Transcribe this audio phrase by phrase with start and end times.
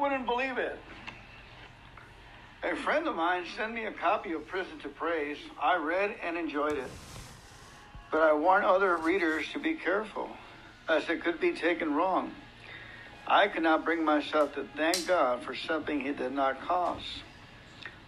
[0.00, 0.78] wouldn't believe it.
[2.62, 5.36] A friend of mine sent me a copy of Prison to Praise.
[5.60, 6.90] I read and enjoyed it.
[8.10, 10.30] But I warn other readers to be careful,
[10.88, 12.32] as it could be taken wrong.
[13.26, 17.04] I could not bring myself to thank God for something He did not cause.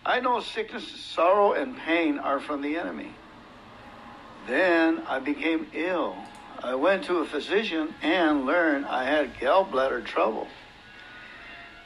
[0.04, 3.12] I know sickness, sorrow, and pain are from the enemy.
[4.48, 6.16] Then I became ill.
[6.62, 10.48] I went to a physician and learned I had gallbladder trouble.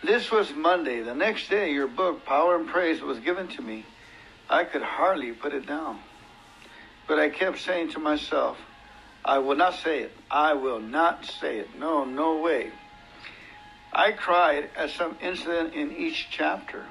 [0.06, 1.02] This was Monday.
[1.02, 3.84] The next day, your book, Power in Praise, was given to me.
[4.48, 5.98] I could hardly put it down.
[7.08, 8.56] But I kept saying to myself,
[9.24, 10.12] I will not say it.
[10.30, 11.76] I will not say it.
[11.76, 12.70] No, no way.
[13.92, 16.84] I cried at some incident in each chapter.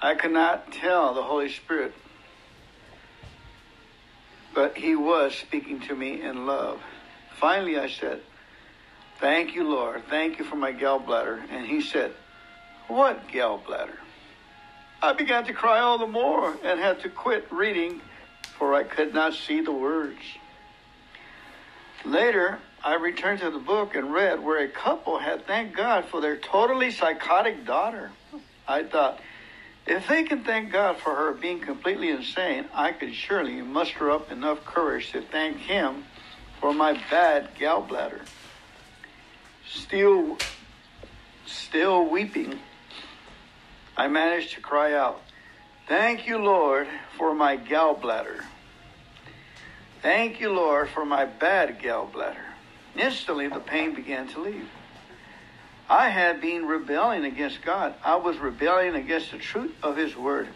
[0.00, 1.94] I could not tell the Holy Spirit,
[4.54, 6.80] but He was speaking to me in love.
[7.40, 8.20] Finally, I said,
[9.20, 10.02] Thank you, Lord.
[10.10, 11.42] Thank you for my gallbladder.
[11.50, 12.12] And He said,
[12.88, 13.96] What gallbladder?
[15.02, 18.00] I began to cry all the more and had to quit reading,
[18.58, 20.18] for I could not see the words.
[22.04, 26.20] Later, I returned to the book and read where a couple had thanked God for
[26.20, 28.10] their totally psychotic daughter.
[28.68, 29.20] I thought,
[29.86, 34.30] if they can thank God for her being completely insane, I could surely muster up
[34.32, 36.04] enough courage to thank Him
[36.60, 38.22] for my bad gallbladder.
[39.68, 40.38] Still,
[41.46, 42.58] still weeping,
[43.96, 45.22] I managed to cry out,
[45.88, 48.42] Thank you, Lord, for my gallbladder.
[50.02, 52.42] Thank you, Lord, for my bad gallbladder.
[52.96, 54.68] Instantly, the pain began to leave.
[55.88, 57.94] I had been rebelling against God.
[58.04, 60.48] I was rebelling against the truth of His Word.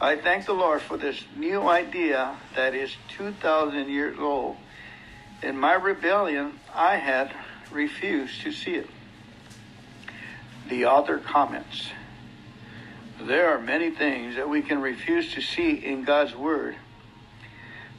[0.00, 4.56] I thank the Lord for this new idea that is 2,000 years old.
[5.42, 7.32] In my rebellion, I had
[7.70, 8.88] refused to see it.
[10.68, 11.90] The author comments
[13.20, 16.76] There are many things that we can refuse to see in God's Word.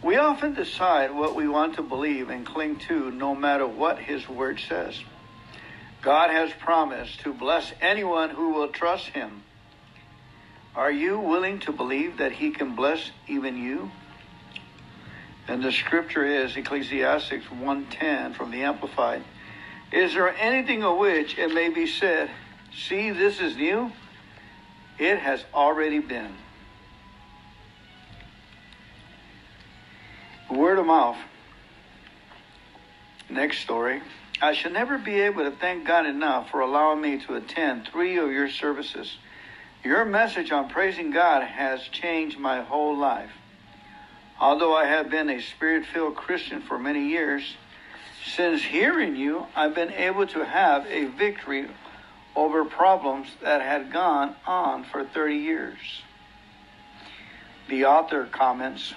[0.02, 4.30] We often decide what we want to believe and cling to no matter what His
[4.30, 5.02] Word says.
[6.02, 9.44] God has promised to bless anyone who will trust him.
[10.76, 13.92] Are you willing to believe that he can bless even you?
[15.48, 19.24] And the scripture is Ecclesiastes 1:10 from the Amplified.
[19.92, 22.30] Is there anything of which it may be said,
[22.72, 23.92] see this is new?
[25.00, 26.36] It has already been.
[30.52, 31.18] Word of mouth.
[33.30, 34.02] Next story.
[34.42, 38.18] I shall never be able to thank God enough for allowing me to attend three
[38.18, 39.18] of your services.
[39.84, 43.32] Your message on praising God has changed my whole life.
[44.40, 47.44] Although I have been a spirit filled Christian for many years,
[48.26, 51.68] since hearing you, I've been able to have a victory
[52.36, 55.80] over problems that had gone on for 30 years.
[57.70, 58.94] The author comments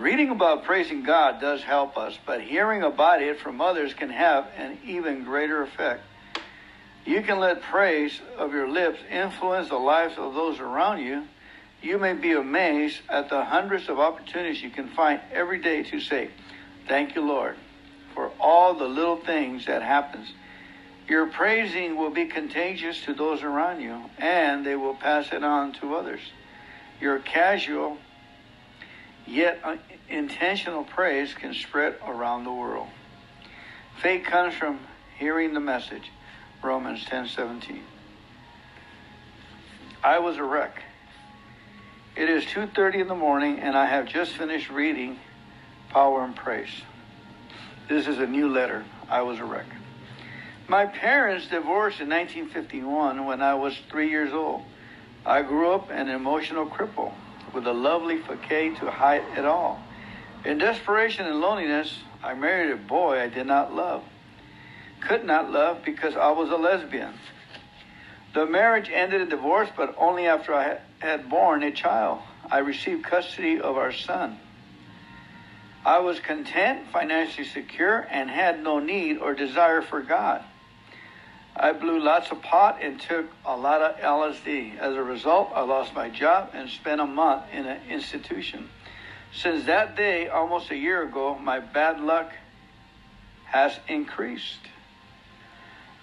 [0.00, 4.46] Reading about praising God does help us, but hearing about it from others can have
[4.56, 6.02] an even greater effect.
[7.04, 11.24] You can let praise of your lips influence the lives of those around you.
[11.82, 16.00] You may be amazed at the hundreds of opportunities you can find every day to
[16.00, 16.30] say,
[16.88, 17.56] Thank you, Lord,
[18.14, 20.32] for all the little things that happens.
[21.08, 25.72] Your praising will be contagious to those around you, and they will pass it on
[25.74, 26.20] to others.
[27.00, 27.98] Your casual
[29.30, 29.62] Yet
[30.08, 32.88] intentional praise can spread around the world.
[34.02, 34.80] Faith comes from
[35.18, 36.10] hearing the message.
[36.62, 37.84] Romans 10:17.
[40.02, 40.82] I was a wreck.
[42.16, 45.20] It is 2:30 in the morning and I have just finished reading
[45.90, 46.82] Power in Praise.
[47.90, 48.84] This is a new letter.
[49.08, 49.66] I was a wreck.
[50.68, 54.62] My parents divorced in 1951 when I was 3 years old.
[55.26, 57.12] I grew up an emotional cripple
[57.52, 59.82] with a lovely facade to hide it all.
[60.44, 64.04] In desperation and loneliness, I married a boy I did not love.
[65.00, 67.14] Could not love because I was a lesbian.
[68.34, 72.20] The marriage ended in divorce, but only after I had born a child.
[72.48, 74.38] I received custody of our son.
[75.84, 80.44] I was content, financially secure, and had no need or desire for God.
[81.56, 84.78] I blew lots of pot and took a lot of LSD.
[84.78, 88.68] As a result, I lost my job and spent a month in an institution.
[89.32, 92.32] Since that day, almost a year ago, my bad luck
[93.46, 94.60] has increased.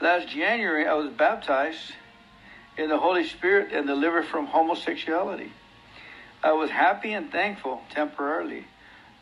[0.01, 1.93] Last January, I was baptized
[2.77, 5.51] in the Holy Spirit and delivered from homosexuality.
[6.43, 8.65] I was happy and thankful temporarily.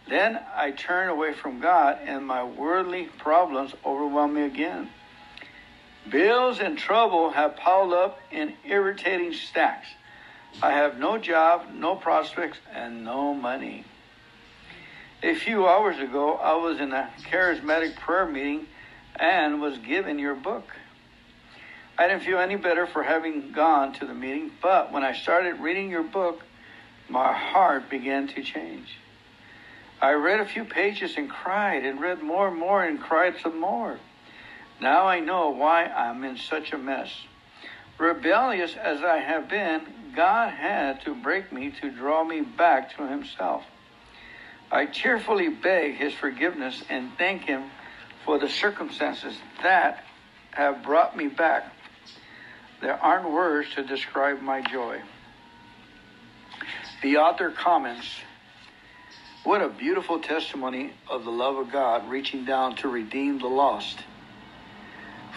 [0.08, 4.90] Then I turn away from God, and my worldly problems overwhelm me again.
[6.10, 9.88] Bills and trouble have piled up in irritating stacks.
[10.62, 13.84] I have no job, no prospects, and no money.
[15.24, 18.68] A few hours ago, I was in a charismatic prayer meeting
[19.16, 20.66] and was given your book.
[21.98, 25.60] I didn't feel any better for having gone to the meeting, but when I started
[25.60, 26.44] reading your book,
[27.10, 28.98] my heart began to change.
[30.02, 33.60] I read a few pages and cried, and read more and more and cried some
[33.60, 34.00] more.
[34.82, 37.10] Now I know why I'm in such a mess.
[37.98, 39.82] Rebellious as I have been,
[40.16, 43.64] God had to break me to draw me back to Himself.
[44.72, 47.70] I cheerfully beg His forgiveness and thank Him
[48.26, 50.04] for the circumstances that
[50.52, 51.72] have brought me back.
[52.82, 55.02] There aren't words to describe my joy.
[57.02, 58.08] The author comments
[59.46, 64.00] What a beautiful testimony of the love of God reaching down to redeem the lost.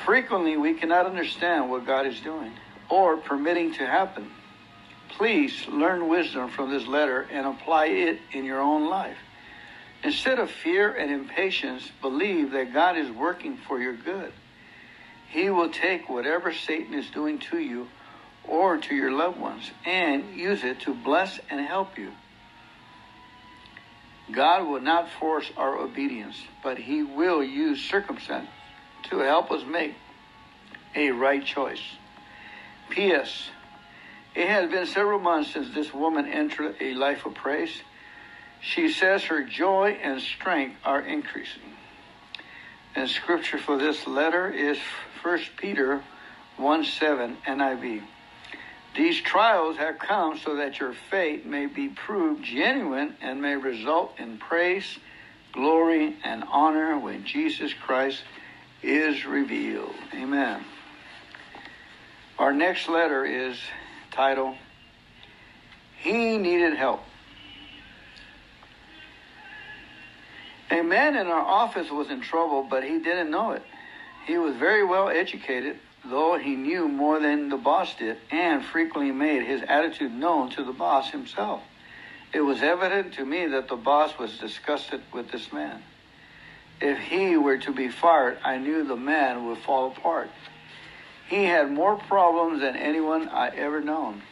[0.07, 2.53] Frequently, we cannot understand what God is doing
[2.89, 4.31] or permitting to happen.
[5.11, 9.19] Please learn wisdom from this letter and apply it in your own life.
[10.03, 14.33] Instead of fear and impatience, believe that God is working for your good.
[15.29, 17.89] He will take whatever Satan is doing to you
[18.45, 22.13] or to your loved ones and use it to bless and help you.
[24.33, 28.49] God will not force our obedience, but He will use circumstance
[29.11, 29.95] to help us make
[30.95, 31.83] a right choice.
[32.91, 33.51] P.S.
[34.35, 37.83] It has been several months since this woman entered a life of praise.
[38.61, 41.63] She says her joy and strength are increasing.
[42.95, 44.79] And scripture for this letter is
[45.23, 46.03] 1 Peter
[46.57, 48.03] 1 7 NIV.
[48.99, 54.19] These trials have come so that your faith may be proved genuine and may result
[54.19, 54.99] in praise,
[55.53, 58.25] glory, and honor when Jesus Christ
[58.83, 59.95] is revealed.
[60.13, 60.65] Amen.
[62.41, 63.57] Our next letter is
[64.11, 64.57] titled
[66.01, 67.05] He Needed Help.
[70.73, 73.63] A man in our office was in trouble, but he didn't know it.
[74.27, 79.13] He was very well educated, though he knew more than the boss did, and frequently
[79.13, 81.63] made his attitude known to the boss himself.
[82.33, 85.83] It was evident to me that the boss was disgusted with this man.
[86.81, 90.31] If he were to be fired, I knew the man would fall apart.
[91.29, 94.23] He had more problems than anyone I ever known.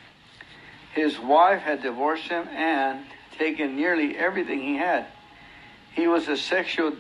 [0.95, 3.05] His wife had divorced him and
[3.39, 5.07] taken nearly everything he had.
[5.93, 6.93] He was a sexual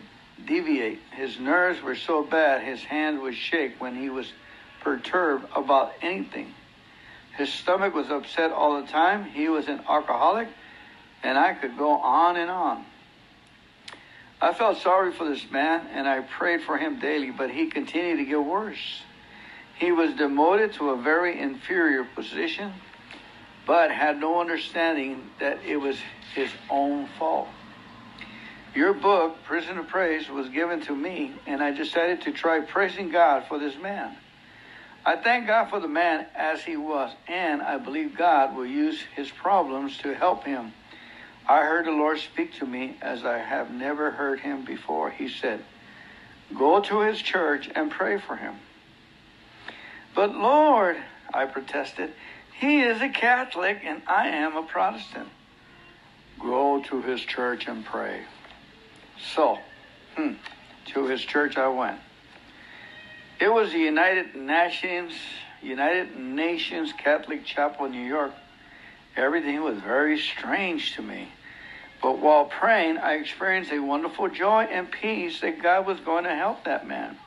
[0.44, 0.98] deviate.
[1.12, 4.32] His nerves were so bad his hand would shake when he was
[4.86, 6.54] perturbed about anything.
[7.36, 9.24] His stomach was upset all the time.
[9.24, 10.46] He was an alcoholic,
[11.24, 12.84] and I could go on and on.
[14.40, 18.18] I felt sorry for this man and I prayed for him daily, but he continued
[18.18, 19.02] to get worse.
[19.76, 22.72] He was demoted to a very inferior position,
[23.66, 25.98] but had no understanding that it was
[26.32, 27.48] his own fault.
[28.72, 33.10] Your book, Prison of Praise, was given to me, and I decided to try praising
[33.10, 34.16] God for this man.
[35.06, 39.00] I thank God for the man as he was, and I believe God will use
[39.14, 40.72] his problems to help him.
[41.48, 45.10] I heard the Lord speak to me as I have never heard him before.
[45.10, 45.62] He said,
[46.58, 48.56] Go to his church and pray for him.
[50.12, 50.96] But Lord,
[51.32, 52.12] I protested,
[52.58, 55.28] he is a Catholic and I am a Protestant.
[56.40, 58.22] Go to his church and pray.
[59.34, 59.58] So,
[60.16, 60.32] hmm,
[60.86, 62.00] to his church I went.
[63.38, 65.12] It was the United Nations,
[65.60, 68.32] United Nations Catholic Chapel in New York.
[69.14, 71.28] Everything was very strange to me.
[72.02, 76.34] But while praying, I experienced a wonderful joy and peace that God was going to
[76.34, 77.18] help that man.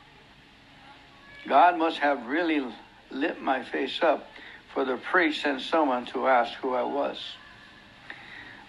[1.47, 2.65] God must have really
[3.11, 4.27] lit my face up
[4.73, 7.17] for the priest sent someone to ask who I was.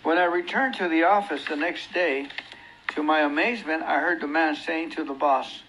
[0.03, 2.29] When I returned to the office the next day,
[2.95, 5.63] to my amazement, I heard the man saying to the boss,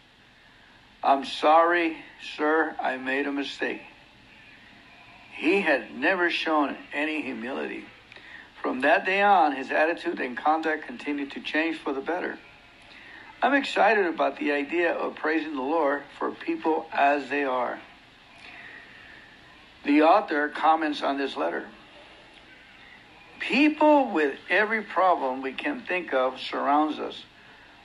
[1.03, 1.97] I'm sorry,
[2.37, 3.81] sir, I made a mistake.
[5.35, 7.85] He had never shown any humility.
[8.61, 12.37] From that day on, his attitude and conduct continued to change for the better.
[13.41, 17.79] I'm excited about the idea of praising the Lord for people as they are.
[19.83, 21.65] The author comments on this letter.
[23.39, 27.23] People with every problem we can think of surrounds us.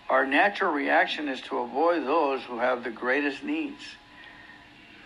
[0.09, 3.83] Our natural reaction is to avoid those who have the greatest needs.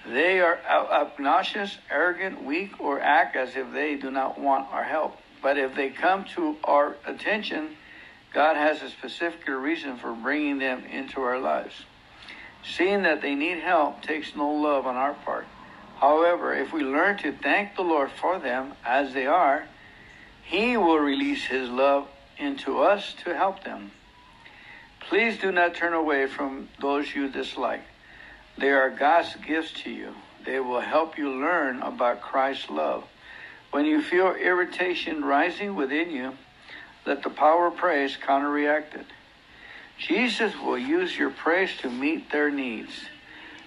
[0.07, 5.17] They are obnoxious, arrogant, weak, or act as if they do not want our help.
[5.43, 7.77] But if they come to our attention,
[8.33, 11.75] God has a specific reason for bringing them into our lives.
[12.63, 15.47] Seeing that they need help takes no love on our part.
[15.97, 19.65] However, if we learn to thank the Lord for them as they are,
[20.43, 23.93] He will release His love into us to help them.
[25.11, 27.83] Please do not turn away from those you dislike.
[28.57, 30.15] They are God's gifts to you.
[30.47, 33.03] They will help you learn about Christ's love.
[33.73, 36.35] When you feel irritation rising within you,
[37.05, 39.07] let the power of praise counteract it.
[39.99, 43.07] Jesus will use your praise to meet their needs,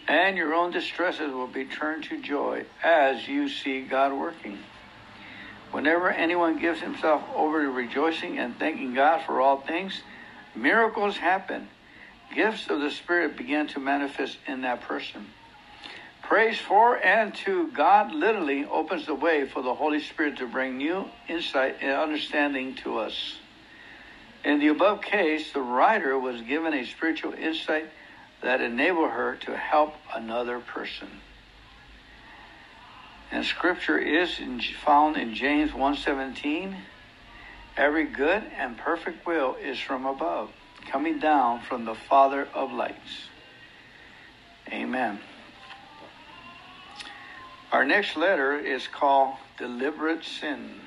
[0.08, 4.60] and your own distresses will be turned to joy as you see God working.
[5.74, 10.04] Whenever anyone gives himself over to rejoicing and thanking God for all things,
[10.56, 11.68] miracles happen.
[12.34, 15.28] Gifts of the Spirit begin to manifest in that person.
[16.24, 20.78] Praise for and to God literally opens the way for the Holy Spirit to bring
[20.78, 23.38] new insight and understanding to us.
[24.44, 27.90] In the above case, the writer was given a spiritual insight
[28.42, 31.08] that enabled her to help another person.
[33.32, 34.38] And scripture is
[34.86, 36.76] found in James 1:17.
[37.76, 40.52] Every good and perfect will is from above,
[40.92, 43.28] coming down from the Father of lights.
[44.72, 45.20] Amen.
[47.72, 50.80] Our next letter is called Deliberate Sin.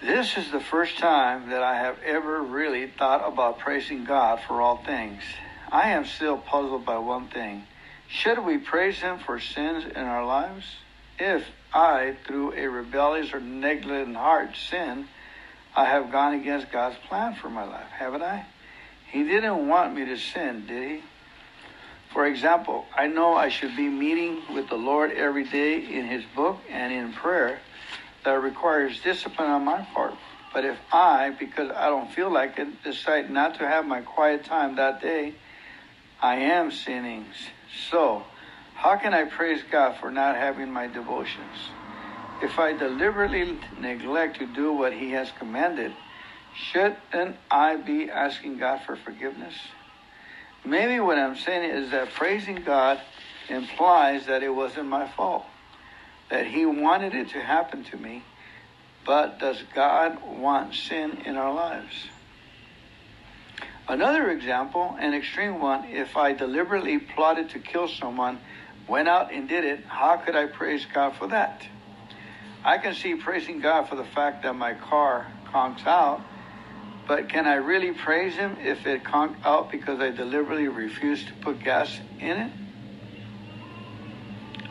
[0.00, 4.60] This is the first time that I have ever really thought about praising God for
[4.60, 5.22] all things.
[5.72, 7.64] I am still puzzled by one thing.
[8.08, 10.64] Should we praise Him for sins in our lives?
[11.18, 15.08] If I, through a rebellious or negligent heart, sin,
[15.74, 18.46] I have gone against God's plan for my life, haven't I?
[19.10, 21.02] He didn't want me to sin, did He?
[22.12, 26.24] For example, I know I should be meeting with the Lord every day in His
[26.34, 27.58] book and in prayer
[28.24, 30.14] that requires discipline on my part.
[30.52, 34.44] But if I, because I don't feel like it, decide not to have my quiet
[34.44, 35.34] time that day,
[36.22, 37.26] I am sinning.
[37.90, 38.24] So,
[38.76, 41.70] how can I praise God for not having my devotions?
[42.42, 45.92] If I deliberately neglect to do what He has commanded,
[46.54, 49.54] shouldn't I be asking God for forgiveness?
[50.64, 53.00] Maybe what I'm saying is that praising God
[53.48, 55.46] implies that it wasn't my fault,
[56.30, 58.24] that He wanted it to happen to me.
[59.06, 62.08] But does God want sin in our lives?
[63.88, 68.40] Another example, an extreme one, if I deliberately plotted to kill someone,
[68.88, 71.66] went out and did it, how could I praise God for that?
[72.64, 76.20] I can see praising God for the fact that my car conks out,
[77.06, 81.34] but can I really praise Him if it conked out because I deliberately refused to
[81.34, 82.52] put gas in it?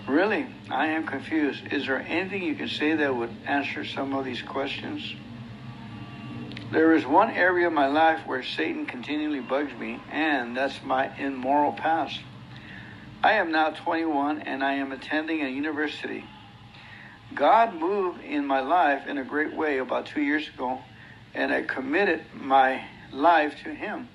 [0.07, 1.63] Really, I am confused.
[1.71, 5.15] Is there anything you can say that would answer some of these questions?
[6.71, 11.15] There is one area of my life where Satan continually bugs me, and that's my
[11.17, 12.19] immoral past.
[13.25, 16.25] I am now 21 and I am attending a university.
[17.33, 20.77] God moved in my life in a great way about two years ago,
[21.33, 24.09] and I committed my life to Him.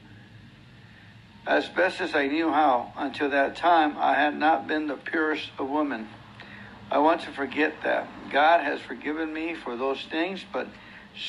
[1.44, 5.50] As best as I knew how, until that time, I had not been the purest
[5.58, 6.06] of women.
[6.88, 8.06] I want to forget that.
[8.30, 10.68] God has forgiven me for those things, but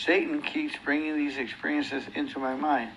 [0.04, 2.92] Satan keeps bringing these experiences into my mind.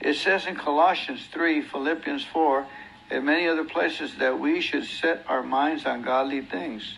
[0.00, 2.64] It says in Colossians 3, Philippians 4,
[3.10, 6.96] and many other places that we should set our minds on godly things.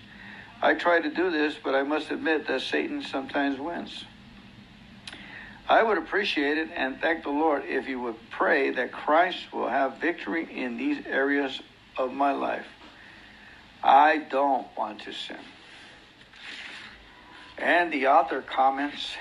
[0.60, 4.04] I try to do this, but I must admit that Satan sometimes wins.
[5.68, 9.68] I would appreciate it and thank the Lord if you would pray that Christ will
[9.68, 11.60] have victory in these areas
[11.96, 12.66] of my life.
[13.82, 15.38] I don't want to sin.
[17.58, 19.14] And the author comments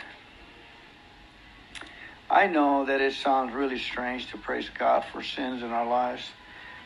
[2.31, 6.23] I know that it sounds really strange to praise God for sins in our lives,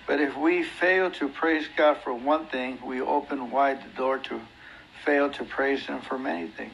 [0.08, 4.20] but if we fail to praise God for one thing, we open wide the door
[4.20, 4.42] to
[5.04, 6.74] fail to praise Him for many things.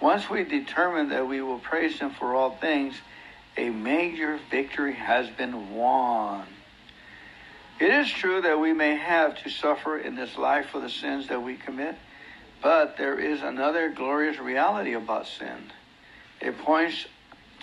[0.00, 2.96] Once we determine that we will praise Him for all things,
[3.56, 6.46] a major victory has been won.
[7.80, 11.28] It is true that we may have to suffer in this life for the sins
[11.28, 11.96] that we commit,
[12.62, 15.72] but there is another glorious reality about sin.
[16.40, 17.06] It points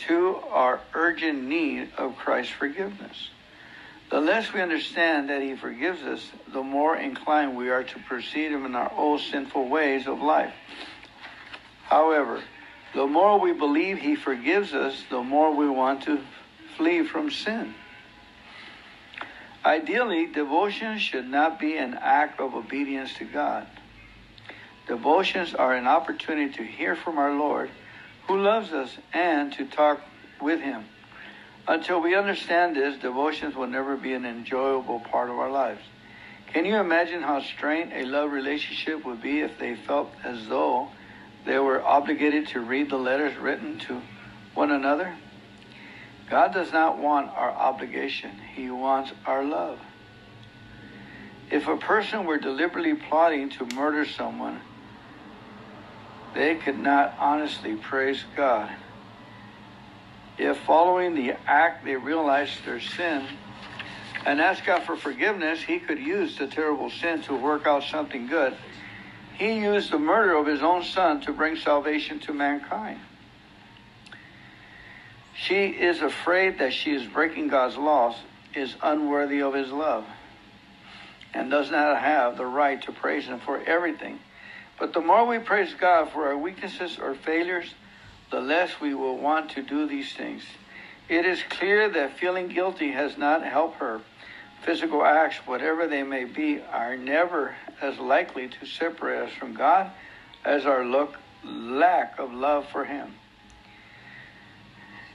[0.07, 3.29] to our urgent need of Christ's forgiveness.
[4.11, 8.51] The less we understand that He forgives us, the more inclined we are to proceed
[8.51, 10.53] him in our old sinful ways of life.
[11.85, 12.43] However,
[12.93, 16.19] the more we believe He forgives us, the more we want to
[16.75, 17.73] flee from sin.
[19.63, 23.65] Ideally, devotion should not be an act of obedience to God.
[24.87, 27.69] Devotions are an opportunity to hear from our Lord,
[28.27, 30.01] who loves us, and to talk
[30.41, 30.83] with Him.
[31.67, 35.81] Until we understand this, devotions will never be an enjoyable part of our lives.
[36.47, 40.89] Can you imagine how strained a love relationship would be if they felt as though
[41.45, 44.01] they were obligated to read the letters written to
[44.53, 45.15] one another?
[46.29, 49.79] God does not want our obligation, He wants our love.
[51.51, 54.61] If a person were deliberately plotting to murder someone,
[56.33, 58.71] they could not honestly praise God.
[60.41, 63.27] If following the act they realized their sin
[64.25, 68.25] and asked God for forgiveness, He could use the terrible sin to work out something
[68.25, 68.57] good.
[69.37, 72.99] He used the murder of His own Son to bring salvation to mankind.
[75.35, 78.15] She is afraid that she is breaking God's laws,
[78.55, 80.05] is unworthy of His love,
[81.35, 84.17] and does not have the right to praise Him for everything.
[84.79, 87.75] But the more we praise God for our weaknesses or failures,
[88.31, 90.41] the less we will want to do these things.
[91.09, 94.01] It is clear that feeling guilty has not helped her.
[94.63, 99.91] Physical acts, whatever they may be, are never as likely to separate us from God
[100.45, 103.15] as our look, lack of love for Him.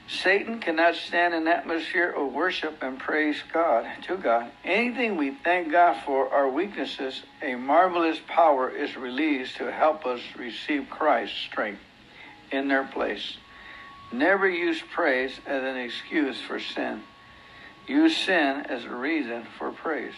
[0.09, 4.51] Satan cannot stand an atmosphere of worship and praise God to God.
[4.65, 10.21] Anything we thank God for our weaknesses, a marvelous power is released to help us
[10.37, 11.81] receive Christ's strength
[12.51, 13.37] in their place.
[14.13, 17.03] Never use praise as an excuse for sin.
[17.87, 20.15] Use sin as a reason for praise.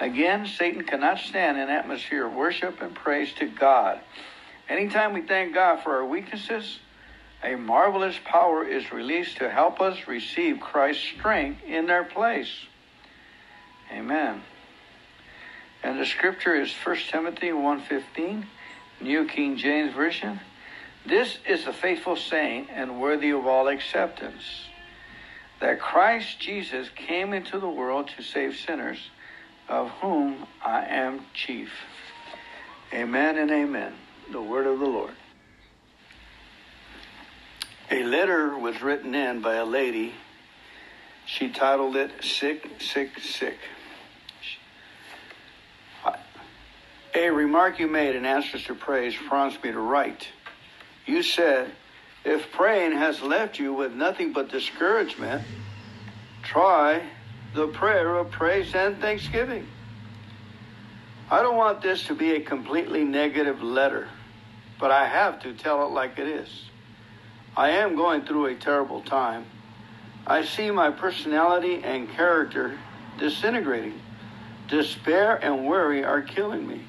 [0.00, 4.00] Again, Satan cannot stand an atmosphere of worship and praise to God.
[4.68, 6.78] Anytime we thank God for our weaknesses,
[7.42, 12.50] a marvelous power is released to help us receive Christ's strength in their place.
[13.92, 14.42] Amen.
[15.82, 18.46] And the scripture is 1 Timothy 1:15,
[19.00, 20.40] New King James Version.
[21.06, 24.68] This is a faithful saying and worthy of all acceptance
[25.60, 28.98] that Christ Jesus came into the world to save sinners,
[29.68, 31.70] of whom I am chief.
[32.92, 33.94] Amen and amen
[34.30, 35.14] the word of the Lord.
[37.90, 40.14] A letter was written in by a lady.
[41.26, 43.58] She titled it Sick, Sick, Sick.
[47.16, 50.26] A remark you made in answer to praise prompts me to write.
[51.06, 51.70] You said,
[52.24, 55.42] if praying has left you with nothing but discouragement,
[56.42, 57.04] try
[57.54, 59.68] the prayer of praise and thanksgiving.
[61.30, 64.08] I don't want this to be a completely negative letter,
[64.80, 66.64] but I have to tell it like it is.
[67.56, 69.44] I am going through a terrible time.
[70.26, 72.76] I see my personality and character
[73.18, 74.00] disintegrating.
[74.66, 76.84] Despair and worry are killing me.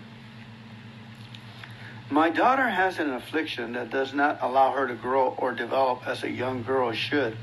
[2.10, 6.24] My daughter has an affliction that does not allow her to grow or develop as
[6.24, 7.36] a young girl should.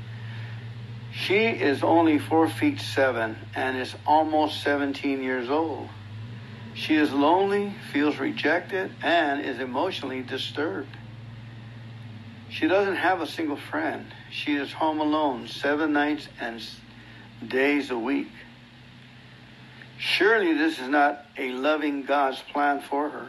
[1.11, 5.89] She is only four feet seven and is almost 17 years old.
[6.75, 10.97] She is lonely, feels rejected, and is emotionally disturbed.
[12.49, 14.05] She doesn't have a single friend.
[14.31, 16.61] She is home alone seven nights and
[17.47, 18.31] days a week.
[19.99, 23.27] Surely this is not a loving God's plan for her.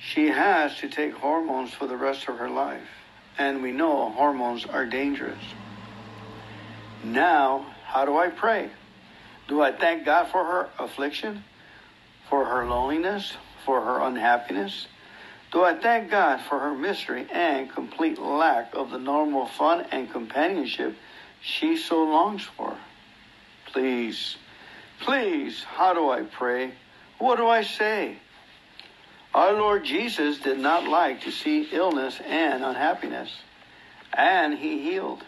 [0.00, 2.88] She has to take hormones for the rest of her life,
[3.38, 5.42] and we know hormones are dangerous.
[7.04, 8.70] Now, how do I pray?
[9.48, 11.44] Do I thank God for her affliction?
[12.30, 13.36] for her loneliness,
[13.66, 14.86] for her unhappiness?
[15.52, 20.10] Do I thank God for her mystery and complete lack of the normal fun and
[20.10, 20.94] companionship
[21.42, 22.76] she so longs for?
[23.66, 24.36] Please,
[25.00, 26.72] please, how do I pray?
[27.18, 28.16] What do I say?
[29.34, 33.30] Our Lord Jesus did not like to see illness and unhappiness,
[34.12, 35.22] and he healed.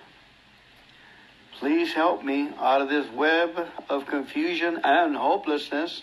[1.58, 6.02] Please help me out of this web of confusion and hopelessness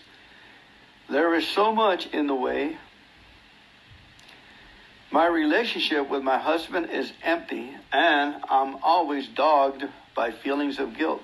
[1.10, 2.76] there is so much in the way.
[5.10, 9.84] My relationship with my husband is empty, and I'm always dogged
[10.14, 11.22] by feelings of guilt.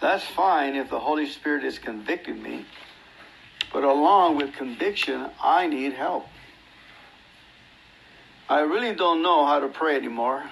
[0.00, 2.64] That's fine if the Holy Spirit is convicting me,
[3.76, 6.24] but along with conviction, I need help.
[8.48, 10.42] I really don't know how to pray anymore.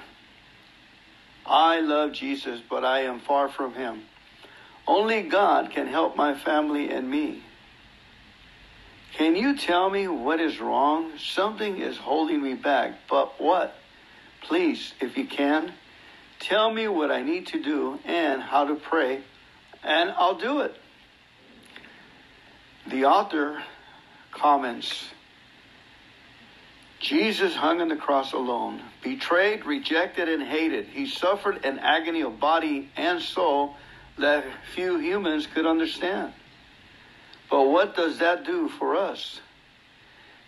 [1.47, 4.03] I love Jesus, but I am far from him.
[4.87, 7.43] Only God can help my family and me.
[9.15, 11.13] Can you tell me what is wrong?
[11.17, 13.75] Something is holding me back, but what?
[14.43, 15.73] Please, if you can,
[16.41, 19.23] tell me what I need to do and how to pray,
[19.83, 20.77] and I'll do it.
[22.87, 23.63] The author
[24.31, 25.09] comments
[27.01, 30.87] Jesus hung on the cross alone, betrayed, rejected, and hated.
[30.87, 33.77] He suffered an agony of body and soul
[34.19, 34.45] that
[34.75, 36.33] few humans could understand.
[37.51, 39.41] But what does that do for us?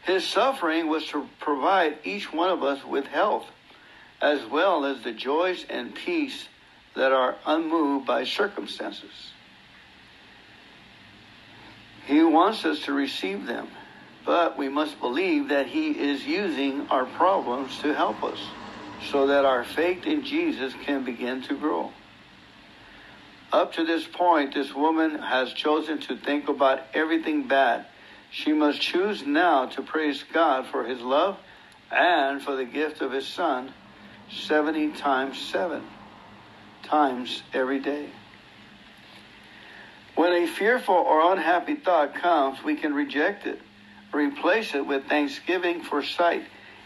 [0.05, 3.47] His suffering was to provide each one of us with health,
[4.23, 6.49] as well as the joys and peace
[6.95, 9.33] that are unmoved by circumstances.
[12.07, 13.69] He wants us to receive them,
[14.25, 18.39] but we must believe that He is using our problems to help us
[19.11, 21.93] so that our faith in Jesus can begin to grow.
[23.53, 27.87] Up to this point, this woman has chosen to think about everything bad.
[28.31, 31.39] She must choose now to praise God for His love
[31.91, 33.73] and for the gift of His Son
[34.31, 35.83] 70 times 7
[36.83, 38.11] times every day.
[40.17, 43.61] When a fearful or unhappy thought comes, we can reject it,
[44.15, 46.45] replace it with thanksgiving for sight,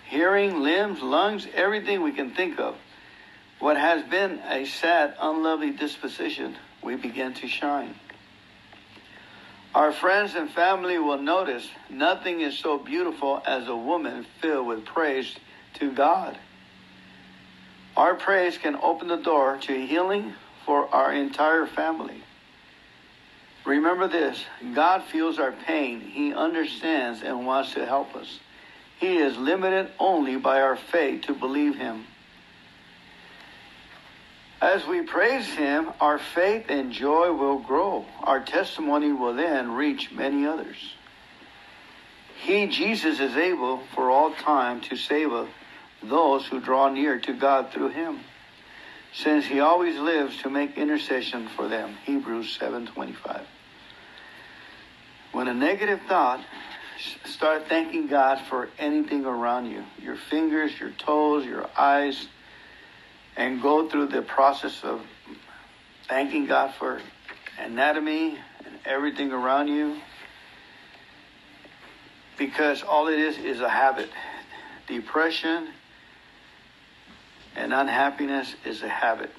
[0.09, 2.77] hearing, limbs, lungs, everything we can think of.
[3.61, 7.95] What has been a sad, unlovely disposition, we begin to shine.
[9.77, 14.85] Our friends and family will notice nothing is so beautiful as a woman filled with
[14.85, 15.37] praise
[15.75, 16.37] to God.
[17.97, 20.35] Our praise can open the door to healing
[20.67, 22.25] for our entire family.
[23.65, 24.45] Remember this
[24.75, 28.41] God feels our pain, He understands and wants to help us.
[28.99, 32.05] He is limited only by our faith to believe Him.
[34.61, 38.05] As we praise Him, our faith and joy will grow.
[38.23, 40.77] Our testimony will then reach many others.
[42.43, 45.31] He, Jesus, is able for all time to save
[46.03, 48.21] those who draw near to God through him,
[49.13, 51.97] since he always lives to make intercession for them.
[52.05, 53.47] Hebrews 7:25.
[55.33, 56.41] When a negative thought,
[57.25, 62.27] start thanking God for anything around you, your fingers, your toes, your eyes,
[63.37, 65.01] and go through the process of
[66.09, 67.01] thanking God for
[67.59, 70.01] anatomy and everything around you
[72.37, 74.11] because all it is is a habit.
[74.89, 75.69] Depression,
[77.57, 79.31] and unhappiness is a habit.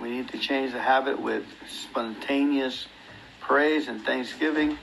[0.00, 2.86] We need to change the habit with spontaneous
[3.40, 4.78] praise and thanksgiving.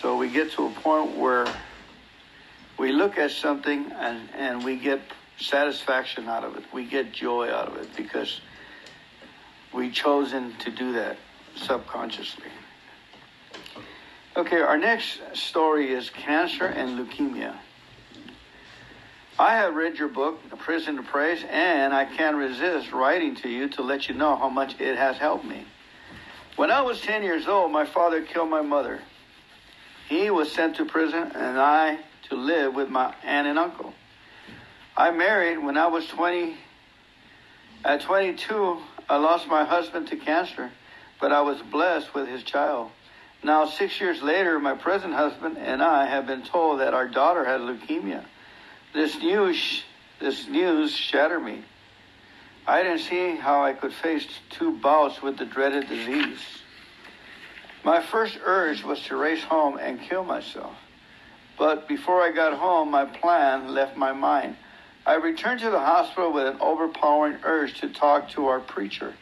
[0.00, 1.46] So we get to a point where
[2.78, 5.00] we look at something and, and we get
[5.38, 6.64] satisfaction out of it.
[6.72, 8.40] We get joy out of it because
[9.72, 11.18] we chosen to do that
[11.56, 12.48] subconsciously.
[14.34, 17.54] Okay, our next story is cancer and leukemia.
[19.42, 23.48] I have read your book, A Prison to Praise, and I can't resist writing to
[23.48, 25.66] you to let you know how much it has helped me.
[26.54, 29.00] When I was 10 years old, my father killed my mother.
[30.08, 33.92] He was sent to prison, and I to live with my aunt and uncle.
[34.96, 36.56] I married when I was 20.
[37.84, 38.78] At 22,
[39.08, 40.70] I lost my husband to cancer,
[41.20, 42.92] but I was blessed with his child.
[43.42, 47.44] Now, six years later, my present husband and I have been told that our daughter
[47.44, 48.24] had leukemia.
[48.92, 49.84] This news,
[50.20, 51.64] this news shattered me.
[52.66, 56.38] I didn't see how I could face two bouts with the dreaded disease.
[57.84, 60.76] My first urge was to race home and kill myself.
[61.58, 64.56] But before I got home, my plan left my mind.
[65.04, 69.14] I returned to the hospital with an overpowering urge to talk to our preacher.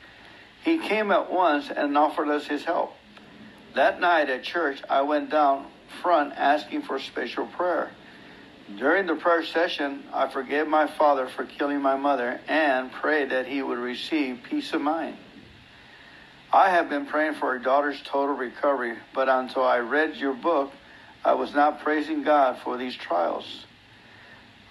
[0.62, 2.94] He came at once and offered us his help.
[3.74, 5.66] That night at church, I went down
[6.02, 7.92] front asking for special prayer.
[8.76, 13.46] During the prayer session, I forgave my father for killing my mother and prayed that
[13.46, 15.16] he would receive peace of mind.
[16.52, 20.72] I have been praying for our daughter's total recovery, but until I read your book,
[21.24, 23.66] I was not praising God for these trials.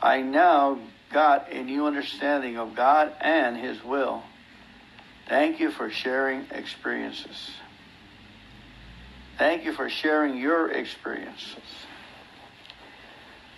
[0.01, 0.79] I now
[1.11, 4.23] got a new understanding of God and His will.
[5.27, 7.51] Thank you for sharing experiences.
[9.37, 11.63] Thank you for sharing your experiences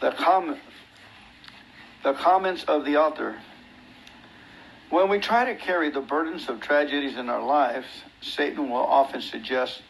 [0.02, 0.58] the, com-
[2.04, 3.38] the comments of the author.
[4.90, 7.88] When we try to carry the burdens of tragedies in our lives,
[8.22, 9.82] Satan will often suggest,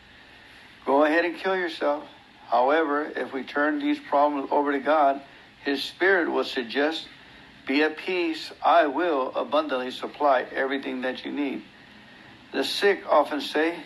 [0.86, 2.04] go ahead and kill yourself.
[2.48, 5.22] However, if we turn these problems over to God,
[5.64, 7.08] his spirit will suggest,
[7.66, 11.64] be at peace, I will abundantly supply everything that you need.
[12.52, 13.78] The sick often say,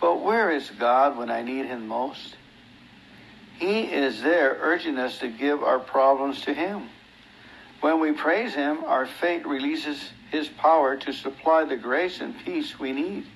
[0.00, 2.36] but where is God when I need him most?
[3.60, 6.88] He is there urging us to give our problems to Him.
[7.82, 12.78] When we praise Him, our faith releases His power to supply the grace and peace
[12.78, 13.26] we need.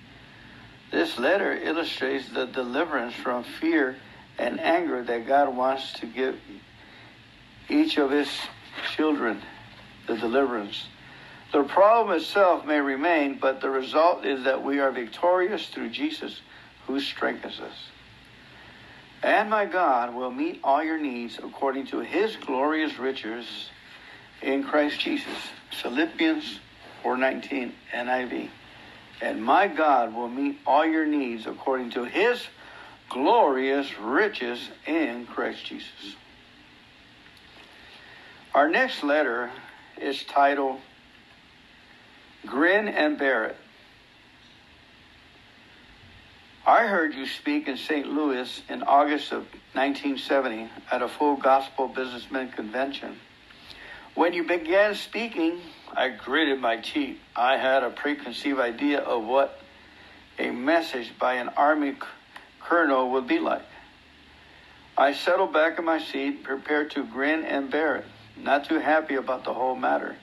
[0.91, 3.97] This letter illustrates the deliverance from fear
[4.39, 6.41] and anger that God wants to give
[7.69, 8.31] each of His
[8.97, 9.43] children,
[10.07, 10.87] the deliverance.
[11.53, 16.41] The problem itself may remain, but the result is that we are victorious through Jesus
[16.87, 17.94] who strengthens us.
[19.25, 23.71] And my God will meet all your needs according to his glorious riches
[24.43, 25.49] in Christ Jesus.
[25.81, 26.61] Philippians
[27.03, 28.51] 4:19 NIV.
[29.23, 32.47] And my God will meet all your needs according to his
[33.09, 36.17] glorious riches in Christ Jesus.
[38.53, 39.51] Our next letter
[39.97, 40.83] is titled
[42.45, 43.57] Grin and Bear It.
[46.67, 48.09] I heard you speak in St.
[48.09, 49.43] Louis in August of
[49.75, 53.17] 1970 at a full gospel businessman convention.
[54.15, 55.61] When you began speaking,
[55.93, 57.19] I gritted my teeth.
[57.37, 59.61] I had a preconceived idea of what
[60.39, 61.97] a message by an Army
[62.61, 63.67] colonel would be like.
[64.97, 68.07] I settled back in my seat, prepared to grin and bear it,
[68.39, 70.17] not too happy about the whole matter.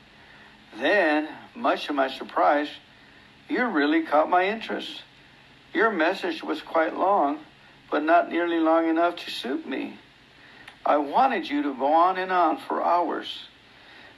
[0.80, 2.70] Then, much to my surprise,
[3.48, 5.04] you really caught my interest.
[5.74, 7.40] Your message was quite long,
[7.90, 9.98] but not nearly long enough to suit me.
[10.86, 13.46] I wanted you to go on and on for hours.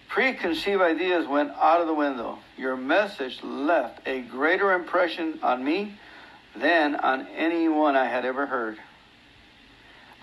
[0.08, 2.39] Preconceived ideas went out of the window.
[2.58, 5.98] Your message left a greater impression on me
[6.56, 8.78] than on anyone I had ever heard.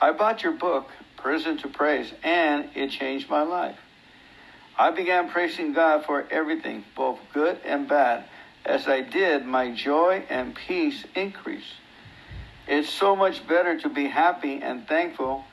[0.00, 3.76] I bought your book, Prison to Praise, and it changed my life.
[4.78, 8.24] I began praising God for everything, both good and bad.
[8.64, 11.74] As I did, my joy and peace increased.
[12.66, 15.44] It's so much better to be happy and thankful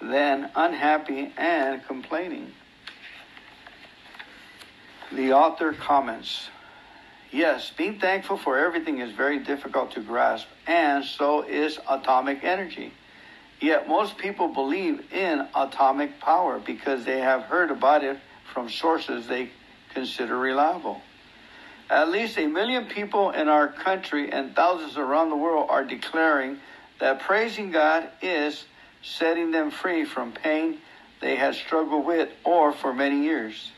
[0.00, 2.52] than unhappy and complaining.
[5.12, 6.50] The author comments
[7.32, 12.92] Yes, being thankful for everything is very difficult to grasp, and so is atomic energy.
[13.60, 18.18] Yet most people believe in atomic power because they have heard about it
[18.52, 19.50] from sources they
[19.92, 21.02] consider reliable.
[21.88, 26.58] At least a million people in our country and thousands around the world are declaring
[26.98, 28.64] that praising God is
[29.02, 30.78] setting them free from pain
[31.20, 33.70] they had struggled with or for many years.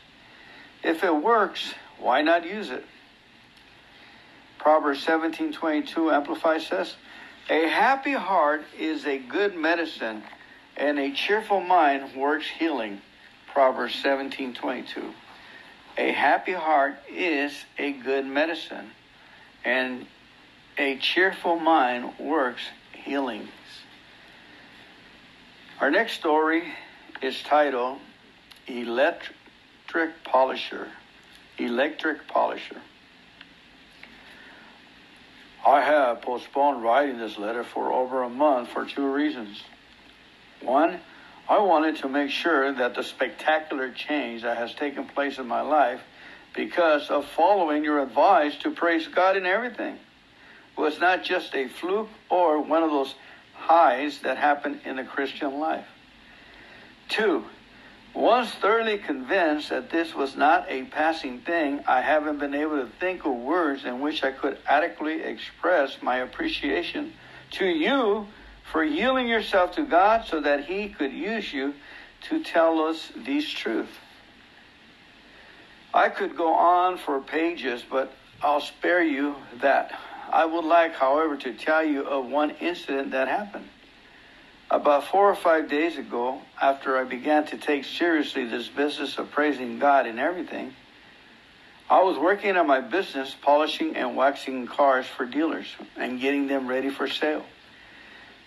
[0.83, 2.85] If it works, why not use it?
[4.57, 6.95] Proverbs 17:22 Amplified says,
[7.49, 10.23] "A happy heart is a good medicine,
[10.75, 13.01] and a cheerful mind works healing."
[13.47, 15.13] Proverbs 17:22.
[15.99, 18.91] A happy heart is a good medicine,
[19.65, 20.07] and
[20.77, 22.61] a cheerful mind works
[22.93, 23.49] healings.
[25.81, 26.63] Our next story
[27.21, 27.99] is titled
[28.65, 30.87] Electric polisher.
[31.57, 32.79] Electric polisher.
[35.67, 39.63] I have postponed writing this letter for over a month for two reasons.
[40.61, 41.01] One,
[41.49, 45.61] I wanted to make sure that the spectacular change that has taken place in my
[45.61, 45.99] life
[46.55, 49.97] because of following your advice to praise God in everything
[50.77, 53.15] was not just a fluke or one of those
[53.55, 55.87] highs that happen in the Christian life.
[57.09, 57.45] Two,
[58.13, 62.87] once thoroughly convinced that this was not a passing thing, I haven't been able to
[62.99, 67.13] think of words in which I could adequately express my appreciation
[67.51, 68.27] to you
[68.71, 71.73] for yielding yourself to God so that He could use you
[72.29, 73.91] to tell us these truths.
[75.93, 79.99] I could go on for pages, but I'll spare you that.
[80.31, 83.67] I would like, however, to tell you of one incident that happened.
[84.69, 89.31] About four or five days ago, after I began to take seriously this business of
[89.31, 90.75] praising God in everything,
[91.89, 95.65] I was working on my business polishing and waxing cars for dealers
[95.97, 97.43] and getting them ready for sale.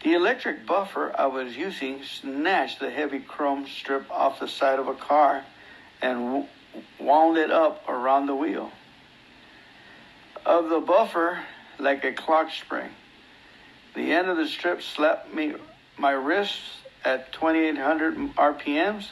[0.03, 4.89] The electric buffer I was using snatched the heavy chrome strip off the side of
[4.89, 5.45] a car
[6.01, 6.49] and
[6.99, 8.73] wound it up around the wheel
[10.45, 11.41] of the buffer
[11.79, 12.91] like a clock spring.
[13.95, 15.55] The end of the strip slapped me
[15.97, 19.09] my wrists at 2800 RPMs.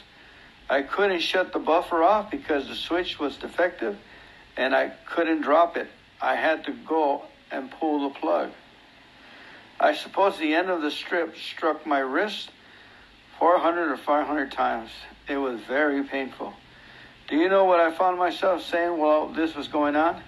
[0.69, 3.97] I couldn't shut the buffer off because the switch was defective
[4.57, 5.87] and I couldn't drop it.
[6.21, 8.51] I had to go and pull the plug.
[9.81, 12.51] I suppose the end of the strip struck my wrist
[13.39, 14.91] 400 or 500 times.
[15.27, 16.53] It was very painful.
[17.27, 20.21] Do you know what I found myself saying while this was going on?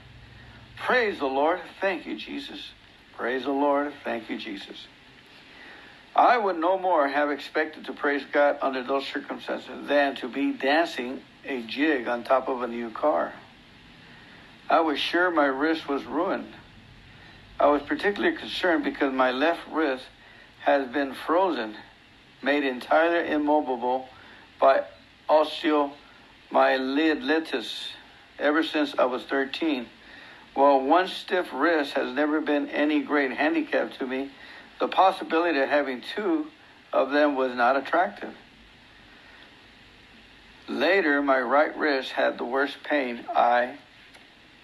[0.78, 1.60] Praise the Lord.
[1.80, 2.72] Thank you, Jesus.
[3.16, 3.94] Praise the Lord.
[4.04, 4.88] Thank you, Jesus.
[6.16, 10.54] I would no more have expected to praise God under those circumstances than to be
[10.54, 13.34] dancing a jig on top of a new car.
[14.68, 16.54] I was sure my wrist was ruined.
[17.64, 20.04] I was particularly concerned because my left wrist
[20.66, 21.78] has been frozen,
[22.42, 24.10] made entirely immobile
[24.60, 24.84] by
[25.30, 25.94] osteomyelitis.
[28.38, 29.86] ever since I was 13.
[30.56, 34.32] While one stiff wrist has never been any great handicap to me,
[34.82, 36.48] the possibility of having two
[36.92, 38.36] of them was not attractive.
[40.68, 43.78] Later, my right wrist had the worst pain I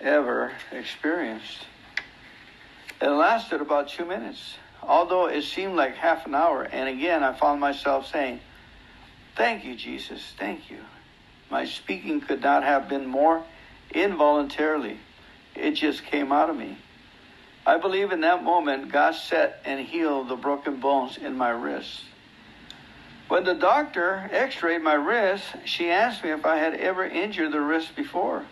[0.02, 1.69] ever experienced.
[3.02, 6.64] It lasted about two minutes, although it seemed like half an hour.
[6.64, 8.42] And again, I found myself saying,
[9.36, 10.80] Thank you, Jesus, thank you.
[11.50, 13.44] My speaking could not have been more
[13.92, 14.98] involuntarily.
[15.56, 16.78] It just came out of me.
[17.66, 22.04] I believe in that moment God set and healed the broken bones in my wrists.
[23.30, 27.52] When the doctor x rayed my wrist, she asked me if I had ever injured
[27.52, 28.46] the wrist before.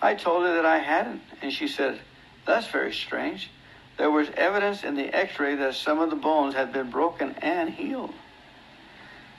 [0.00, 1.98] I told her that I hadn't, and she said,
[2.46, 3.50] That's very strange.
[3.98, 7.34] There was evidence in the x ray that some of the bones had been broken
[7.42, 8.14] and healed.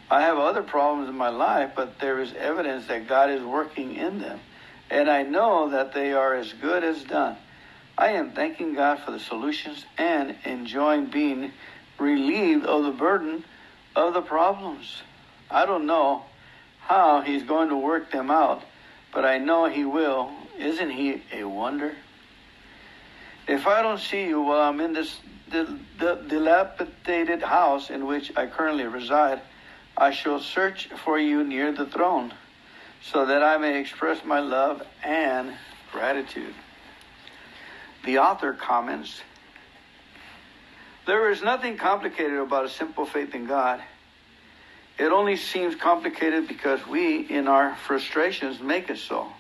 [0.10, 3.96] I have other problems in my life, but there is evidence that God is working
[3.96, 4.40] in them,
[4.90, 7.38] and I know that they are as good as done.
[7.98, 11.52] I am thanking God for the solutions and enjoying being
[12.00, 13.44] relieved of the burden
[13.96, 15.02] of the problems.
[15.50, 16.24] I don't know
[16.80, 18.64] how he's going to work them out,
[19.14, 20.32] but I know he will.
[20.58, 21.96] Isn't he a wonder?
[23.48, 28.86] If I don't see you while I'm in this dilapidated house in which I currently
[28.86, 29.42] reside,
[29.96, 32.34] I shall search for you near the throne,
[33.02, 35.54] so that I may express my love and
[35.92, 36.54] gratitude.
[38.04, 39.22] The author comments
[41.08, 43.82] there is nothing complicated about a simple faith in God.
[45.00, 49.32] It only seems complicated because we, in our frustrations, make it so.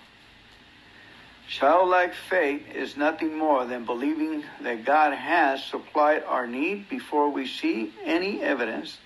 [1.49, 7.47] Childlike faith is nothing more than believing that God has supplied our need before we
[7.47, 8.97] see any evidence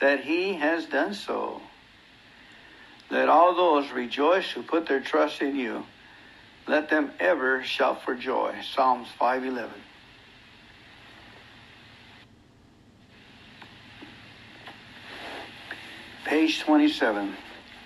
[0.00, 1.62] that He has done so.
[3.10, 5.84] Let all those rejoice who put their trust in you.
[6.66, 8.56] Let them ever shout for joy.
[8.74, 9.70] Psalms 511.
[16.24, 17.36] Page 27.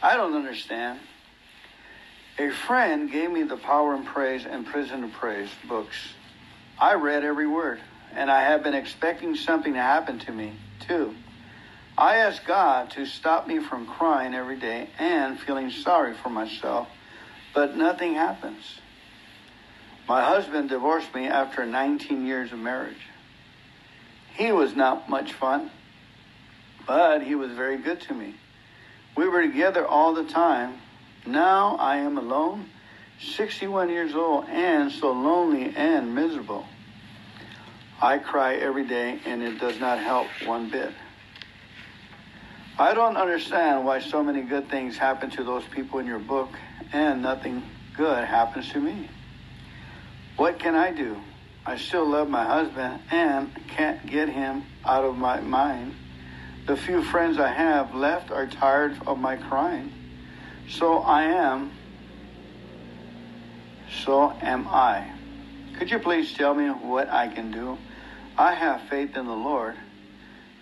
[0.00, 1.00] I don't understand.
[2.38, 5.96] A friend gave me the Power in Praise and Prison of Praise books.
[6.78, 7.80] I read every word,
[8.14, 10.52] and I have been expecting something to happen to me,
[10.86, 11.14] too.
[11.96, 16.88] I ask God to stop me from crying every day and feeling sorry for myself,
[17.54, 18.78] but nothing happens.
[20.08, 23.08] My husband divorced me after 19 years of marriage.
[24.34, 25.70] He was not much fun
[26.88, 28.34] but he was very good to me.
[29.14, 30.80] We were together all the time.
[31.28, 32.70] Now I am alone,
[33.20, 36.64] 61 years old, and so lonely and miserable.
[38.00, 40.90] I cry every day, and it does not help one bit.
[42.78, 46.48] I don't understand why so many good things happen to those people in your book,
[46.94, 47.62] and nothing
[47.94, 49.10] good happens to me.
[50.38, 51.18] What can I do?
[51.66, 55.94] I still love my husband and can't get him out of my mind.
[56.66, 59.92] The few friends I have left are tired of my crying.
[60.68, 61.72] So I am.
[64.04, 65.10] So am I.
[65.78, 67.78] Could you please tell me what I can do?
[68.36, 69.76] I have faith in the Lord,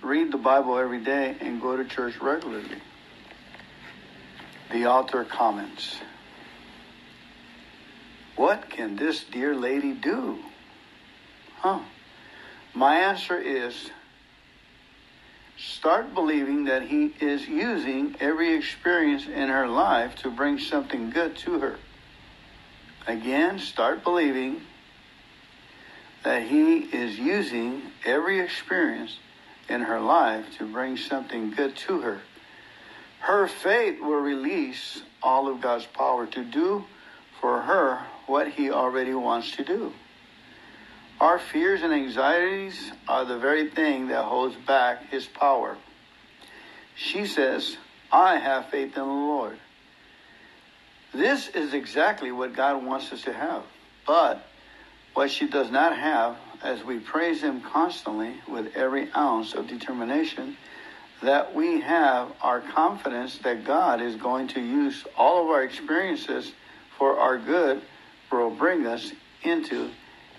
[0.03, 2.81] read the Bible every day, and go to church regularly.
[4.71, 5.99] The author comments
[8.37, 10.39] What can this dear lady do?
[11.57, 11.81] Huh?
[12.75, 13.91] My answer is
[15.59, 21.37] start believing that He is using every experience in her life to bring something good
[21.39, 21.77] to her.
[23.07, 24.61] Again, start believing
[26.25, 29.19] that He is using every experience
[29.69, 32.21] in her life to bring something good to her.
[33.21, 36.85] Her faith will release all of God's power to do
[37.41, 39.93] for her what He already wants to do.
[41.21, 45.77] Our fears and anxieties are the very thing that holds back his power.
[46.95, 47.77] She says,
[48.13, 49.59] I have faith in the Lord.
[51.15, 53.63] This is exactly what God wants us to have.
[54.07, 54.47] But
[55.15, 60.57] what she does not have, as we praise Him constantly with every ounce of determination,
[61.23, 66.53] that we have our confidence that God is going to use all of our experiences
[66.99, 67.81] for our good,
[68.31, 69.13] will bring us
[69.43, 69.91] into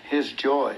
[0.08, 0.76] his joy.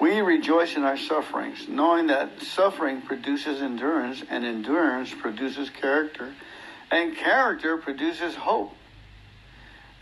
[0.00, 6.32] We rejoice in our sufferings, knowing that suffering produces endurance, and endurance produces character,
[6.90, 8.72] and character produces hope.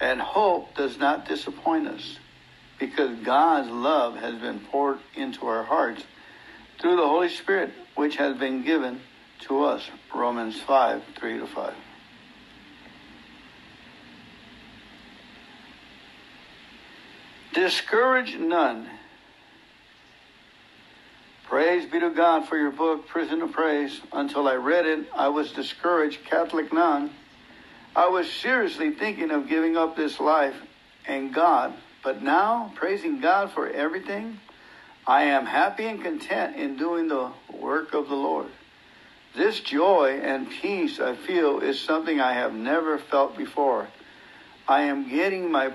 [0.01, 2.19] And hope does not disappoint us,
[2.79, 6.05] because God's love has been poured into our hearts
[6.81, 9.01] through the Holy Spirit, which has been given
[9.41, 9.83] to us.
[10.15, 11.75] Romans 5 3 to 5.
[17.59, 18.89] Discourage nun.
[21.49, 24.01] Praise be to God for your book, Prison of Praise.
[24.13, 27.11] Until I read it, I was discouraged, Catholic nun.
[27.97, 30.55] I was seriously thinking of giving up this life
[31.05, 34.39] and God, but now, praising God for everything,
[35.05, 38.53] I am happy and content in doing the work of the Lord.
[39.35, 43.89] This joy and peace I feel is something I have never felt before.
[44.69, 45.73] I am getting my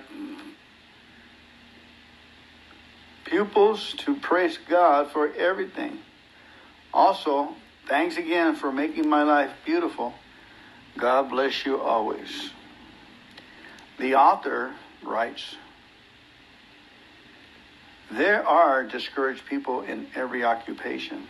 [3.26, 6.00] pupils to praise God for everything.
[6.94, 7.56] Also,
[7.88, 10.14] thanks again for making my life beautiful.
[10.98, 12.52] God bless you always.
[14.00, 15.56] The author writes
[18.12, 21.28] There are discouraged people in every occupation,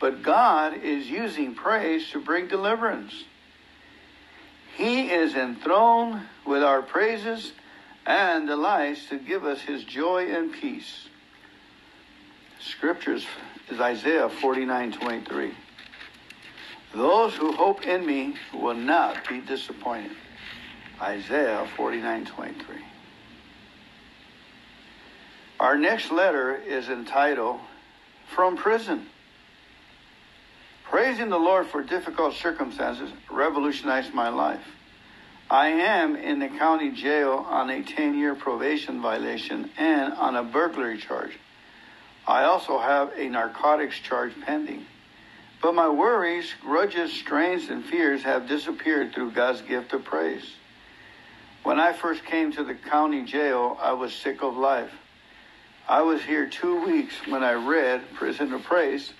[0.00, 3.24] but God is using praise to bring deliverance.
[4.76, 7.52] He is enthroned with our praises
[8.06, 11.09] and delights to give us his joy and peace.
[12.60, 13.24] Scriptures
[13.70, 15.52] is Isaiah 49 23.
[16.94, 20.12] Those who hope in me will not be disappointed.
[21.00, 22.76] Isaiah 49 23.
[25.58, 27.60] Our next letter is entitled
[28.34, 29.06] From Prison.
[30.84, 34.66] Praising the Lord for difficult circumstances revolutionized my life.
[35.48, 40.42] I am in the county jail on a 10 year probation violation and on a
[40.42, 41.38] burglary charge.
[42.26, 44.86] I also have a narcotics charge pending.
[45.62, 50.44] But my worries, grudges, strains, and fears have disappeared through God's gift of praise.
[51.62, 54.92] When I first came to the county jail, I was sick of life.
[55.88, 59.12] I was here two weeks when I read Prison of Praise.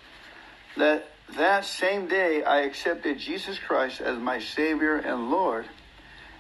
[0.77, 5.67] That that same day I accepted Jesus Christ as my Savior and Lord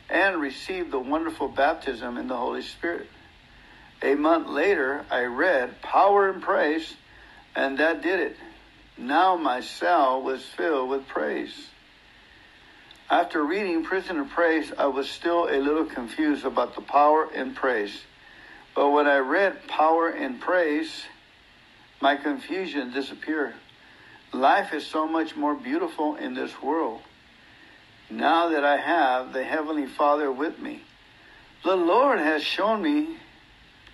[0.08, 3.08] and received the wonderful baptism in the Holy Spirit.
[4.03, 6.94] A month later, I read Power in Praise,
[7.55, 8.36] and that did it.
[8.96, 11.68] Now my cell was filled with praise.
[13.11, 17.55] After reading Prison of Praise, I was still a little confused about the power and
[17.55, 18.03] praise.
[18.74, 21.05] But when I read Power in Praise,
[22.01, 23.55] my confusion disappeared.
[24.32, 27.01] Life is so much more beautiful in this world.
[28.09, 30.82] Now that I have the Heavenly Father with me,
[31.64, 33.16] the Lord has shown me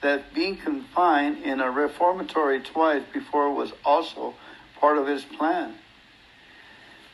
[0.07, 4.34] that being confined in a reformatory twice before was also
[4.78, 5.74] part of his plan.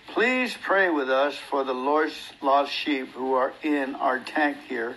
[0.08, 4.94] Please pray with us for the Lord's lost sheep who are in our tank here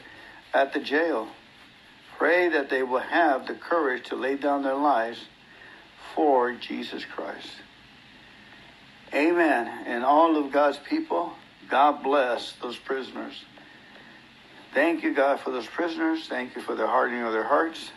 [0.53, 1.29] at the jail.
[2.17, 5.19] Pray that they will have the courage to lay down their lives
[6.13, 7.47] for Jesus Christ.
[9.13, 9.85] Amen.
[9.85, 11.31] And all of God's people,
[11.69, 13.45] God bless those prisoners.
[14.75, 16.27] Thank you, God, for those prisoners.
[16.27, 17.91] Thank you for the hardening of their hearts.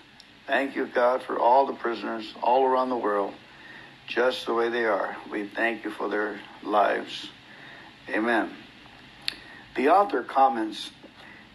[0.47, 3.35] Thank you, God, for all the prisoners all around the world,
[4.07, 5.17] just the way they are.
[5.29, 7.31] We thank you for their lives.
[8.09, 8.53] Amen.
[9.75, 10.93] The author comments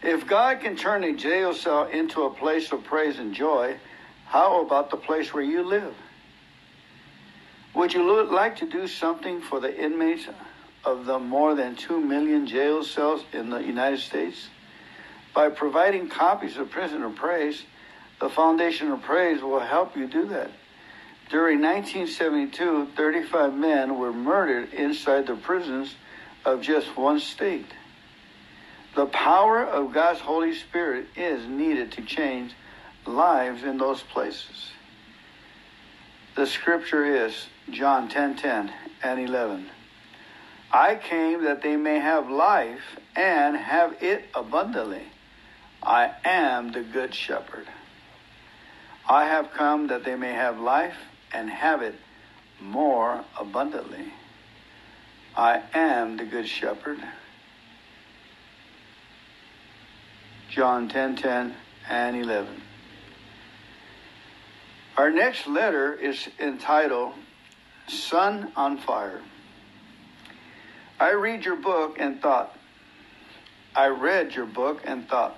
[0.02, 3.78] If God can turn a jail cell into a place of praise and joy,
[4.26, 5.96] how about the place where you live?
[7.76, 10.28] Would you like to do something for the inmates
[10.84, 14.50] of the more than 2 million jail cells in the United States?
[15.34, 17.64] By providing copies of Prison of Praise,
[18.20, 20.52] the Foundation of Praise will help you do that.
[21.30, 25.96] During 1972, 35 men were murdered inside the prisons
[26.46, 27.66] of just one state.
[28.96, 32.54] The power of God's Holy Spirit is needed to change
[33.08, 34.72] lives in those places.
[36.36, 38.72] The scripture is John 10 10
[39.04, 39.68] and 11.
[40.72, 45.13] I came that they may have life and have it abundantly.
[45.86, 47.68] I am the good shepherd.
[49.08, 50.96] I have come that they may have life
[51.34, 51.96] and have it
[52.62, 54.14] more abundantly.
[55.36, 57.00] I am the good shepherd.
[60.50, 61.56] John 10 10
[61.90, 62.62] and 11.
[64.96, 67.14] Our next letter is entitled
[67.88, 69.22] Son on Fire.
[71.00, 72.56] I read your book and thought,
[73.76, 75.36] I read your book and thought,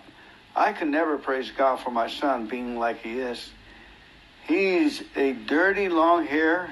[0.55, 3.49] I can never praise God for my son being like he is.
[4.47, 6.69] He's a dirty, long hair,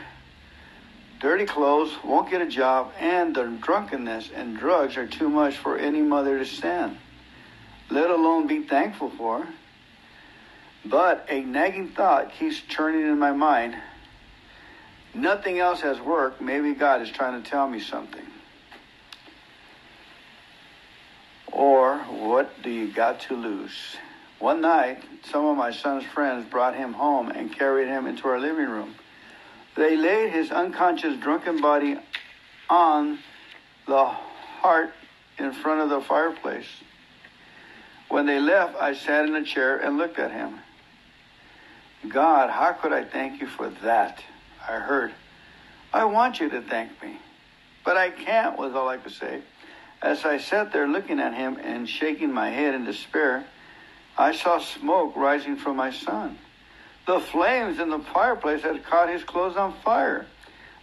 [1.19, 5.77] dirty clothes, won't get a job, and the drunkenness and drugs are too much for
[5.77, 6.97] any mother to stand,
[7.89, 9.47] let alone be thankful for.
[10.86, 13.75] But a nagging thought keeps churning in my mind.
[15.13, 16.41] Nothing else has worked.
[16.41, 18.25] Maybe God is trying to tell me something.
[21.54, 23.95] Or what do you got to lose?
[24.39, 28.39] One night, some of my son's friends brought him home and carried him into our
[28.39, 28.95] living room.
[29.76, 31.97] They laid his unconscious, drunken body
[32.70, 33.20] on
[33.88, 34.91] the hearth
[35.38, 36.68] in front of the fireplace.
[38.10, 40.60] When they left, I sat in a chair and looked at him.
[42.10, 44.24] God, how could I thank you for that?
[44.68, 45.14] I heard.
[45.93, 47.20] I want you to thank me,
[47.86, 49.41] but I can't, was all I could say.
[50.04, 53.45] As I sat there looking at him and shaking my head in despair,
[54.18, 56.38] I saw smoke rising from my son.
[57.08, 60.26] The flames in the fireplace had caught his clothes on fire.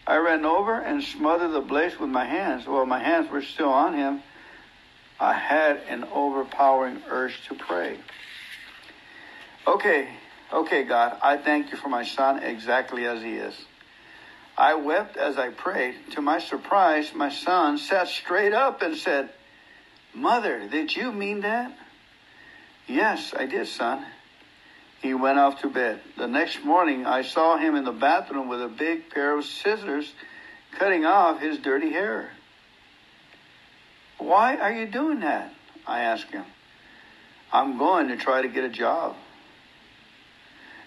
[0.06, 2.66] I ran over and smothered the blaze with my hands.
[2.66, 4.22] While my hands were still on him,
[5.20, 7.98] I had an overpowering urge to pray.
[9.66, 10.08] Okay,
[10.50, 13.54] okay, God, I thank you for my son exactly as he is.
[14.60, 15.94] I wept as I prayed.
[16.10, 19.30] To my surprise, my son sat straight up and said,
[20.12, 21.74] Mother, did you mean that?
[22.86, 24.04] Yes, I did, son.
[25.00, 26.02] He went off to bed.
[26.18, 30.12] The next morning, I saw him in the bathroom with a big pair of scissors
[30.72, 32.30] cutting off his dirty hair.
[34.18, 35.54] Why are you doing that?
[35.86, 36.44] I asked him.
[37.50, 39.16] I'm going to try to get a job.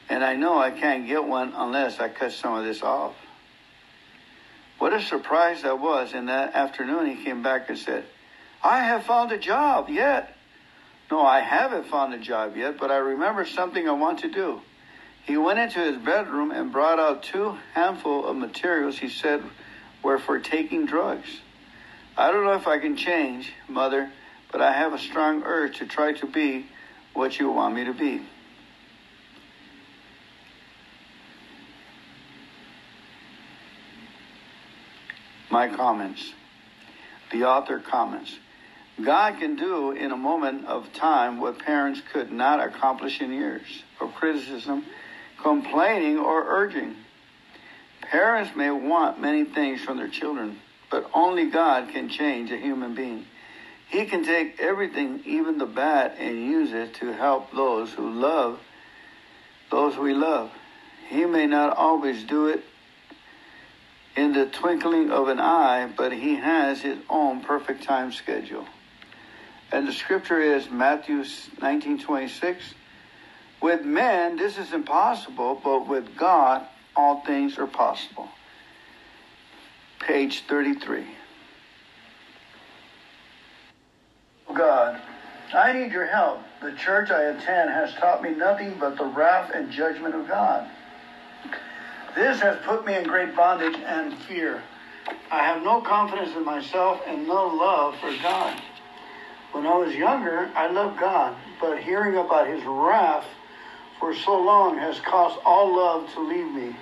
[0.10, 3.16] And I know I can't get one unless I cut some of this off.
[4.84, 6.14] What a surprise that was.
[6.14, 8.04] In that afternoon, he came back and said,
[8.62, 10.36] I have found a job yet.
[11.10, 14.60] No, I haven't found a job yet, but I remember something I want to do.
[15.24, 19.42] He went into his bedroom and brought out two handful of materials he said
[20.04, 21.30] were for taking drugs.
[22.18, 24.12] I don't know if I can change, Mother,
[24.52, 26.66] but I have a strong urge to try to be
[27.14, 28.24] what you want me to be.
[35.54, 36.34] My comments.
[37.32, 38.36] The author comments.
[39.00, 43.84] God can do in a moment of time what parents could not accomplish in years
[44.02, 44.84] of criticism,
[45.44, 46.96] complaining, or urging.
[48.02, 50.58] Parents may want many things from their children,
[50.90, 53.28] but only God can change a human being.
[53.90, 58.60] He can take everything, even the bad, and use it to help those who love
[59.70, 60.50] those we love.
[61.10, 62.64] He may not always do it
[64.16, 68.66] in the twinkling of an eye, but he has his own perfect time schedule.
[69.72, 71.24] And the scripture is Matthew
[71.60, 72.76] 19:26.
[73.62, 78.30] With men this is impossible, but with God all things are possible.
[80.00, 81.08] Page 33.
[84.54, 85.02] God,
[85.54, 86.42] I need your help.
[86.62, 90.70] The church I attend has taught me nothing but the wrath and judgment of God.
[92.16, 94.62] This has put me in great bondage and fear.
[95.32, 98.62] I have no confidence in myself and no love for God.
[99.52, 103.26] When I was younger, I loved God, but hearing about his wrath
[104.00, 106.76] for so long has caused all love to leave me.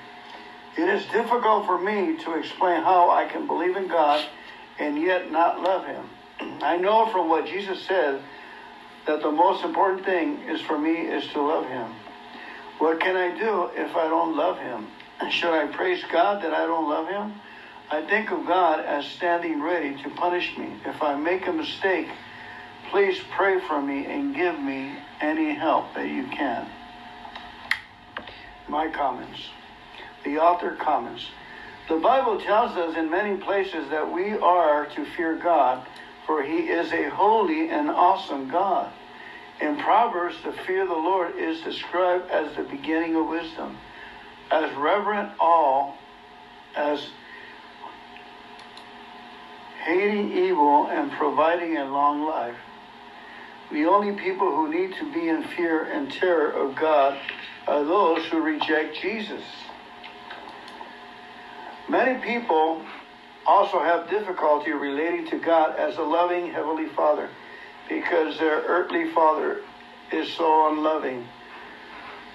[0.78, 4.26] It is difficult for me to explain how I can believe in God
[4.80, 6.10] and yet not love him.
[6.62, 8.22] I know from what Jesus said
[9.06, 11.90] that the most important thing is for me is to love him.
[12.80, 14.88] What can I do if I don't love him?
[15.30, 17.36] Should I praise God that I don't love him?
[17.90, 20.74] I think of God as standing ready to punish me.
[20.86, 22.08] If I make a mistake,
[22.92, 26.68] Please pray for me and give me any help that you can.
[28.68, 29.48] My comments.
[30.26, 31.26] The author comments.
[31.88, 35.88] The Bible tells us in many places that we are to fear God,
[36.26, 38.92] for he is a holy and awesome God.
[39.62, 43.78] In Proverbs, the fear of the Lord is described as the beginning of wisdom,
[44.52, 45.96] as reverent all,
[46.76, 47.08] as
[49.84, 52.58] hating evil and providing a long life.
[53.72, 57.18] The only people who need to be in fear and terror of God
[57.68, 59.44] are those who reject Jesus.
[61.88, 62.82] Many people
[63.46, 67.30] also have difficulty relating to God as a loving Heavenly Father
[67.90, 69.62] because their earthly father
[70.12, 71.28] is so unloving.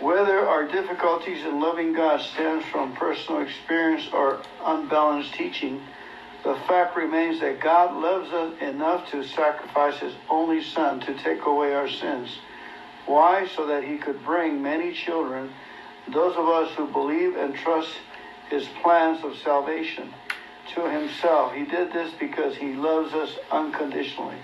[0.01, 5.80] Whether our difficulties in loving God stems from personal experience or unbalanced teaching,
[6.44, 11.47] the fact remains that God loves us enough to sacrifice his only son to take
[11.47, 12.28] away our sins.
[13.07, 13.47] Why?
[13.57, 15.51] So that he could bring many children,
[16.07, 17.90] those of us who believe and trust
[18.51, 20.12] his plans of salvation,
[20.74, 21.55] to himself.
[21.55, 24.36] He did this because he loves us unconditionally.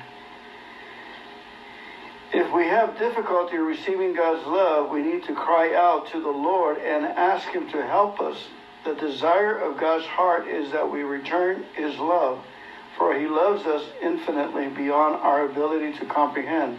[2.35, 6.78] If we have difficulty receiving God's love, we need to cry out to the Lord
[6.78, 8.37] and ask him to help us
[8.85, 12.43] the desire of God's heart is that we return his love,
[12.97, 16.78] for he loves us infinitely beyond our ability to comprehend.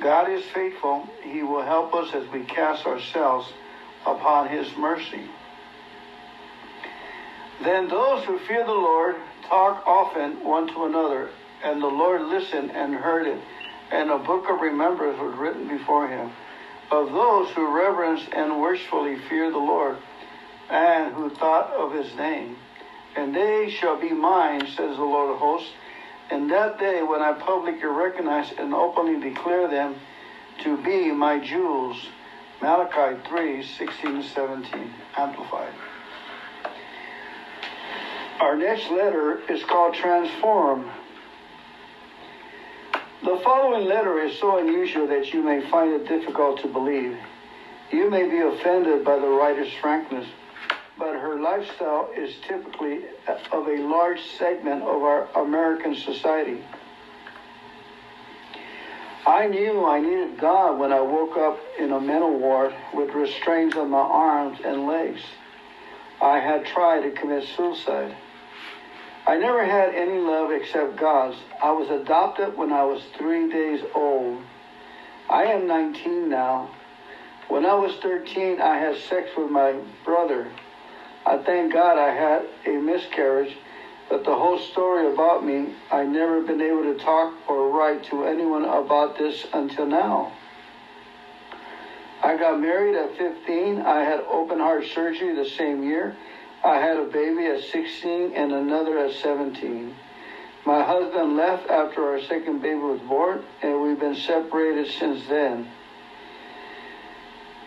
[0.00, 1.06] God is faithful.
[1.22, 3.52] He will help us as we cast ourselves
[4.06, 5.28] upon his mercy.
[7.62, 9.16] Then those who fear the Lord
[9.48, 11.30] talk often one to another,
[11.62, 13.40] and the Lord listened and heard it,
[13.90, 16.30] and a book of remembrance was written before him
[16.90, 19.96] of those who reverence and worshipfully fear the Lord,
[20.70, 22.56] and who thought of his name.
[23.16, 25.70] And they shall be mine, says the Lord of hosts,
[26.30, 29.96] in that day when I publicly recognize and openly declare them
[30.62, 32.08] to be my jewels.
[32.60, 35.72] Malachi 3 16 17, Amplified.
[38.40, 40.90] Our next letter is called Transform.
[43.24, 47.16] The following letter is so unusual that you may find it difficult to believe.
[47.90, 50.26] You may be offended by the writer's frankness
[50.98, 56.62] but her lifestyle is typically of a large segment of our American society.
[59.26, 63.76] I knew I needed God when I woke up in a mental ward with restraints
[63.76, 65.22] on my arms and legs.
[66.20, 68.14] I had tried to commit suicide.
[69.26, 71.36] I never had any love except God's.
[71.62, 74.42] I was adopted when I was three days old.
[75.30, 76.68] I am 19 now.
[77.48, 80.50] When I was 13, I had sex with my brother.
[81.24, 83.56] I thank God I had a miscarriage,
[84.10, 88.24] but the whole story about me, I never been able to talk or write to
[88.24, 90.32] anyone about this until now.
[92.22, 93.80] I got married at 15.
[93.80, 96.14] I had open heart surgery the same year.
[96.64, 99.94] I had a baby at 16 and another at 17.
[100.64, 105.68] My husband left after our second baby was born, and we've been separated since then.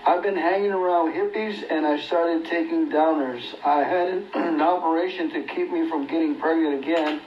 [0.03, 3.43] I've been hanging around hippies and I started taking downers.
[3.63, 7.21] I had an operation to keep me from getting pregnant again,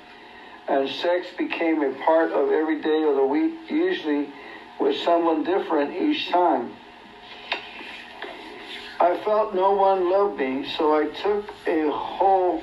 [0.66, 4.28] and sex became a part of every day of the week, usually
[4.80, 6.72] with someone different each time.
[9.00, 12.62] I felt no one loved me, so I took a whole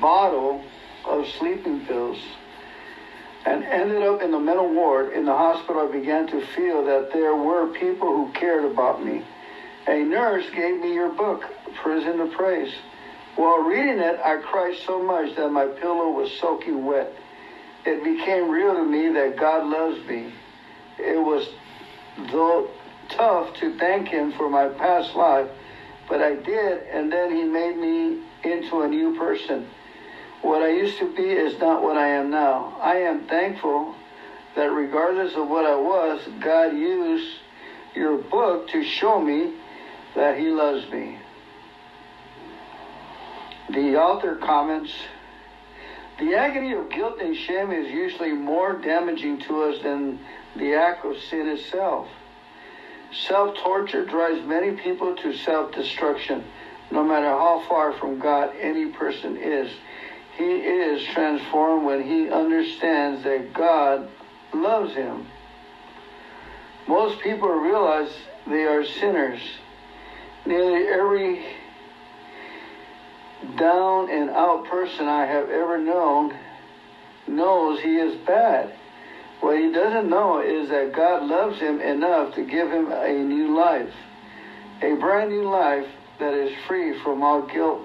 [0.00, 0.64] bottle
[1.04, 2.18] of sleeping pills
[3.44, 5.86] and ended up in the mental ward in the hospital.
[5.86, 9.22] I began to feel that there were people who cared about me.
[9.86, 11.44] A nurse gave me your book,
[11.82, 12.72] Prison of Praise.
[13.36, 17.12] While reading it, I cried so much that my pillow was soaking wet.
[17.84, 20.32] It became real to me that God loves me.
[20.98, 21.46] It was
[22.30, 22.70] though
[23.16, 25.48] tough to thank Him for my past life,
[26.08, 29.66] but I did, and then He made me into a new person.
[30.42, 32.76] What I used to be is not what I am now.
[32.80, 33.94] I am thankful
[34.56, 37.28] that regardless of what I was, God used
[37.94, 39.52] your book to show me
[40.14, 41.18] that He loves me.
[43.70, 44.92] The author comments
[46.18, 50.18] The agony of guilt and shame is usually more damaging to us than
[50.56, 52.08] the act of sin itself.
[53.12, 56.44] Self torture drives many people to self destruction,
[56.90, 59.70] no matter how far from God any person is
[60.36, 64.08] he is transformed when he understands that God
[64.54, 65.26] loves him.
[66.88, 68.10] Most people realize
[68.46, 69.40] they are sinners.
[70.46, 71.44] Nearly every
[73.56, 76.34] down and out person I have ever known
[77.26, 78.72] knows he is bad.
[79.42, 83.54] What he doesn't know is that God loves him enough to give him a new
[83.56, 83.92] life,
[84.80, 85.86] a brand new life
[86.18, 87.82] that is free from all guilt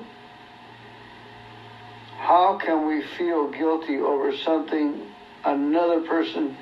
[2.18, 5.02] how can we feel guilty over something
[5.46, 6.58] another person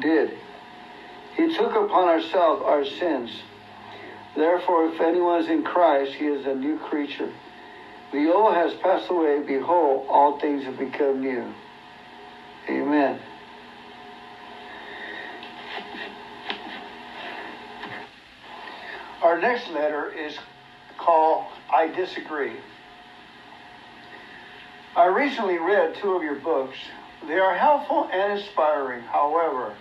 [0.00, 0.30] did?
[1.36, 3.30] He took upon ourselves our sins.
[4.34, 7.30] Therefore, if anyone is in Christ, he is a new creature.
[8.12, 9.42] The old has passed away.
[9.46, 11.52] Behold, all things have become new.
[12.68, 13.20] Amen.
[19.22, 20.38] Our next letter is
[20.96, 22.56] called I Disagree.
[24.96, 26.76] I recently read two of your books.
[27.28, 29.02] They are helpful and inspiring.
[29.02, 29.74] However,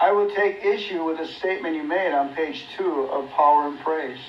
[0.00, 3.76] I would take issue with a statement you made on page two of Power in
[3.78, 4.20] Praise.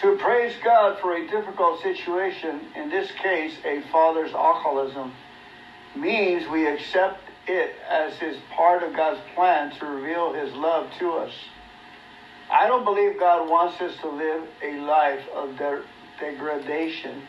[0.00, 5.12] To praise God for a difficult situation, in this case, a father's alcoholism,
[5.94, 11.12] means we accept it as his part of God's plan to reveal his love to
[11.12, 11.32] us.
[12.50, 15.84] I don't believe God wants us to live a life of de-
[16.18, 17.22] degradation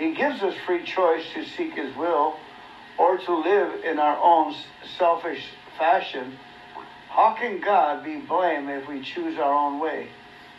[0.00, 2.34] he gives us free choice to seek His will
[2.96, 4.54] or to live in our own
[4.96, 5.44] selfish
[5.76, 6.38] fashion.
[7.10, 10.08] How can God be blamed if we choose our own way?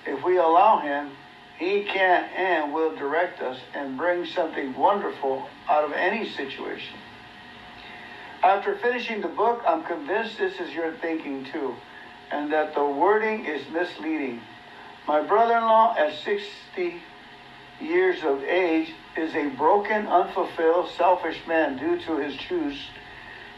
[0.05, 1.09] If we allow Him,
[1.57, 6.99] He can and will direct us and bring something wonderful out of any situation.
[8.43, 11.73] After finishing the book, I'm convinced this is your thinking too.
[12.31, 14.41] And that the wording is misleading.
[15.07, 17.01] My brother in law, at 60
[17.81, 22.77] years of age, is a broken, unfulfilled, selfish man due to his choose,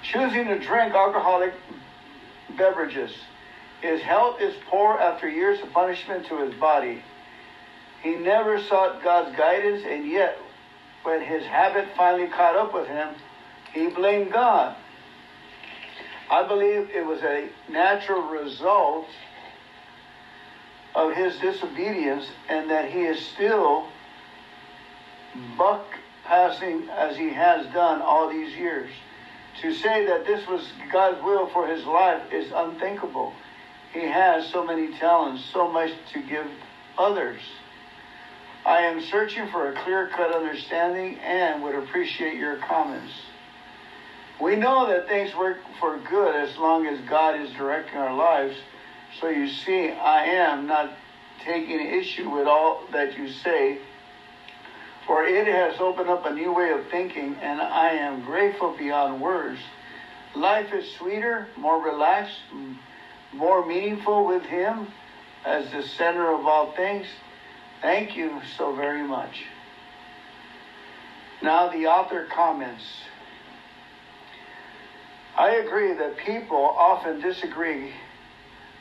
[0.01, 1.53] choosing to drink alcoholic
[2.57, 3.11] beverages.
[3.81, 7.03] His health is poor after years of punishment to his body.
[8.01, 10.37] He never sought God's guidance, and yet,
[11.03, 13.09] when his habit finally caught up with him,
[13.73, 14.75] he blamed God.
[16.33, 19.05] I believe it was a natural result
[20.95, 23.85] of his disobedience and that he is still
[25.59, 25.85] buck
[26.25, 28.89] passing as he has done all these years.
[29.61, 33.31] To say that this was God's will for his life is unthinkable.
[33.93, 36.47] He has so many talents, so much to give
[36.97, 37.41] others.
[38.65, 43.13] I am searching for a clear cut understanding and would appreciate your comments.
[44.43, 48.57] We know that things work for good as long as God is directing our lives.
[49.21, 50.91] So you see, I am not
[51.45, 53.79] taking issue with all that you say,
[55.07, 59.21] for it has opened up a new way of thinking, and I am grateful beyond
[59.21, 59.61] words.
[60.35, 62.39] Life is sweeter, more relaxed,
[63.31, 64.89] more meaningful with Him
[65.45, 67.07] as the center of all things.
[67.81, 69.45] Thank you so very much.
[71.41, 72.83] Now, the author comments.
[75.35, 77.91] I agree that people often disagree,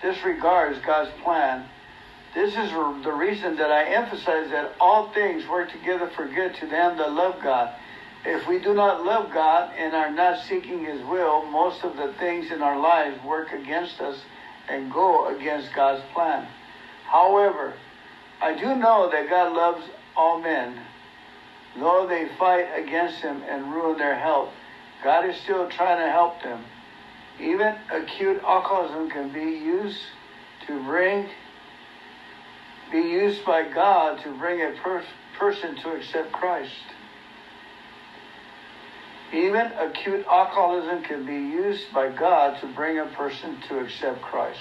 [0.03, 1.67] disregards God's plan.
[2.35, 6.67] This is the reason that I emphasize that all things work together for good to
[6.67, 7.75] them that love God.
[8.25, 12.13] If we do not love God and are not seeking His will, most of the
[12.15, 14.19] things in our lives work against us
[14.69, 16.47] and go against God's plan.
[17.07, 17.75] However,
[18.41, 19.85] I do know that God loves
[20.17, 20.79] all men,
[21.79, 24.51] though they fight against Him and ruin their health.
[25.03, 26.65] God is still trying to help them.
[27.41, 29.99] Even acute alcoholism can be used
[30.67, 31.29] to bring,
[32.91, 35.05] be used by God to bring a per-
[35.39, 36.73] person to accept Christ.
[39.33, 44.61] Even acute alcoholism can be used by God to bring a person to accept Christ.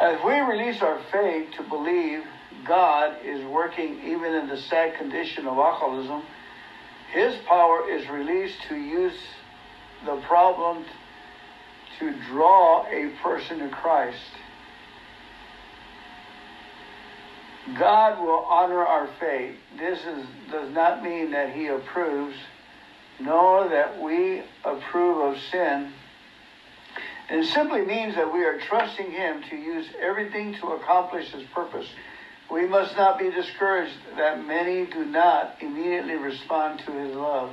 [0.00, 2.22] As we release our faith to believe
[2.64, 6.22] God is working even in the sad condition of alcoholism,
[7.14, 9.16] his power is released to use
[10.04, 10.84] the problem
[12.00, 14.18] to draw a person to Christ.
[17.78, 19.54] God will honor our faith.
[19.78, 22.36] This is, does not mean that he approves,
[23.20, 25.92] nor that we approve of sin.
[27.30, 31.86] It simply means that we are trusting him to use everything to accomplish his purpose.
[32.50, 37.50] We must not be discouraged that many do not immediately respond to his love.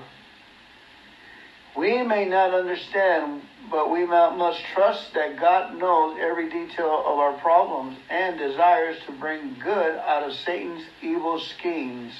[1.75, 7.33] We may not understand, but we must trust that God knows every detail of our
[7.39, 12.11] problems and desires to bring good out of Satan's evil schemes.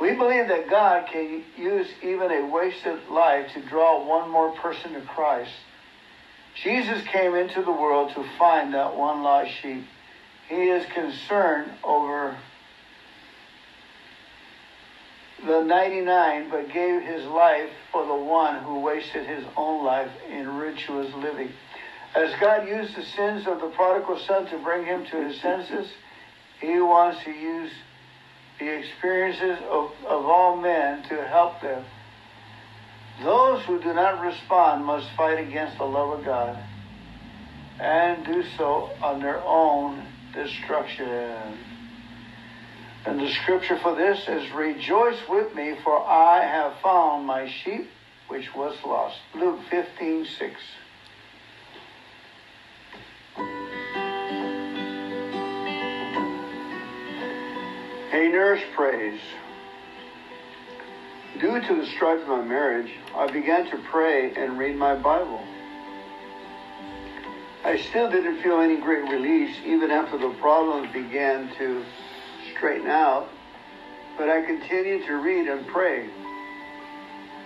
[0.00, 4.94] We believe that God can use even a wasted life to draw one more person
[4.94, 5.52] to Christ.
[6.62, 9.84] Jesus came into the world to find that one lost sheep.
[10.48, 12.36] He is concerned over
[15.46, 20.48] the 99, but gave his life for the one who wasted his own life in
[20.56, 21.50] rituous living.
[22.14, 25.88] As God used the sins of the prodigal son to bring him to his senses,
[26.60, 27.70] he wants to use
[28.58, 31.84] the experiences of, of all men to help them.
[33.22, 36.58] Those who do not respond must fight against the love of God
[37.78, 40.07] and do so on their own
[40.44, 41.58] destruction.
[43.06, 47.88] And the scripture for this is Rejoice with me, for I have found my sheep
[48.28, 49.16] which was lost.
[49.34, 50.54] Luke 15 6.
[58.12, 59.20] A nurse prays.
[61.40, 65.42] Due to the strife of my marriage, I began to pray and read my Bible.
[67.68, 71.84] I still didn't feel any great release even after the problems began to
[72.56, 73.28] straighten out,
[74.16, 76.08] but I continued to read and pray.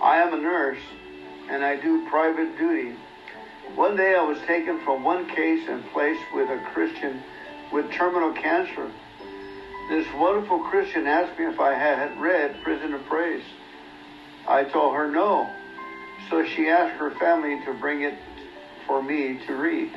[0.01, 0.79] I am a nurse
[1.51, 2.95] and I do private duty.
[3.75, 7.21] One day I was taken from one case and placed with a Christian
[7.73, 8.93] with terminal cancer.
[9.89, 13.43] This wonderful Christian asked me if I had read Prison of Praise.
[14.47, 15.51] I told her no,
[16.31, 18.15] so she asked her family to bring it
[18.87, 19.91] for me to read.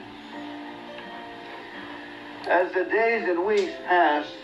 [2.47, 4.35] As the days and weeks passed,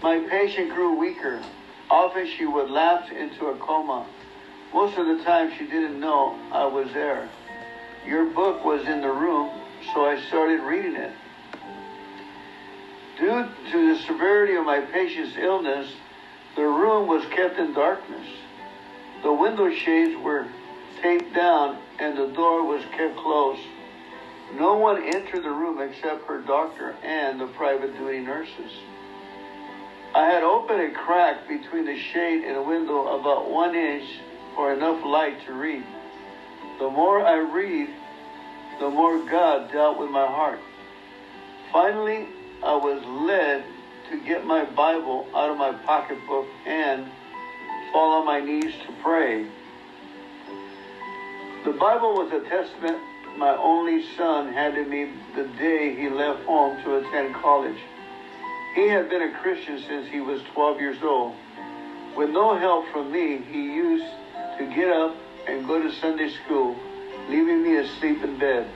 [0.00, 1.42] my patient grew weaker.
[1.90, 4.06] Often she would lapse into a coma.
[4.72, 7.28] Most of the time she didn't know I was there.
[8.06, 9.50] Your book was in the room,
[9.92, 11.12] so I started reading it.
[13.18, 15.92] Due to the severity of my patient's illness,
[16.54, 18.26] the room was kept in darkness.
[19.24, 20.46] The window shades were
[21.02, 23.60] taped down and the door was kept closed.
[24.56, 28.72] No one entered the room except her doctor and the private duty nurses.
[30.14, 34.08] I had opened a crack between the shade and the window about one inch
[34.56, 35.84] for enough light to read.
[36.80, 37.90] The more I read,
[38.80, 40.58] the more God dealt with my heart.
[41.70, 42.26] Finally,
[42.64, 43.64] I was led
[44.10, 47.06] to get my Bible out of my pocketbook and
[47.92, 49.46] fall on my knees to pray.
[51.64, 52.98] The Bible was a testament
[53.36, 57.78] my only son handed me the day he left home to attend college.
[58.74, 61.34] He had been a Christian since he was 12 years old.
[62.16, 64.12] With no help from me, he used
[64.58, 65.16] to get up
[65.46, 66.76] and go to Sunday school,
[67.28, 68.68] leaving me asleep in bed.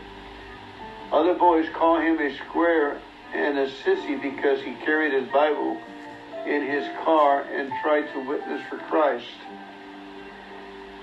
[1.13, 3.01] Other boys call him a square
[3.33, 5.79] and a sissy because he carried his Bible
[6.47, 9.27] in his car and tried to witness for Christ.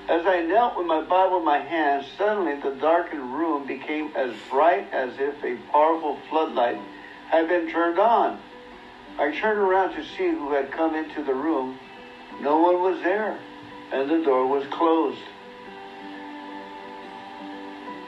[0.10, 4.34] As I knelt with my Bible in my hand, suddenly the darkened room became as
[4.50, 6.78] bright as if a powerful floodlight
[7.30, 8.40] had been turned on.
[9.18, 11.78] I turned around to see who had come into the room.
[12.42, 13.38] No one was there,
[13.92, 15.22] and the door was closed.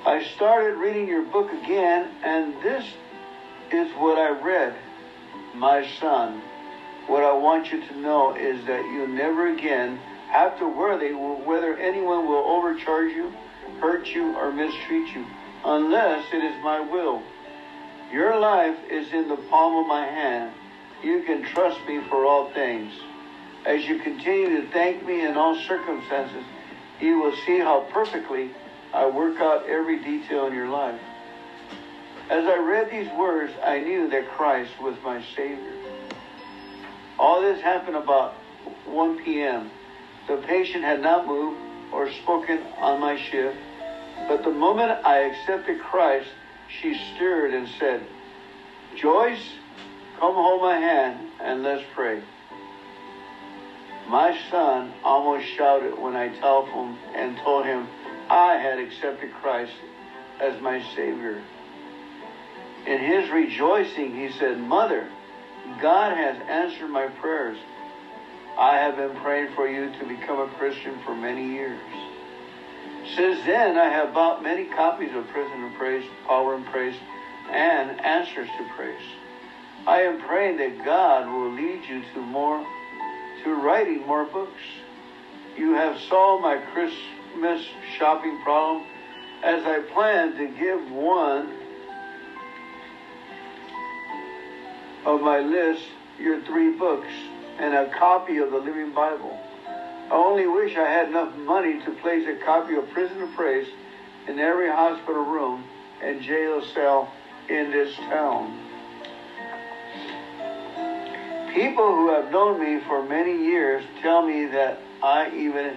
[0.06, 2.86] I started reading your book again, and this
[3.72, 4.76] is what I read.
[5.54, 6.41] My son,
[7.08, 10.00] what I want you to know is that you never again
[10.62, 11.14] worry
[11.46, 13.32] whether anyone will overcharge you,
[13.80, 15.26] hurt you, or mistreat you,
[15.64, 17.22] unless it is my will.
[18.12, 20.54] Your life is in the palm of my hand.
[21.04, 22.94] You can trust me for all things.
[23.66, 26.44] As you continue to thank me in all circumstances,
[27.00, 28.52] you will see how perfectly
[28.94, 31.00] I work out every detail in your life.
[32.30, 35.74] As I read these words, I knew that Christ was my Savior.
[37.20, 38.34] All this happened about
[38.86, 39.70] 1 p.m.
[40.28, 41.59] The patient had not moved
[41.91, 43.57] or spoken on my shift,
[44.28, 46.30] but the moment I accepted Christ,
[46.82, 48.05] she stirred and said,
[48.95, 49.43] Joyce,
[50.19, 52.21] come hold my hand and let's pray.
[54.07, 57.88] My son almost shouted when I telephoned and told him
[58.30, 59.74] I had accepted Christ
[60.39, 61.41] as my Savior.
[62.86, 65.07] In his rejoicing, he said, Mother,
[65.80, 67.57] God has answered my prayers.
[68.58, 71.82] I have been praying for you to become a Christian for many years.
[73.16, 76.95] Since then, I have bought many copies of Prison and Praise, Power in Praise,
[77.49, 79.01] and Answers to Praise.
[79.88, 82.66] I am praying that God will lead you to more,
[83.43, 84.62] to writing more books.
[85.58, 87.66] You have solved my Christmas
[87.97, 88.86] shopping problem
[89.43, 91.51] as I plan to give one
[95.06, 95.84] of my list
[96.20, 97.12] your three books
[97.60, 99.39] and a copy of the Living Bible.
[100.10, 103.68] I only wish I had enough money to place a copy of Prison of Praise
[104.28, 105.64] in every hospital room
[106.01, 107.12] and jail cell
[107.49, 108.60] in this town.
[111.54, 115.76] People who have known me for many years tell me that I even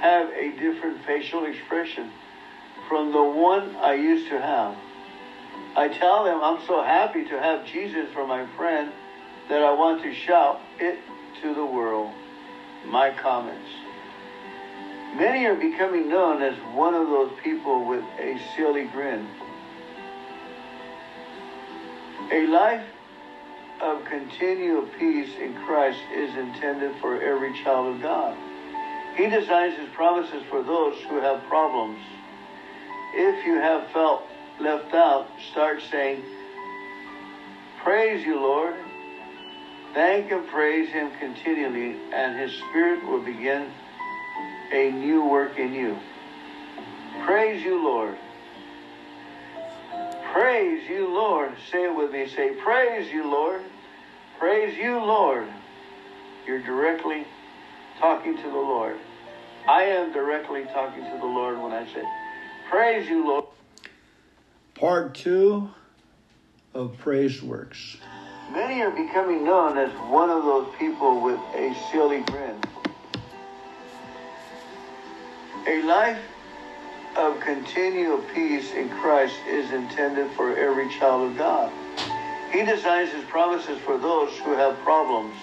[0.00, 2.10] have a different facial expression
[2.88, 4.74] from the one I used to have.
[5.76, 8.90] I tell them I'm so happy to have Jesus for my friend
[9.48, 10.98] that I want to shout it
[11.42, 12.12] to the world.
[12.86, 13.68] My comments.
[15.16, 19.26] Many are becoming known as one of those people with a silly grin.
[22.30, 22.86] A life
[23.80, 28.36] of continual peace in Christ is intended for every child of God.
[29.16, 31.98] He designs his promises for those who have problems.
[33.14, 34.22] If you have felt
[34.60, 36.22] left out, start saying,
[37.82, 38.76] Praise you, Lord.
[39.92, 43.70] Thank and praise Him continually, and His Spirit will begin
[44.72, 45.98] a new work in you.
[47.24, 48.16] Praise you, Lord.
[50.32, 51.52] Praise you, Lord.
[51.72, 52.28] Say it with me.
[52.28, 53.62] Say, Praise you, Lord.
[54.38, 55.48] Praise you, Lord.
[56.46, 57.26] You're directly
[57.98, 58.96] talking to the Lord.
[59.68, 62.02] I am directly talking to the Lord when I say,
[62.70, 63.44] Praise you, Lord.
[64.74, 65.70] Part two
[66.72, 67.96] of Praise Works.
[68.52, 72.60] Many are becoming known as one of those people with a silly grin.
[75.68, 76.20] A life
[77.16, 81.70] of continual peace in Christ is intended for every child of God.
[82.50, 85.36] He designs his promises for those who have problems.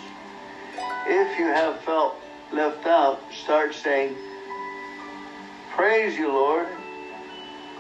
[1.06, 2.16] If you have felt
[2.52, 4.18] left out, start saying,
[5.72, 6.68] Praise you, Lord.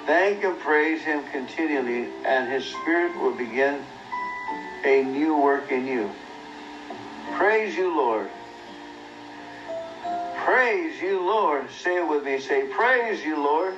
[0.05, 3.83] Thank and praise him continually, and his spirit will begin
[4.87, 6.09] a new work in you.
[7.33, 8.29] Praise you, Lord.
[10.37, 11.69] Praise you, Lord.
[11.69, 12.39] Say it with me.
[12.39, 13.73] Say, Praise you, Lord.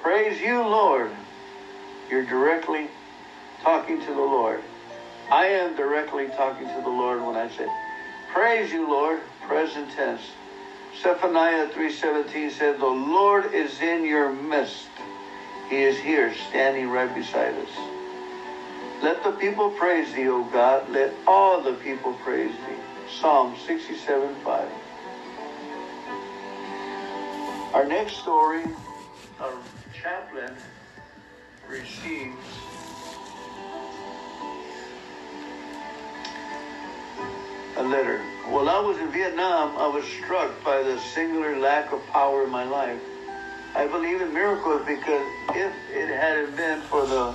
[0.00, 1.10] Praise you, Lord.
[2.08, 2.88] You're directly
[3.62, 4.62] talking to the Lord.
[5.30, 7.68] I am directly talking to the Lord when I say,
[8.32, 9.20] Praise you, Lord.
[9.42, 10.22] Present tense.
[11.02, 14.88] Zephaniah 3.17 said, The Lord is in your midst.
[15.68, 17.97] He is here, standing right beside us.
[19.02, 20.90] Let the people praise thee, O God.
[20.90, 22.82] Let all the people praise thee.
[23.20, 24.68] Psalm 67 5.
[27.74, 28.64] Our next story,
[29.40, 29.52] our
[29.94, 30.52] chaplain
[31.68, 32.34] receives
[37.76, 38.18] a letter.
[38.48, 42.50] While I was in Vietnam, I was struck by the singular lack of power in
[42.50, 43.00] my life.
[43.76, 47.32] I believe in miracles because if it hadn't been for the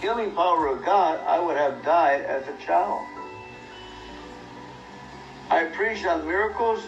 [0.00, 3.06] healing power of God, I would have died as a child.
[5.50, 6.82] I preached on miracles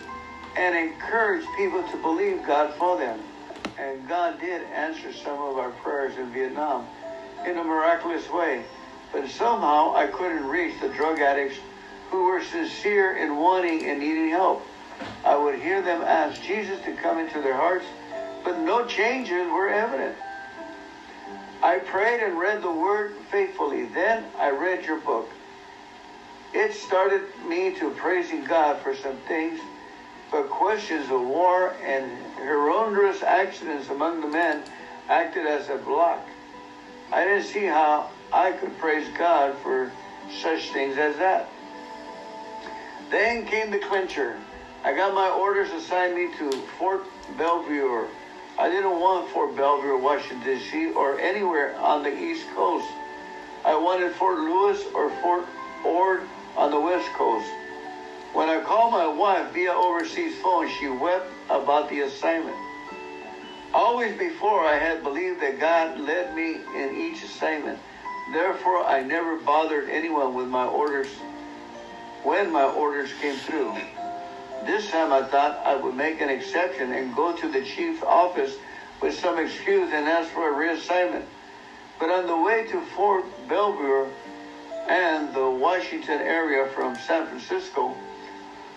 [0.56, 3.20] and encouraged people to believe God for them.
[3.78, 6.86] And God did answer some of our prayers in Vietnam
[7.46, 8.64] in a miraculous way.
[9.12, 11.58] But somehow I couldn't reach the drug addicts
[12.10, 14.62] who were sincere in wanting and needing help.
[15.24, 17.86] I would hear them ask Jesus to come into their hearts,
[18.44, 20.16] but no changes were evident.
[21.62, 23.84] I prayed and read the word faithfully.
[23.86, 25.28] Then I read your book.
[26.52, 29.60] It started me to praising God for some things
[30.32, 34.62] but questions of war and horrendous accidents among the men
[35.10, 36.26] acted as a block.
[37.12, 39.92] I didn't see how I could praise God for
[40.40, 41.50] such things as that.
[43.10, 44.40] Then came the clincher.
[44.82, 47.04] I got my orders assigned me to Fort
[47.36, 48.08] Belvoir.
[48.58, 52.86] I didn't want Fort Belvoir, Washington, D.C., or anywhere on the East Coast.
[53.64, 55.46] I wanted Fort Lewis or Fort
[55.84, 56.22] Ord
[56.56, 57.48] on the West Coast.
[58.32, 62.56] When I called my wife via overseas phone, she wept about the assignment.
[63.74, 67.78] Always before, I had believed that God led me in each assignment.
[68.32, 71.08] Therefore, I never bothered anyone with my orders
[72.22, 73.76] when my orders came through.
[74.64, 78.56] This time I thought I would make an exception and go to the chief's office
[79.00, 81.24] with some excuse and ask for a reassignment.
[81.98, 84.08] But on the way to Fort Belvoir
[84.88, 87.96] and the Washington area from San Francisco,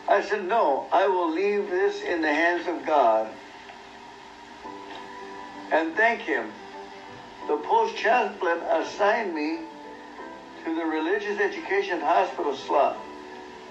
[0.07, 3.31] I said, No, I will leave this in the hands of God
[5.71, 6.51] and thank Him.
[7.47, 9.59] The post chaplain assigned me
[10.63, 12.97] to the religious education hospital slot.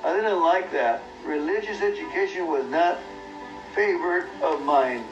[0.05, 1.03] I didn't like that.
[1.25, 2.99] Religious education was not
[3.75, 5.05] favored of mine,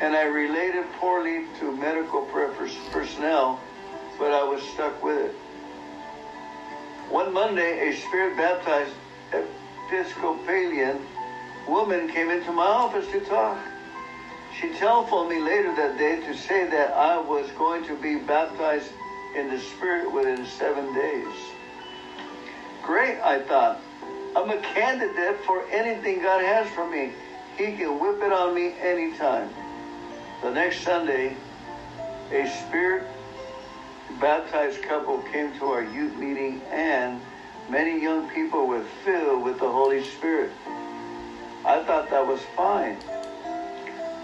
[0.00, 3.60] and I related poorly to medical personnel,
[4.16, 5.34] but I was stuck with it.
[7.10, 8.94] One Monday, a spirit baptized
[9.32, 11.04] Episcopalian
[11.66, 13.58] woman came into my office to talk.
[14.60, 18.90] She telephoned me later that day to say that I was going to be baptized
[19.34, 21.34] in the Spirit within seven days.
[22.82, 23.80] Great, I thought.
[24.40, 27.12] I'm a candidate for anything God has for me.
[27.58, 29.50] He can whip it on me anytime.
[30.42, 31.36] The next Sunday,
[32.32, 33.06] a Spirit
[34.18, 37.20] baptized couple came to our youth meeting and
[37.70, 40.50] Many young people were filled with the Holy Spirit.
[41.64, 42.96] I thought that was fine.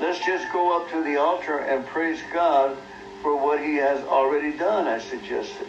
[0.01, 2.77] Let's just go up to the altar and praise God
[3.23, 5.69] for what He has already done, I suggested.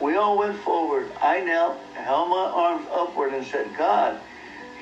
[0.00, 1.12] We all went forward.
[1.20, 4.18] I knelt, held my arms upward, and said, God,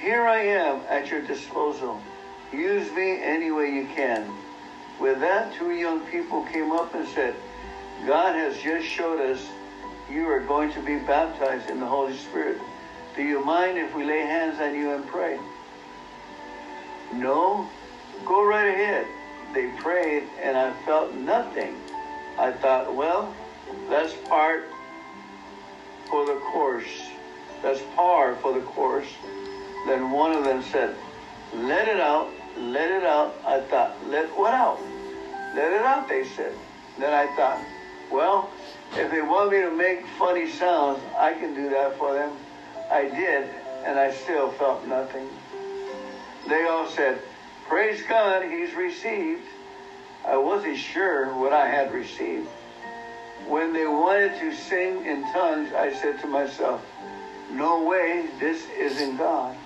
[0.01, 2.01] here I am at your disposal.
[2.53, 4.33] Use me any way you can.
[5.01, 7.35] With that, two young people came up and said,
[8.07, 9.45] God has just showed us
[10.11, 12.61] you are going to be baptized in the Holy Spirit.
[13.16, 15.39] Do you mind if we lay hands on you and pray?
[17.12, 17.69] No?
[18.25, 19.07] Go right ahead.
[19.53, 21.77] They prayed, and I felt nothing.
[22.39, 23.35] I thought, well,
[23.89, 24.69] that's part
[26.09, 27.11] for the course.
[27.63, 29.09] That's par for the course.
[29.87, 30.95] Then one of them said,
[31.55, 33.35] let it out, let it out.
[33.47, 34.79] I thought, let what out?
[35.55, 36.53] Let it out, they said.
[36.99, 37.59] Then I thought,
[38.11, 38.51] well,
[38.97, 42.33] if they want me to make funny sounds, I can do that for them.
[42.91, 43.49] I did,
[43.85, 45.29] and I still felt nothing.
[46.49, 47.21] They all said,
[47.67, 49.43] Praise God, he's received.
[50.25, 52.49] I wasn't sure what I had received.
[53.49, 56.85] When they wanted to sing in tongues, I said to myself,
[57.51, 59.57] No way, this isn't God.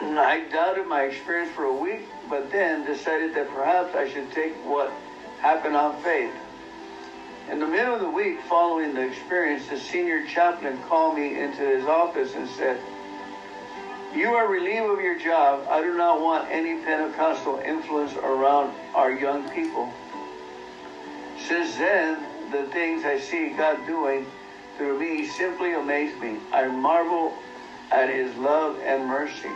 [0.00, 4.30] And I doubted my experience for a week but then decided that perhaps I should
[4.32, 4.92] take what
[5.40, 6.32] happened on faith.
[7.50, 11.62] In the middle of the week following the experience, the senior chaplain called me into
[11.62, 12.78] his office and said,
[14.14, 15.66] You are relieved of your job.
[15.68, 19.92] I do not want any Pentecostal influence around our young people.
[21.48, 24.26] Since then, the things I see God doing
[24.78, 26.38] through me simply amaze me.
[26.52, 27.34] I marvel
[27.90, 29.50] at his love and mercy.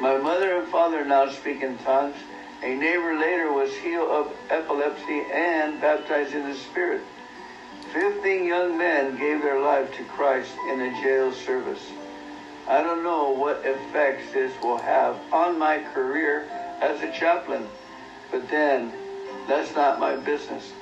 [0.00, 2.16] My mother and father now speak in tongues.
[2.62, 7.02] A neighbor later was healed of epilepsy and baptized in the Spirit.
[7.92, 11.84] Fifteen young men gave their life to Christ in a jail service.
[12.66, 16.48] I don't know what effects this will have on my career
[16.80, 17.66] as a chaplain,
[18.30, 18.92] but then
[19.48, 20.72] that's not my business.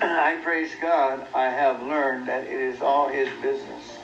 [0.00, 3.98] I praise God I have learned that it is all His business.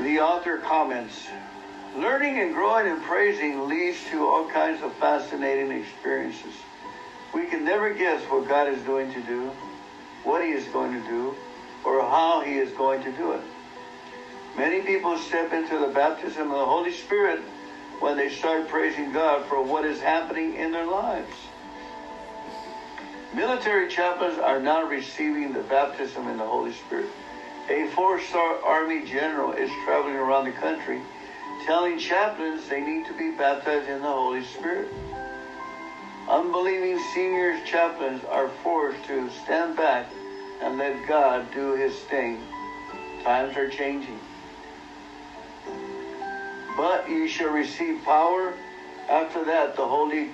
[0.00, 1.26] The author comments
[1.96, 6.52] Learning and growing and praising leads to all kinds of fascinating experiences.
[7.32, 9.50] We can never guess what God is going to do,
[10.22, 11.34] what He is going to do,
[11.84, 13.40] or how He is going to do it.
[14.56, 17.40] Many people step into the baptism of the Holy Spirit
[18.00, 21.34] when they start praising God for what is happening in their lives.
[23.34, 27.08] Military chaplains are now receiving the baptism in the Holy Spirit.
[27.68, 31.00] A four-star Army general is traveling around the country
[31.64, 34.88] telling chaplains they need to be baptized in the Holy Spirit.
[36.28, 40.06] Unbelieving senior chaplains are forced to stand back
[40.62, 42.38] and let God do his thing.
[43.22, 44.18] Times are changing.
[46.78, 48.54] But you shall receive power.
[49.08, 50.30] After that, the Holy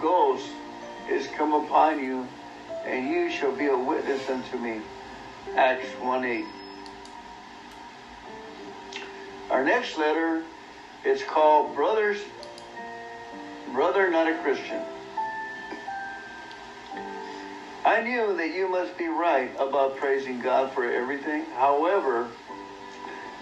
[0.00, 0.48] Ghost
[1.10, 2.26] is come upon you,
[2.86, 4.80] and you shall be a witness unto me.
[5.54, 6.44] Acts 1 8.
[9.50, 10.42] Our next letter
[11.04, 12.16] is called Brothers,
[13.70, 14.80] Brother Not a Christian.
[17.84, 21.44] I knew that you must be right about praising God for everything.
[21.58, 22.30] However,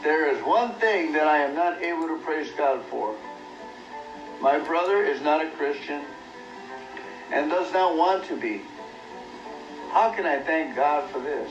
[0.02, 3.14] there is one thing that I am not able to praise God for.
[4.40, 6.02] My brother is not a Christian
[7.30, 8.62] and does not want to be.
[9.90, 11.50] How can I thank God for this?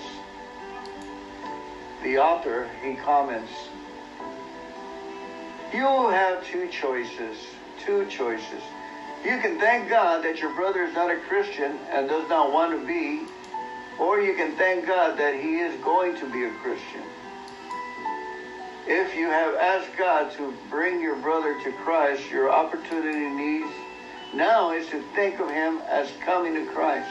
[2.04, 3.52] The author, he comments,
[5.72, 7.38] you have two choices.
[7.80, 8.62] Two choices.
[9.24, 12.72] You can thank God that your brother is not a Christian and does not want
[12.78, 13.26] to be,
[13.98, 17.04] or you can thank God that he is going to be a Christian.
[18.88, 23.72] If you have asked God to bring your brother to Christ, your opportunity needs
[24.34, 27.10] now is to think of him as coming to Christ.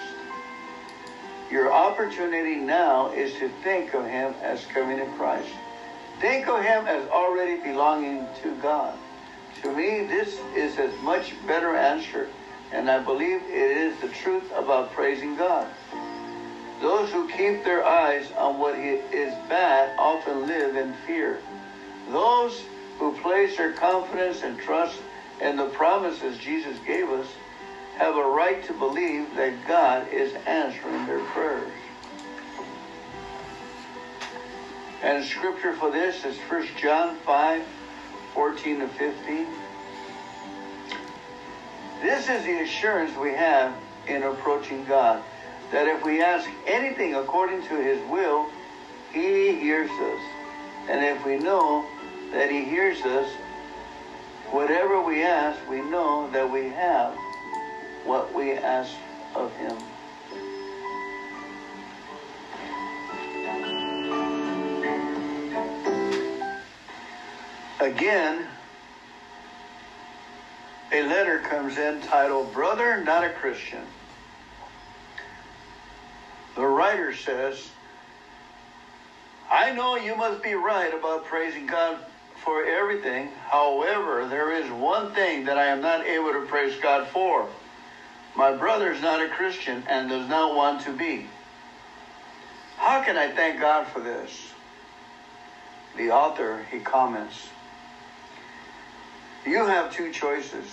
[1.51, 5.51] Your opportunity now is to think of him as coming to Christ.
[6.21, 8.97] Think of him as already belonging to God.
[9.63, 12.29] To me, this is a much better answer,
[12.73, 15.69] and I believe it is the truth about praising God.
[16.81, 21.39] Those who keep their eyes on what is bad often live in fear.
[22.11, 22.65] Those
[22.99, 24.99] who place their confidence and trust
[25.41, 27.27] in the promises Jesus gave us
[27.97, 31.73] have a right to believe that God is answering their prayers.
[35.03, 37.63] And scripture for this is 1 John 5,
[38.35, 39.47] 14 to 15.
[42.03, 43.75] This is the assurance we have
[44.07, 45.23] in approaching God,
[45.71, 48.47] that if we ask anything according to his will,
[49.13, 50.21] he hears us.
[50.89, 51.87] And if we know
[52.33, 53.29] that he hears us,
[54.51, 57.17] whatever we ask, we know that we have
[58.05, 58.95] what we ask
[59.35, 59.77] of him.
[67.81, 68.47] Again,
[70.93, 73.85] a letter comes in titled Brother Not a Christian.
[76.57, 77.71] The writer says,
[79.51, 81.99] I know you must be right about praising God
[82.43, 83.33] for everything.
[83.49, 87.49] However, there is one thing that I am not able to praise God for.
[88.35, 91.27] My brother is not a Christian and does not want to be.
[92.79, 94.53] How can I thank God for this?
[95.97, 97.49] The author, he comments,
[99.45, 100.67] you have two choices.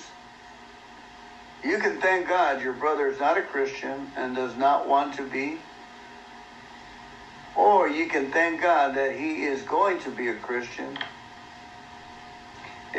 [1.63, 5.25] You can thank God your brother is not a Christian and does not want to
[5.25, 5.57] be.
[7.55, 10.97] Or you can thank God that he is going to be a Christian.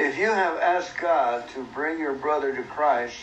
[0.01, 3.17] If you have asked God to bring your brother to Christ,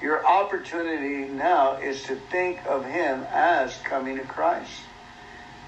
[0.00, 4.70] your opportunity now is to think of him as coming to Christ.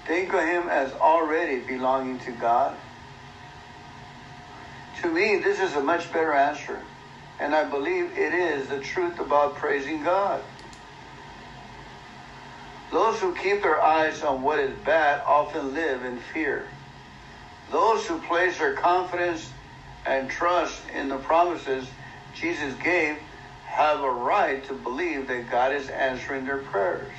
[0.07, 2.77] Think of him as already belonging to God
[5.01, 6.79] To me, this is a much better answer,
[7.39, 10.41] and I believe it is the truth about praising God.
[12.93, 16.65] Those who keep their eyes on what is bad often live in fear.
[17.71, 19.51] Those who place their confidence
[20.09, 21.87] and trust in the promises
[22.35, 23.17] Jesus gave
[23.65, 27.13] have a right to believe that God is answering their prayers.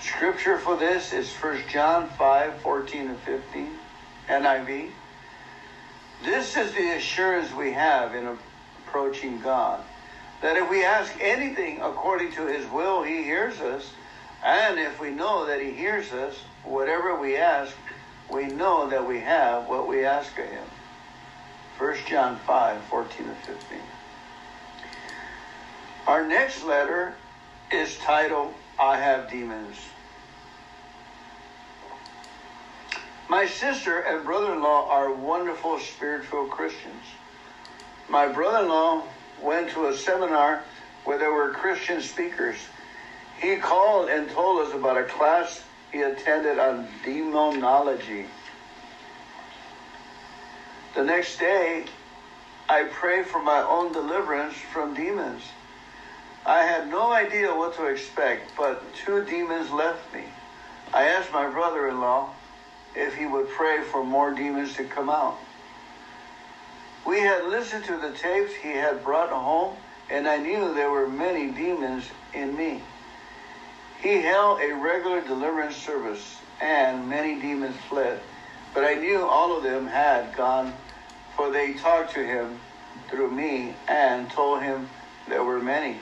[0.00, 3.68] Scripture for this is 1 John 5 14 and 15,
[4.28, 4.90] NIV.
[6.24, 8.36] This is the assurance we have in
[8.86, 9.84] approaching God
[10.40, 13.90] that if we ask anything according to his will, he hears us.
[14.42, 16.34] And if we know that he hears us,
[16.64, 17.76] whatever we ask,
[18.32, 20.64] we know that we have what we ask of him.
[21.78, 23.78] 1 John 5, 14 and 15.
[26.06, 27.14] Our next letter
[27.72, 29.76] is titled, I Have Demons.
[33.28, 37.04] My sister and brother-in-law are wonderful spiritual Christians.
[38.08, 39.04] My brother-in-law
[39.40, 40.64] went to a seminar
[41.04, 42.56] where there were Christian speakers.
[43.40, 45.62] He called and told us about a class
[45.92, 48.26] he attended on demonology.
[50.94, 51.84] The next day,
[52.68, 55.42] I prayed for my own deliverance from demons.
[56.46, 60.24] I had no idea what to expect, but two demons left me.
[60.92, 62.30] I asked my brother in law
[62.94, 65.36] if he would pray for more demons to come out.
[67.06, 69.76] We had listened to the tapes he had brought home,
[70.10, 72.04] and I knew there were many demons
[72.34, 72.82] in me.
[74.02, 78.20] He held a regular deliverance service, and many demons fled.
[78.72, 80.72] But I knew all of them had gone,
[81.36, 82.58] for they talked to him
[83.10, 84.88] through me and told him
[85.28, 85.98] there were many.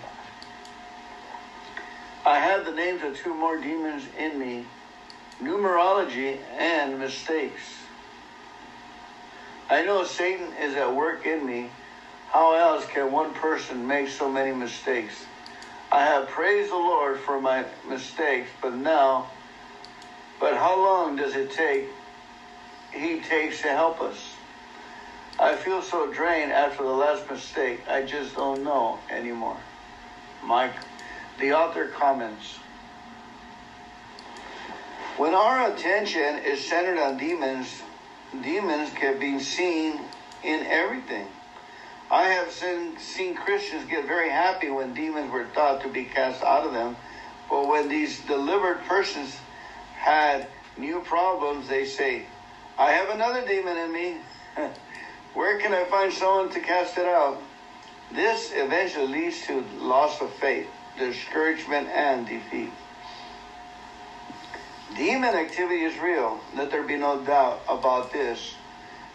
[2.25, 4.65] I had the names of two more demons in me
[5.41, 7.63] numerology and mistakes.
[9.71, 11.71] I know Satan is at work in me.
[12.29, 15.25] How else can one person make so many mistakes?
[15.91, 19.29] I have praised the Lord for my mistakes, but now,
[20.39, 21.87] but how long does it take
[22.93, 24.35] he takes to help us?
[25.39, 29.57] I feel so drained after the last mistake, I just don't know anymore.
[30.43, 30.75] Mike,
[31.39, 32.59] the author comments.
[35.17, 37.83] When our attention is centered on demons,
[38.43, 40.01] demons can be seen
[40.43, 41.29] in everything.
[42.11, 46.43] I have seen, seen Christians get very happy when demons were thought to be cast
[46.43, 46.97] out of them,
[47.51, 49.37] but when these delivered persons
[49.97, 50.47] had
[50.79, 52.25] new problems, they say,
[52.79, 54.17] I have another demon in me.
[55.35, 57.43] Where can I find someone to cast it out?
[58.11, 60.67] This eventually leads to loss of faith,
[60.97, 62.73] discouragement, and defeat.
[64.97, 66.41] Demon activity is real.
[66.57, 68.55] Let there be no doubt about this.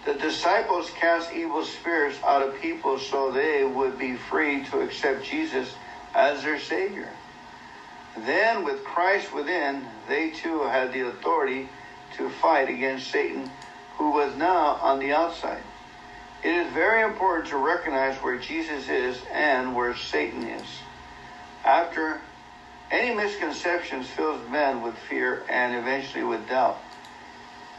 [0.06, 5.24] The disciples cast evil spirits out of people so they would be free to accept
[5.24, 5.74] Jesus
[6.14, 7.10] as their Savior.
[8.18, 11.70] Then, with Christ within, they too had the authority
[12.18, 13.50] to fight against Satan,
[13.98, 15.64] who was now on the outside.
[16.44, 20.68] It is very important to recognize where Jesus is and where Satan is.
[21.64, 22.20] After
[22.92, 26.78] any misconceptions fills men with fear and eventually with doubt,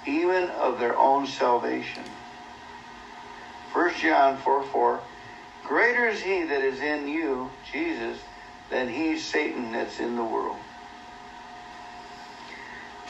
[0.07, 2.03] even of their own salvation.
[3.75, 5.01] 1 John 4 4
[5.65, 8.19] Greater is he that is in you, Jesus,
[8.71, 10.57] than he, Satan, that's in the world.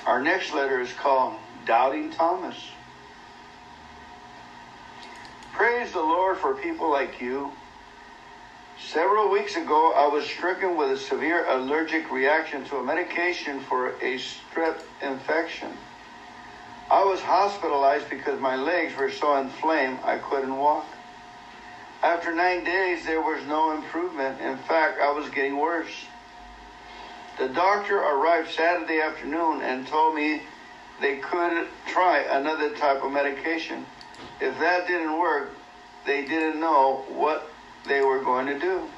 [0.07, 1.35] Our next letter is called
[1.67, 2.57] Doubting Thomas.
[5.53, 7.53] Praise the Lord for people like you
[8.81, 13.91] Several weeks ago, I was stricken with a severe allergic reaction to a medication for
[14.01, 15.73] a strep infection.
[16.95, 20.87] I was hospitalized because my legs were so inflamed I couldn't walk.
[22.05, 24.41] After nine days, there was no improvement.
[24.41, 25.91] In fact, I was getting worse.
[27.37, 30.43] The doctor arrived Saturday afternoon and told me
[31.01, 33.85] they could try another type of medication.
[34.41, 35.51] If that didn't work,
[36.07, 37.51] they didn't know what
[37.89, 38.89] they were going to do.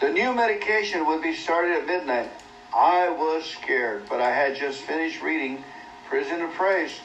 [0.00, 2.30] The new medication would be started at midnight.
[2.74, 5.62] I was scared, but I had just finished reading
[6.06, 7.00] Prison to Praise.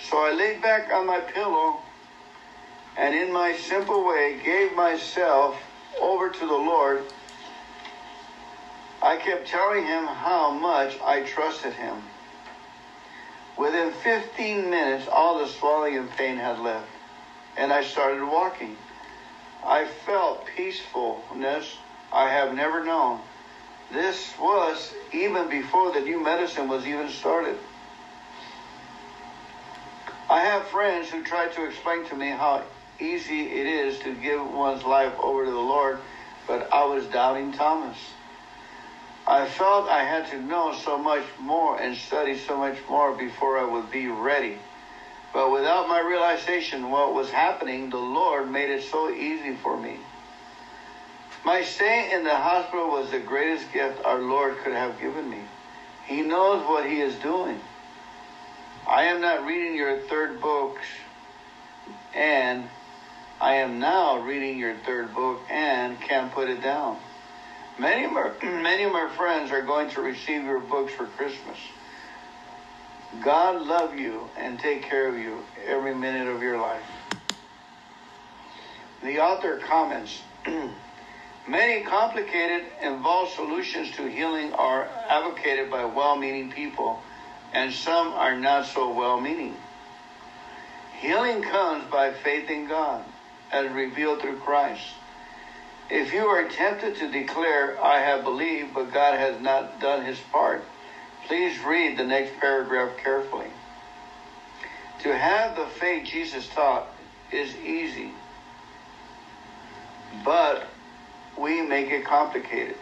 [0.00, 1.80] So I laid back on my pillow
[2.96, 5.56] and in my simple way gave myself
[6.00, 7.02] over to the Lord.
[9.02, 12.02] I kept telling him how much I trusted him.
[13.56, 16.88] Within 15 minutes, all the swelling and pain had left
[17.56, 18.76] and I started walking.
[19.64, 21.78] I felt peacefulness
[22.12, 23.20] I have never known.
[23.90, 27.56] This was even before the new medicine was even started.
[30.28, 32.62] I have friends who try to explain to me how
[32.98, 35.98] easy it is to give one's life over to the Lord,
[36.48, 37.96] but I was doubting Thomas.
[39.24, 43.58] I felt I had to know so much more and study so much more before
[43.58, 44.56] I would be ready.
[45.32, 49.98] But without my realization what was happening, the Lord made it so easy for me.
[51.46, 55.42] My stay in the hospital was the greatest gift our Lord could have given me.
[56.04, 57.60] He knows what He is doing.
[58.84, 60.76] I am not reading your third book,
[62.12, 62.68] and
[63.40, 66.98] I am now reading your third book and can't put it down.
[67.78, 71.58] Many of my, many of my friends are going to receive your books for Christmas.
[73.22, 76.82] God love you and take care of you every minute of your life.
[79.04, 80.22] The author comments,
[81.48, 86.98] many complicated, involved solutions to healing are advocated by well-meaning people
[87.52, 89.54] and some are not so well meaning.
[91.00, 93.02] Healing comes by faith in God,
[93.52, 94.82] as revealed through Christ.
[95.88, 100.18] If you are tempted to declare, I have believed, but God has not done his
[100.32, 100.64] part,
[101.26, 103.48] please read the next paragraph carefully.
[105.02, 106.88] To have the faith Jesus taught
[107.30, 108.10] is easy,
[110.24, 110.66] but
[111.38, 112.76] we make it complicated.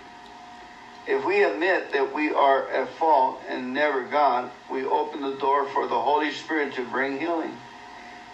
[1.06, 5.66] If we admit that we are at fault and never God, we open the door
[5.68, 7.54] for the Holy Spirit to bring healing.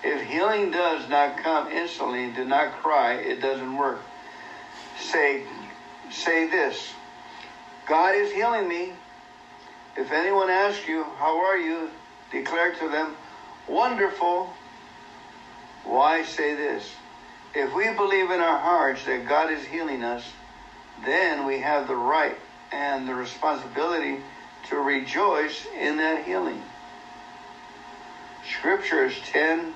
[0.05, 4.01] If healing does not come instantly, do not cry, it doesn't work.
[4.99, 5.43] Say,
[6.11, 6.93] say this
[7.87, 8.93] God is healing me.
[9.97, 11.91] If anyone asks you, How are you?
[12.31, 13.17] declare to them,
[13.67, 14.53] Wonderful.
[15.85, 16.95] Why say this?
[17.55, 20.25] If we believe in our hearts that God is healing us,
[21.05, 22.37] then we have the right
[22.71, 24.19] and the responsibility
[24.69, 26.63] to rejoice in that healing.
[28.59, 29.73] Scripture is 10,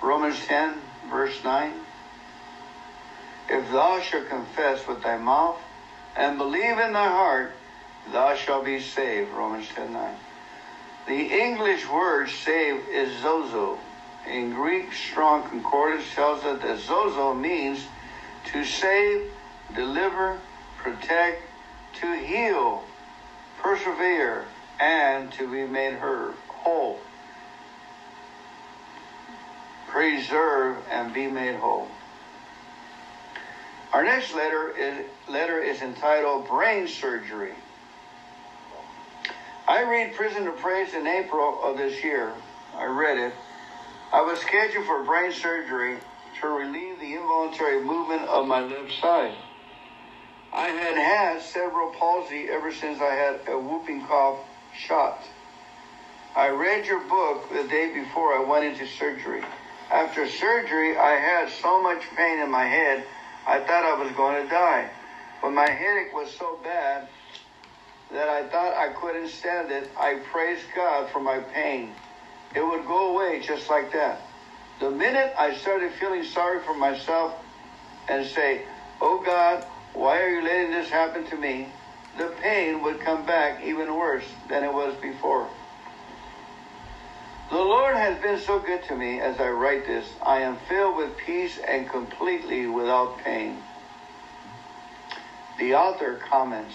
[0.00, 0.74] Romans 10,
[1.08, 1.72] verse 9.
[3.48, 5.58] If thou shalt confess with thy mouth
[6.16, 7.52] and believe in thy heart,
[8.12, 9.30] thou shalt be saved.
[9.32, 10.14] Romans 10, 9.
[11.06, 13.76] The English word save is sozo.
[14.28, 17.86] In Greek, Strong Concordance tells us that sozo means
[18.52, 19.32] to save,
[19.74, 20.38] deliver,
[20.78, 21.42] protect,
[22.00, 22.84] to heal,
[23.58, 24.46] persevere,
[24.78, 25.98] and to be made
[26.48, 26.98] whole.
[29.88, 31.88] Preserve and be made whole.
[33.92, 37.52] Our next letter is, letter is entitled Brain Surgery.
[39.68, 42.32] I read Prison to Praise in April of this year.
[42.74, 43.32] I read it.
[44.12, 45.96] I was scheduled for brain surgery
[46.40, 49.34] to relieve the involuntary movement of my left side.
[50.52, 54.38] I had had cerebral palsy ever since I had a whooping cough
[54.76, 55.18] shot.
[56.36, 59.42] I read your book the day before I went into surgery.
[59.90, 63.04] After surgery, I had so much pain in my head,
[63.46, 64.90] I thought I was going to die.
[65.40, 67.08] But my headache was so bad
[68.10, 69.88] that I thought I couldn't stand it.
[69.98, 71.94] I praised God for my pain.
[72.54, 74.20] It would go away just like that.
[74.78, 77.34] The minute I started feeling sorry for myself
[78.08, 78.62] and say,
[79.00, 79.64] Oh God,
[79.94, 81.68] why are you letting this happen to me?
[82.18, 85.48] The pain would come back even worse than it was before.
[87.48, 90.06] The Lord has been so good to me as I write this.
[90.22, 93.56] I am filled with peace and completely without pain.
[95.58, 96.74] The author comments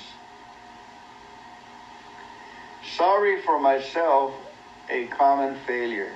[2.95, 4.31] Sorry for myself,
[4.89, 6.11] a common failure.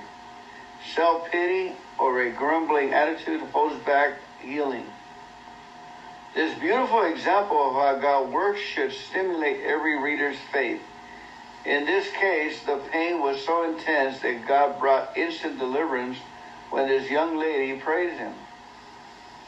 [0.94, 4.86] Self pity or a grumbling attitude holds back healing.
[6.34, 10.80] This beautiful example of how God works should stimulate every reader's faith.
[11.64, 16.16] In this case, the pain was so intense that God brought instant deliverance
[16.70, 18.32] when this young lady praised him.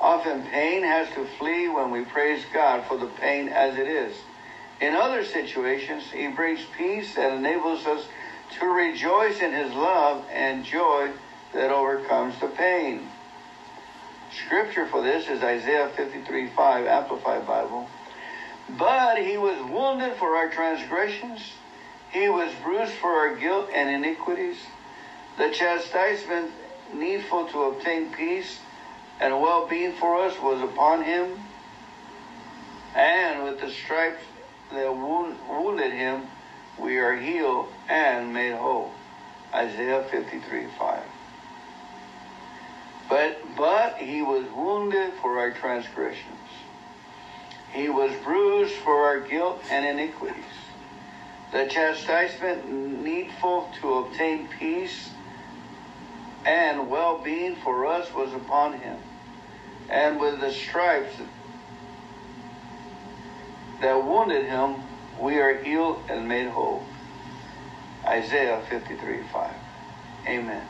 [0.00, 4.14] Often pain has to flee when we praise God for the pain as it is.
[4.80, 8.06] In other situations, he brings peace that enables us
[8.58, 11.10] to rejoice in his love and joy
[11.52, 13.08] that overcomes the pain.
[14.46, 17.88] Scripture for this is Isaiah 53 5, Amplified Bible.
[18.78, 21.40] But he was wounded for our transgressions,
[22.10, 24.56] he was bruised for our guilt and iniquities.
[25.36, 26.50] The chastisement
[26.92, 28.60] needful to obtain peace
[29.20, 31.38] and well being for us was upon him.
[32.94, 34.22] And with the stripes
[34.72, 36.28] that wound, wounded him,
[36.78, 38.90] we are healed and made whole.
[39.52, 41.02] Isaiah 53 5.
[43.08, 46.34] But, but he was wounded for our transgressions.
[47.72, 50.44] He was bruised for our guilt and iniquities.
[51.52, 52.68] The chastisement
[53.04, 55.10] needful to obtain peace
[56.44, 58.98] and well being for us was upon him.
[59.88, 61.14] And with the stripes
[63.80, 64.76] that wounded him,
[65.20, 66.84] we are healed and made whole.
[68.06, 69.50] Isaiah 53 5.
[70.28, 70.66] Amen.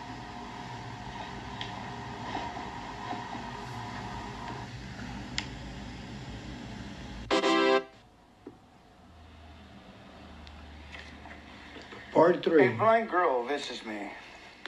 [12.13, 12.69] Part three.
[12.69, 14.13] A blind girl visits me.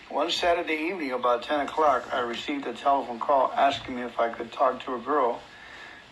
[0.09, 4.31] One Saturday evening, about 10 o'clock, I received a telephone call asking me if I
[4.31, 5.41] could talk to a girl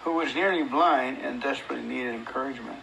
[0.01, 2.79] who was nearly blind and desperately needed encouragement.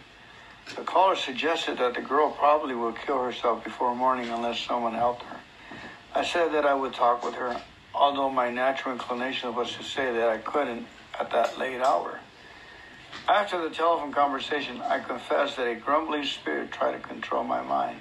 [0.76, 5.22] The caller suggested that the girl probably would kill herself before morning unless someone helped
[5.22, 5.36] her.
[6.14, 7.60] I said that I would talk with her,
[7.94, 10.86] although my natural inclination was to say that I couldn't
[11.18, 12.20] at that late hour.
[13.28, 17.98] After the telephone conversation, I confessed that a grumbling spirit tried to control my mind.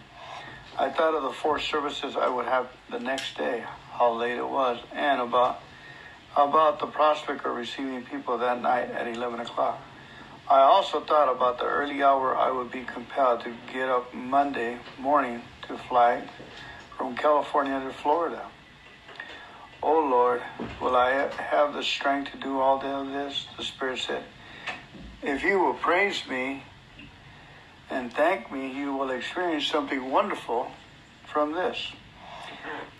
[0.77, 4.47] I thought of the four services I would have the next day, how late it
[4.47, 5.61] was, and about
[6.35, 9.81] about the prospect of receiving people that night at 11 o'clock.
[10.51, 14.79] I also thought about the early hour I would be compelled to get up Monday
[14.99, 16.27] morning to fly
[16.97, 18.45] from California to Florida.
[19.81, 20.41] Oh Lord,
[20.81, 23.47] will I have the strength to do all this?
[23.57, 24.25] The Spirit said,
[25.23, 26.63] If you will praise me
[27.89, 30.69] and thank me, you will experience something wonderful
[31.31, 31.93] from this.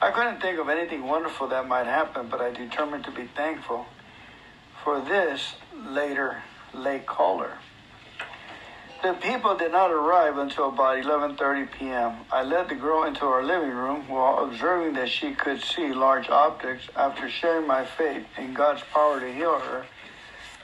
[0.01, 3.87] I couldn't think of anything wonderful that might happen, but I determined to be thankful
[4.85, 6.41] for this later
[6.73, 7.57] late caller.
[9.03, 12.18] The people did not arrive until about 11:30 p.m.
[12.31, 16.30] I led the girl into our living room while observing that she could see large
[16.30, 16.88] objects.
[16.95, 19.85] After sharing my faith in God's power to heal her,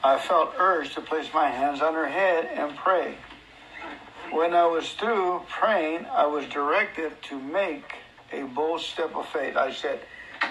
[0.04, 3.18] I felt urged to place my hands on her head and pray.
[4.30, 7.96] When I was through praying, I was directed to make
[8.32, 9.56] a bold step of faith.
[9.56, 10.02] I said,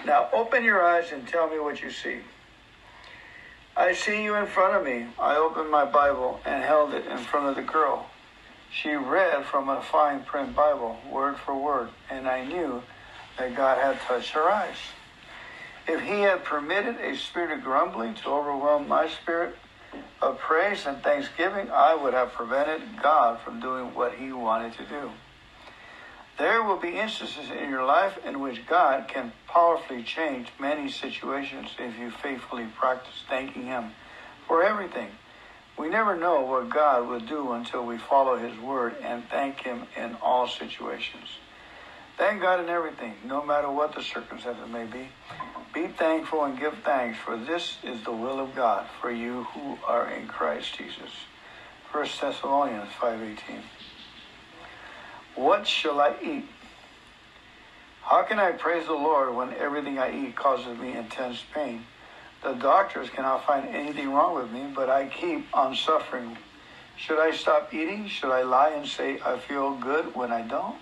[0.04, 2.20] Now open your eyes and tell me what you see.
[3.76, 5.06] I see you in front of me.
[5.18, 8.06] I opened my Bible and held it in front of the girl.
[8.72, 12.82] She read from a fine print Bible, word for word, and I knew
[13.38, 14.78] that God had touched her eyes.
[15.86, 19.56] If He had permitted a spirit of grumbling to overwhelm my spirit,
[20.20, 24.84] of praise and thanksgiving, I would have prevented God from doing what he wanted to
[24.84, 25.10] do.
[26.38, 31.70] There will be instances in your life in which God can powerfully change many situations
[31.78, 33.92] if you faithfully practice thanking him
[34.46, 35.08] for everything.
[35.78, 39.86] We never know what God will do until we follow his word and thank him
[39.96, 41.28] in all situations.
[42.18, 45.08] Thank God in everything, no matter what the circumstances may be.
[45.74, 49.78] Be thankful and give thanks, for this is the will of God for you who
[49.86, 51.12] are in Christ Jesus.
[51.92, 53.36] 1 Thessalonians 5.18
[55.36, 56.48] What shall I eat?
[58.00, 61.84] How can I praise the Lord when everything I eat causes me intense pain?
[62.42, 66.38] The doctors cannot find anything wrong with me, but I keep on suffering.
[66.96, 68.08] Should I stop eating?
[68.08, 70.76] Should I lie and say I feel good when I don't?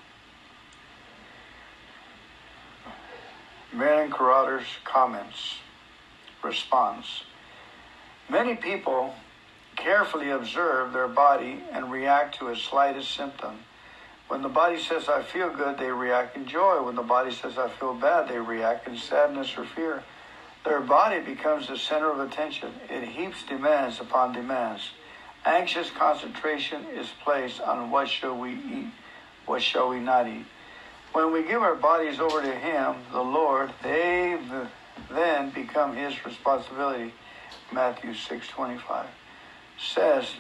[3.72, 5.56] Merlin Carothers comments,
[6.44, 7.24] response.
[8.28, 9.14] Many people
[9.74, 13.59] carefully observe their body and react to its slightest symptom.
[14.29, 16.83] When the body says, I feel good, they react in joy.
[16.83, 20.03] When the body says, I feel bad, they react in sadness or fear.
[20.65, 22.73] Their body becomes the center of attention.
[22.89, 24.83] It heaps demands upon demands.
[25.45, 28.93] Anxious concentration is placed on what shall we eat,
[29.45, 30.47] what shall we not eat.
[31.13, 34.39] When we give our bodies over to Him, the Lord, they
[35.11, 37.13] then become His responsibility.
[37.71, 39.07] Matthew 6:25
[39.79, 40.31] says,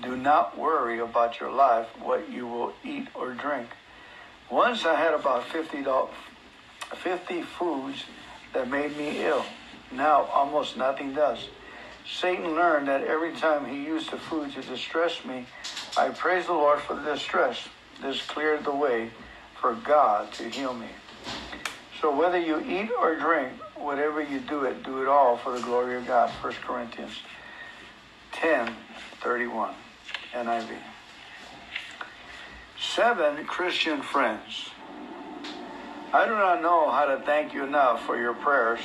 [0.00, 3.68] "Do not worry about your life, what you will eat or drink."
[4.50, 5.84] Once I had about 50,
[6.94, 8.04] 50 foods
[8.52, 9.44] that made me ill.
[9.90, 11.48] Now almost nothing does.
[12.06, 15.46] Satan learned that every time he used the food to distress me,
[15.96, 17.68] I praise the Lord for the distress.
[18.02, 19.10] This cleared the way
[19.60, 20.88] for God to heal me.
[22.00, 25.64] So whether you eat or drink, whatever you do it, do it all for the
[25.64, 26.28] glory of God.
[26.42, 27.14] 1 Corinthians
[28.32, 28.74] 10,
[29.22, 29.74] 31,
[30.34, 30.76] NIV.
[32.78, 34.70] Seven Christian friends.
[36.12, 38.80] I do not know how to thank you enough for your prayers.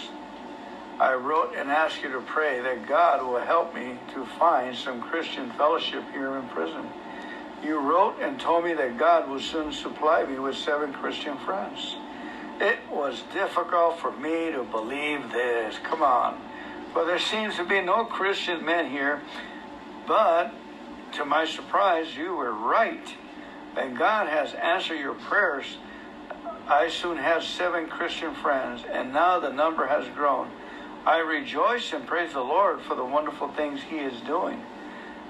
[0.99, 5.01] I wrote and asked you to pray that God will help me to find some
[5.01, 6.87] Christian fellowship here in prison.
[7.63, 11.95] You wrote and told me that God will soon supply me with seven Christian friends.
[12.61, 15.77] It was difficult for me to believe this.
[15.83, 16.39] Come on.
[16.93, 19.21] But there seems to be no Christian men here.
[20.07, 20.53] But
[21.13, 23.15] to my surprise, you were right.
[23.77, 25.77] And God has answered your prayers
[26.69, 30.51] I soon had seven Christian friends, and now the number has grown.
[31.03, 34.61] I rejoice and praise the Lord for the wonderful things He is doing.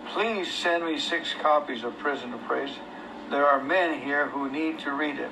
[0.07, 2.75] Please send me six copies of Prison to Praise.
[3.29, 5.31] There are men here who need to read it.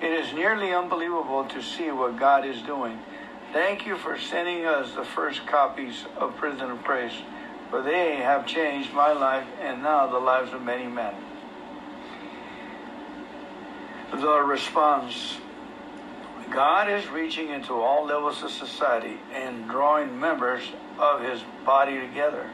[0.00, 3.00] It is nearly unbelievable to see what God is doing.
[3.52, 7.22] Thank you for sending us the first copies of Prison to Praise,
[7.70, 11.14] for they have changed my life and now the lives of many men.
[14.12, 15.38] The response
[16.50, 20.62] God is reaching into all levels of society and drawing members
[20.98, 22.50] of his body together.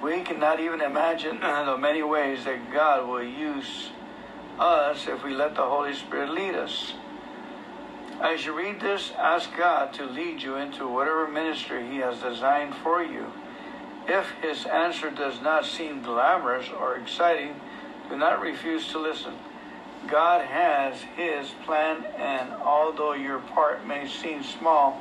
[0.00, 3.90] We cannot even imagine the many ways that God will use
[4.58, 6.94] us if we let the Holy Spirit lead us.
[8.20, 12.74] As you read this, ask God to lead you into whatever ministry He has designed
[12.76, 13.26] for you.
[14.08, 17.60] If His answer does not seem glamorous or exciting,
[18.08, 19.34] do not refuse to listen.
[20.08, 25.00] God has His plan, and although your part may seem small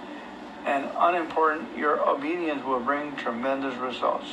[0.65, 4.27] and unimportant, your obedience will bring tremendous results.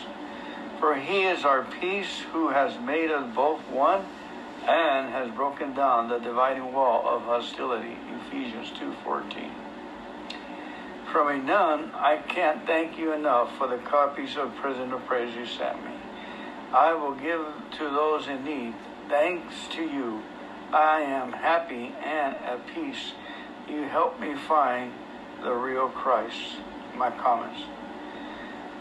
[0.78, 4.05] For He is our peace, who has made us both one
[4.66, 7.97] and has broken down the dividing wall of hostility.
[8.27, 9.57] Ephesians 2:14.
[11.12, 15.35] From a nun, I can't thank you enough for the copies of Prison to Praise
[15.35, 15.93] you sent me.
[16.72, 17.47] I will give
[17.78, 18.74] to those in need.
[19.09, 20.22] Thanks to you
[20.72, 23.12] I am happy and at peace.
[23.68, 24.93] You help me find
[25.43, 26.56] the real Christ.
[26.94, 27.62] My comments.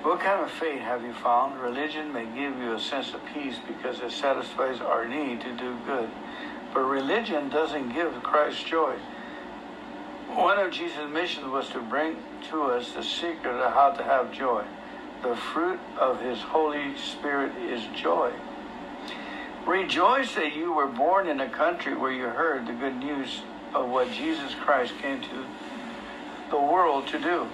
[0.04, 1.62] What kind of faith have you found?
[1.62, 5.78] Religion may give you a sense of peace because it satisfies our need to do
[5.86, 6.10] good.
[6.74, 8.98] But religion doesn't give Christ joy.
[10.30, 12.18] One of Jesus' missions was to bring
[12.52, 14.64] to us the secret of how to have joy.
[15.24, 18.32] The fruit of his Holy Spirit is joy.
[19.66, 23.42] Rejoice that you were born in a country where you heard the good news
[23.74, 25.46] of what Jesus Christ came to
[26.50, 27.48] the world to do.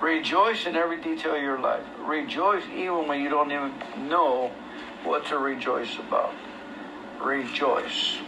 [0.00, 1.84] Rejoice in every detail of your life.
[2.00, 3.72] Rejoice even when you don't even
[4.08, 4.50] know
[5.04, 6.34] what to rejoice about.
[7.22, 8.18] Rejoice.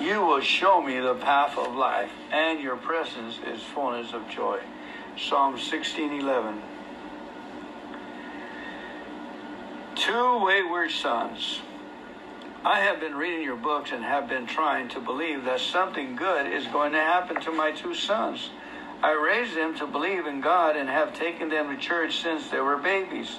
[0.00, 4.60] You will show me the path of life, and your presence is fullness of joy.
[5.18, 6.62] Psalm 16:11.
[9.96, 11.60] Two wayward sons.
[12.64, 16.46] I have been reading your books and have been trying to believe that something good
[16.46, 18.48] is going to happen to my two sons.
[19.02, 22.60] I raised them to believe in God and have taken them to church since they
[22.60, 23.38] were babies.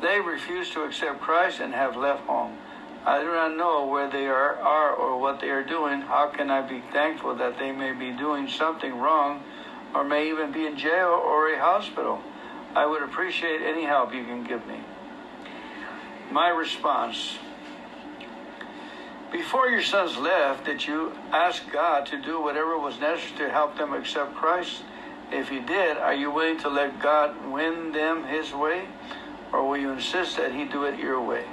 [0.00, 2.56] They refuse to accept Christ and have left home.
[3.04, 6.02] I do not know where they are, are or what they are doing.
[6.02, 9.42] How can I be thankful that they may be doing something wrong
[9.94, 12.20] or may even be in jail or a hospital?
[12.74, 14.80] I would appreciate any help you can give me.
[16.30, 17.38] My response
[19.30, 23.76] before your sons left, did you ask God to do whatever was necessary to help
[23.76, 24.82] them accept Christ?
[25.30, 28.88] If you did, are you willing to let God win them his way?
[29.52, 31.44] Or will you insist that he do it your way?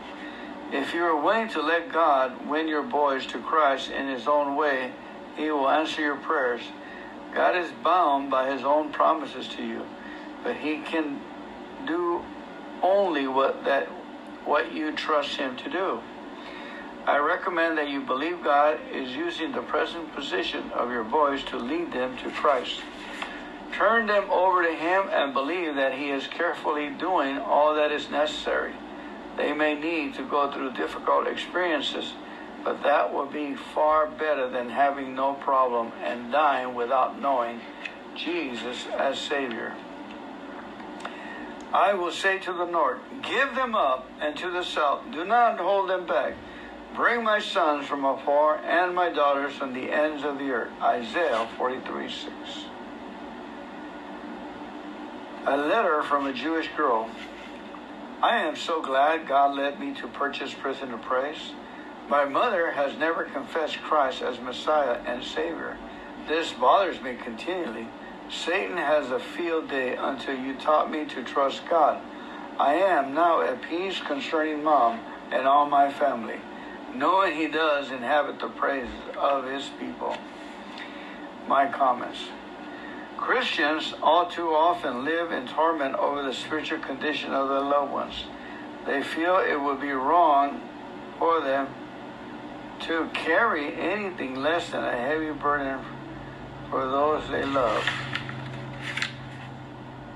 [0.71, 4.55] If you are willing to let God win your boys to Christ in his own
[4.55, 4.91] way,
[5.37, 6.61] he will answer your prayers.
[7.33, 9.85] God is bound by his own promises to you,
[10.43, 11.21] but he can
[11.85, 12.23] do
[12.81, 13.87] only what that
[14.45, 15.99] what you trust him to do.
[17.05, 21.57] I recommend that you believe God is using the present position of your boys to
[21.57, 22.81] lead them to Christ.
[23.73, 28.09] Turn them over to Him and believe that He is carefully doing all that is
[28.09, 28.73] necessary.
[29.38, 32.14] They may need to go through difficult experiences,
[32.64, 37.62] but that will be far better than having no problem and dying without knowing
[38.16, 39.76] Jesus as Savior.
[41.74, 45.60] I will say to the north, Give them up, and to the south, Do not
[45.60, 46.34] hold them back.
[46.95, 50.72] Bring my sons from afar and my daughters from the ends of the earth.
[50.82, 52.32] Isaiah 43 6.
[55.48, 57.10] A letter from a Jewish girl.
[58.21, 61.53] I am so glad God led me to purchase Prison of Praise.
[62.09, 65.77] My mother has never confessed Christ as Messiah and Savior.
[66.27, 67.87] This bothers me continually.
[68.29, 72.01] Satan has a field day until you taught me to trust God.
[72.59, 74.99] I am now at peace concerning mom
[75.31, 76.39] and all my family
[76.95, 80.15] knowing he does inhabit the praises of his people.
[81.47, 82.19] My comments.
[83.17, 88.25] Christians all too often live in torment over the spiritual condition of their loved ones.
[88.85, 90.61] They feel it would be wrong
[91.17, 91.67] for them
[92.81, 95.79] to carry anything less than a heavy burden
[96.69, 97.83] for those they love.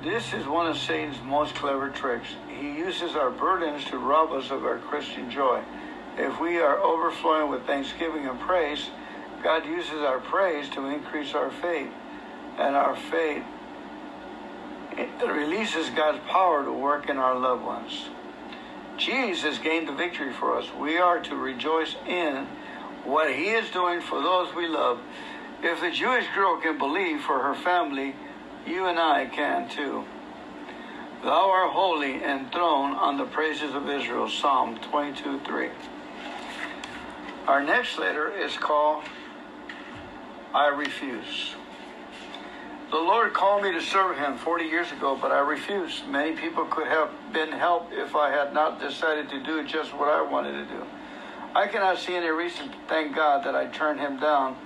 [0.04, 2.28] This is one of Satan's most clever tricks.
[2.48, 5.62] He uses our burdens to rob us of our Christian joy.
[6.18, 8.90] If we are overflowing with thanksgiving and praise,
[9.44, 11.92] God uses our praise to increase our faith,
[12.60, 13.44] and our faith
[15.00, 18.10] it releases God's power to work in our loved ones.
[18.98, 20.66] Jesus gained the victory for us.
[20.78, 22.46] We are to rejoice in
[23.06, 25.00] what He is doing for those we love.
[25.64, 28.14] If the Jewish girl can believe for her family,
[28.68, 30.04] you and I can too.
[31.24, 34.30] Thou art holy and throned on the praises of Israel.
[34.30, 35.70] Psalm 22 3.
[37.48, 39.04] Our next letter is called
[40.54, 41.56] I Refuse.
[42.92, 46.08] The Lord called me to serve Him 40 years ago, but I refused.
[46.08, 50.10] Many people could have been helped if I had not decided to do just what
[50.10, 50.84] I wanted to do.
[51.54, 54.58] I cannot see any reason to thank God that I turned Him down.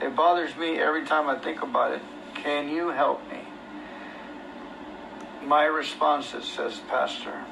[0.00, 2.02] It bothers me every time I think about it.
[2.36, 3.40] Can you help me?
[5.44, 7.44] My responses, says Pastor.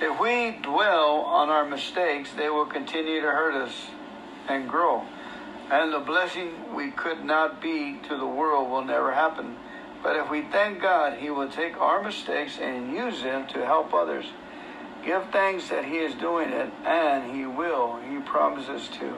[0.00, 3.74] If we dwell on our mistakes, they will continue to hurt us
[4.48, 5.04] and grow
[5.70, 9.56] and the blessing we could not be to the world will never happen.
[10.02, 13.92] But if we thank God, He will take our mistakes and use them to help
[13.92, 14.26] others.
[15.04, 17.98] Give thanks that He is doing it, and He will.
[18.08, 19.14] He promises to.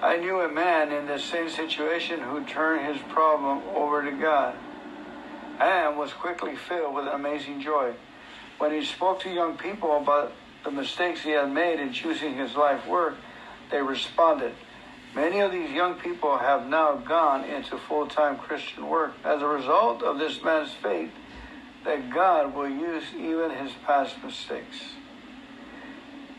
[0.00, 4.54] I knew a man in the same situation who turned his problem over to God
[5.58, 7.94] and was quickly filled with amazing joy.
[8.58, 10.32] When he spoke to young people about
[10.62, 13.16] the mistakes he had made in choosing his life work,
[13.72, 14.52] they responded,
[15.14, 19.46] Many of these young people have now gone into full time Christian work as a
[19.46, 21.10] result of this man's faith
[21.84, 24.76] that God will use even his past mistakes.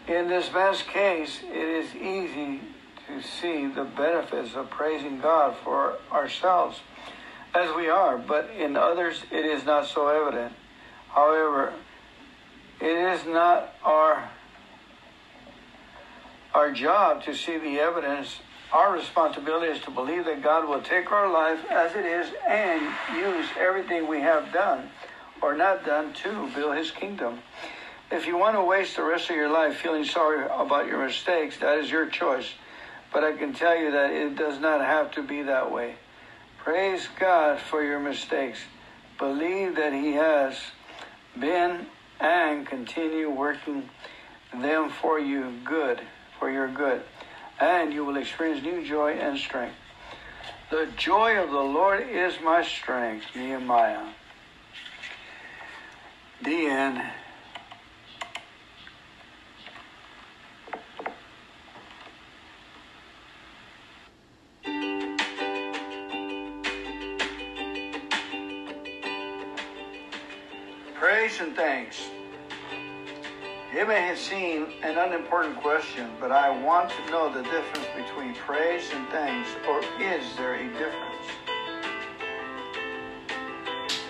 [0.08, 2.62] In this man's case, it is easy
[3.08, 6.80] to see the benefits of praising God for ourselves
[7.56, 10.54] as we are, but in others it is not so evident.
[11.10, 11.74] However,
[12.80, 14.30] it is not our
[16.54, 18.40] our job to see the evidence
[18.72, 22.82] our responsibility is to believe that God will take our life as it is and
[23.16, 24.90] use everything we have done
[25.42, 27.40] or not done to build his kingdom.
[28.12, 31.58] If you want to waste the rest of your life feeling sorry about your mistakes,
[31.60, 32.48] that is your choice.
[33.12, 35.96] But I can tell you that it does not have to be that way.
[36.60, 38.60] Praise God for your mistakes.
[39.18, 40.56] Believe that He has
[41.40, 41.88] been
[42.20, 43.90] and continue working
[44.54, 46.02] them for you good,
[46.38, 47.02] for your good
[47.60, 49.76] and you will experience new joy and strength.
[50.72, 54.14] The joy of the Lord is my strength, Nehemiah.
[56.44, 57.02] The end.
[70.96, 72.00] Praise and thanks.
[73.72, 78.90] It may seem an unimportant question, but I want to know the difference between praise
[78.92, 81.28] and thanks, or is there a difference?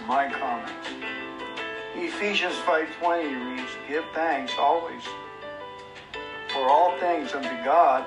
[0.07, 0.71] My comment.
[1.93, 5.03] Ephesians 5.20 reads, Give thanks always
[6.53, 8.05] for all things unto God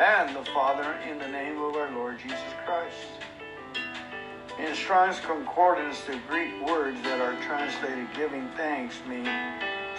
[0.00, 2.96] and the Father in the name of our Lord Jesus Christ.
[4.58, 9.28] In Strong's Concordance, the Greek words that are translated giving thanks mean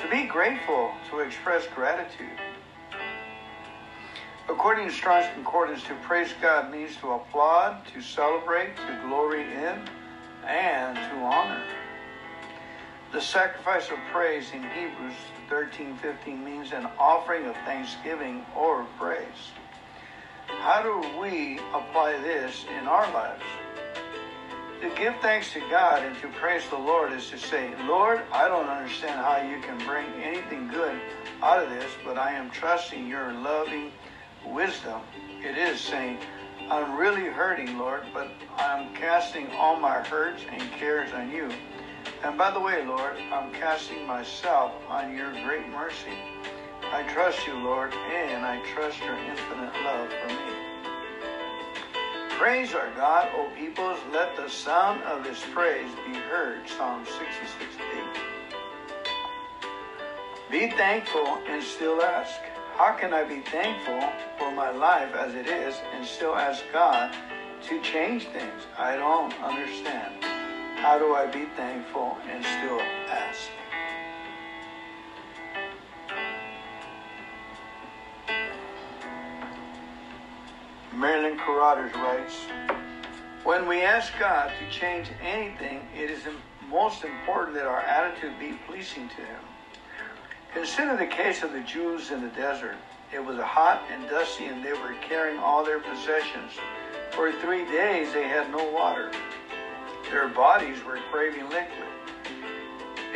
[0.02, 2.40] to be grateful, to express gratitude.
[4.48, 9.88] According to Strong's Concordance, to praise God means to applaud, to celebrate, to glory in,
[10.48, 11.64] and to honor.
[13.12, 15.16] The sacrifice of praise in Hebrews
[15.50, 19.52] 13:15 means an offering of thanksgiving or of praise.
[20.48, 23.44] How do we apply this in our lives?
[24.82, 28.48] To give thanks to God and to praise the Lord is to say, Lord, I
[28.48, 30.98] don't understand how you can bring anything good
[31.42, 33.92] out of this, but I am trusting your loving
[34.46, 35.02] wisdom.
[35.44, 36.20] It is saying,
[36.70, 41.50] I'm really hurting, Lord, but I'm casting all my hurts and cares on you.
[42.24, 46.18] And by the way, Lord, I'm casting myself on your great mercy.
[46.94, 50.59] I trust you, Lord, and I trust your infinite love for me.
[52.40, 53.99] Praise our God, O peoples.
[54.14, 56.66] Let the sound of his praise be heard.
[56.70, 57.76] Psalm 66
[60.49, 60.49] 8.
[60.49, 62.40] Be thankful and still ask.
[62.76, 63.99] How can I be thankful
[64.38, 67.14] for my life as it is and still ask God
[67.68, 68.64] to change things?
[68.78, 70.24] I don't understand.
[70.78, 72.80] How do I be thankful and still
[73.10, 73.49] ask?
[81.00, 82.36] Merlin Carothers writes,
[83.46, 86.24] When we ask God to change anything, it is
[86.70, 89.40] most important that our attitude be pleasing to Him.
[90.54, 92.76] Consider the case of the Jews in the desert.
[93.14, 96.52] It was hot and dusty, and they were carrying all their possessions.
[97.12, 99.10] For three days they had no water.
[100.12, 101.88] Their bodies were craving liquid.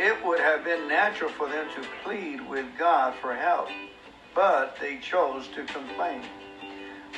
[0.00, 3.68] It would have been natural for them to plead with God for help,
[4.34, 6.22] but they chose to complain.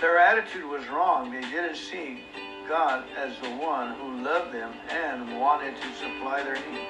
[0.00, 1.32] Their attitude was wrong.
[1.32, 2.20] They didn't see
[2.68, 6.88] God as the one who loved them and wanted to supply their need.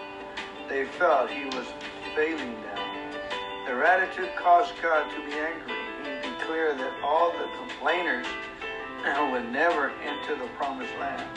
[0.69, 1.66] They felt he was
[2.16, 2.78] failing them.
[3.65, 5.77] Their attitude caused God to be angry.
[6.03, 8.27] He declared that all the complainers
[9.31, 11.28] would never enter the promised land.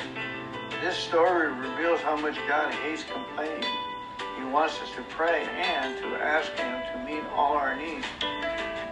[0.81, 3.88] This story reveals how much God hates complaining.
[4.39, 8.05] He wants us to pray and to ask Him to meet all our needs.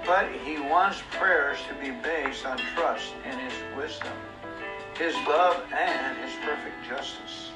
[0.05, 4.11] But He wants prayers to be based on trust in His wisdom,
[4.97, 7.51] His love, and His perfect justice.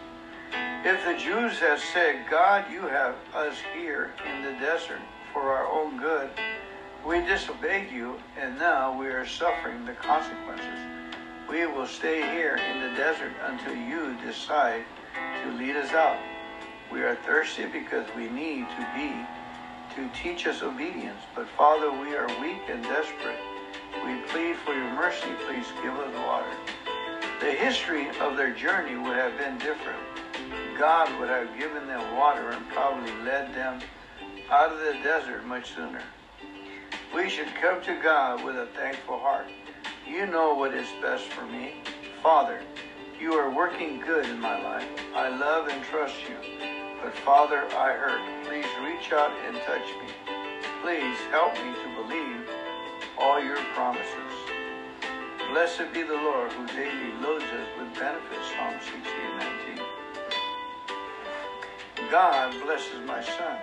[0.86, 5.02] If the Jews had said, God, you have us here in the desert
[5.34, 6.30] for our own good,
[7.06, 10.80] we disobeyed you, and now we are suffering the consequences.
[11.50, 14.86] We will stay here in the desert until you decide
[15.44, 16.31] to lead us out.
[16.92, 19.14] We are thirsty because we need to be
[19.96, 21.22] to teach us obedience.
[21.34, 23.40] But Father, we are weak and desperate.
[24.06, 25.30] We plead for your mercy.
[25.48, 26.52] Please give us water.
[27.40, 30.00] The history of their journey would have been different.
[30.78, 33.80] God would have given them water and probably led them
[34.50, 36.04] out of the desert much sooner.
[37.16, 39.48] We should come to God with a thankful heart.
[40.08, 41.76] You know what is best for me.
[42.22, 42.62] Father,
[43.20, 44.88] you are working good in my life.
[45.16, 46.81] I love and trust you.
[47.02, 48.22] But Father, I hurt.
[48.46, 50.08] Please reach out and touch me.
[50.84, 52.48] Please help me to believe
[53.18, 54.34] all your promises.
[55.50, 58.48] Blessed be the Lord who daily loads us with benefits.
[58.56, 59.02] Psalm 16,
[62.06, 62.12] 19.
[62.12, 63.58] God blesses my son.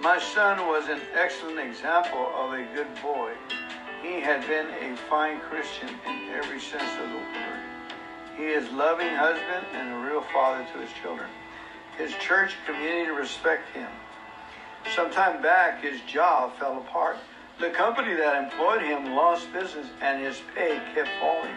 [0.00, 3.32] My son was an excellent example of a good boy.
[4.02, 7.60] He had been a fine Christian in every sense of the word.
[8.38, 11.28] He is loving husband and a real father to his children.
[12.02, 13.86] His church community to respect him.
[14.92, 17.16] Sometime back, his job fell apart.
[17.60, 21.54] The company that employed him lost business and his pay kept falling.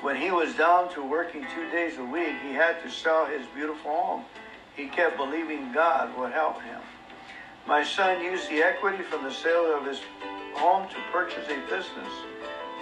[0.00, 3.44] When he was down to working two days a week, he had to sell his
[3.56, 4.24] beautiful home.
[4.76, 6.80] He kept believing God would help him.
[7.66, 10.00] My son used the equity from the sale of his
[10.54, 12.12] home to purchase a business.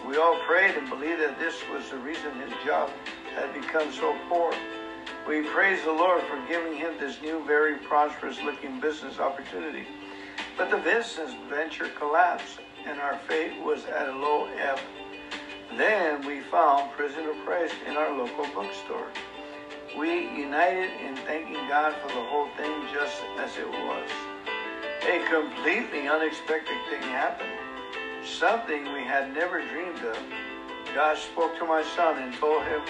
[0.07, 2.91] We all prayed and believed that this was the reason his job
[3.35, 4.53] had become so poor.
[5.29, 9.87] We praise the Lord for giving him this new, very prosperous looking business opportunity.
[10.57, 14.81] But the business venture collapsed and our faith was at a low ebb.
[15.77, 19.09] Then we found Prisoner Press in our local bookstore.
[19.97, 24.11] We united in thanking God for the whole thing just as it was.
[25.03, 27.51] A completely unexpected thing happened.
[28.25, 30.19] Something we had never dreamed of.
[30.95, 32.81] God spoke to my son and told him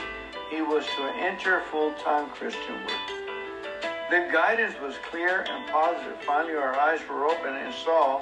[0.50, 3.20] he was to enter full-time Christian work.
[4.10, 6.16] The guidance was clear and positive.
[6.26, 8.20] Finally, our eyes were open and saw,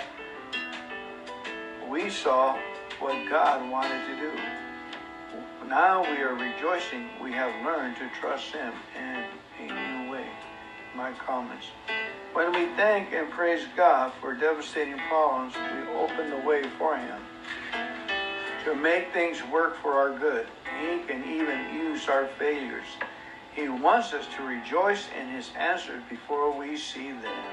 [1.88, 2.58] we saw
[3.00, 4.32] what God wanted to do.
[5.66, 10.26] Now we are rejoicing we have learned to trust Him in a new way.
[10.94, 11.66] My comments.
[12.34, 17.20] When we thank and praise God for devastating problems, we open the way for Him
[18.64, 20.46] to make things work for our good.
[20.80, 22.86] He can even use our failures.
[23.54, 27.44] He wants us to rejoice in His answers before we see them.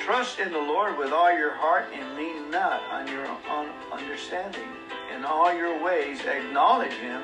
[0.00, 4.68] Trust in the Lord with all your heart and lean not on your own understanding.
[5.14, 7.22] In all your ways acknowledge Him,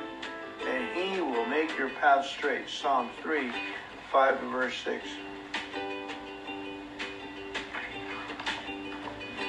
[0.65, 2.69] and He will make your path straight.
[2.69, 3.51] Psalm 3,
[4.11, 5.05] 5 verse 6.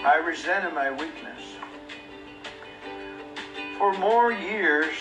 [0.02, 1.29] I resented my weakness.
[3.80, 4.92] For more years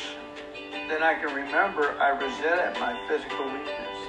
[0.87, 3.99] than I can remember, I resented my physical weakness.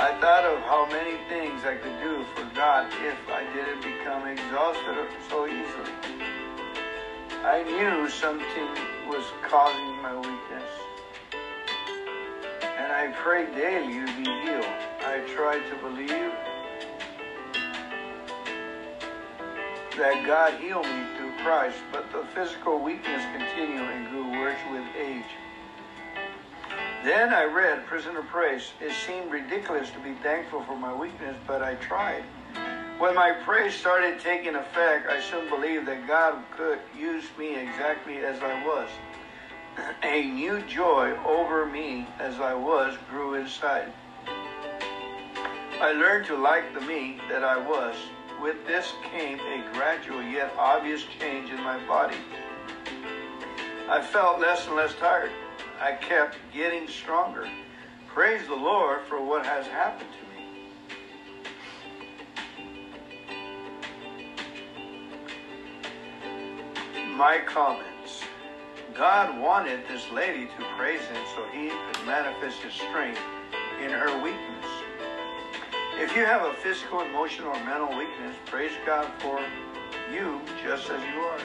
[0.00, 4.26] I thought of how many things I could do for God if I didn't become
[4.26, 5.94] exhausted so easily.
[7.46, 8.74] I knew something
[9.06, 10.70] was causing my weakness.
[12.60, 14.66] And I prayed daily to be healed.
[15.06, 16.34] I tried to believe
[19.96, 25.24] that God healed me Christ, but the physical weakness continued and grew worse with age.
[27.04, 28.70] Then I read Prison to Praise.
[28.80, 32.22] It seemed ridiculous to be thankful for my weakness, but I tried.
[32.98, 38.18] When my praise started taking effect, I soon believed that God could use me exactly
[38.18, 38.88] as I was.
[40.04, 43.92] A new joy over me as I was grew inside.
[45.80, 47.96] I learned to like the me that I was
[48.42, 52.16] with this came a gradual yet obvious change in my body.
[53.88, 55.30] I felt less and less tired.
[55.80, 57.48] I kept getting stronger.
[58.08, 60.26] Praise the Lord for what has happened to
[67.00, 67.14] me.
[67.14, 68.24] My comments.
[68.94, 73.20] God wanted this lady to praise him so he could manifest his strength
[73.80, 74.81] in her weakness.
[75.94, 79.38] If you have a physical, emotional, or mental weakness, praise God for
[80.12, 81.38] you just as you are.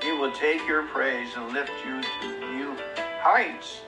[0.00, 2.76] He will take your praise and lift you to new
[3.20, 3.80] heights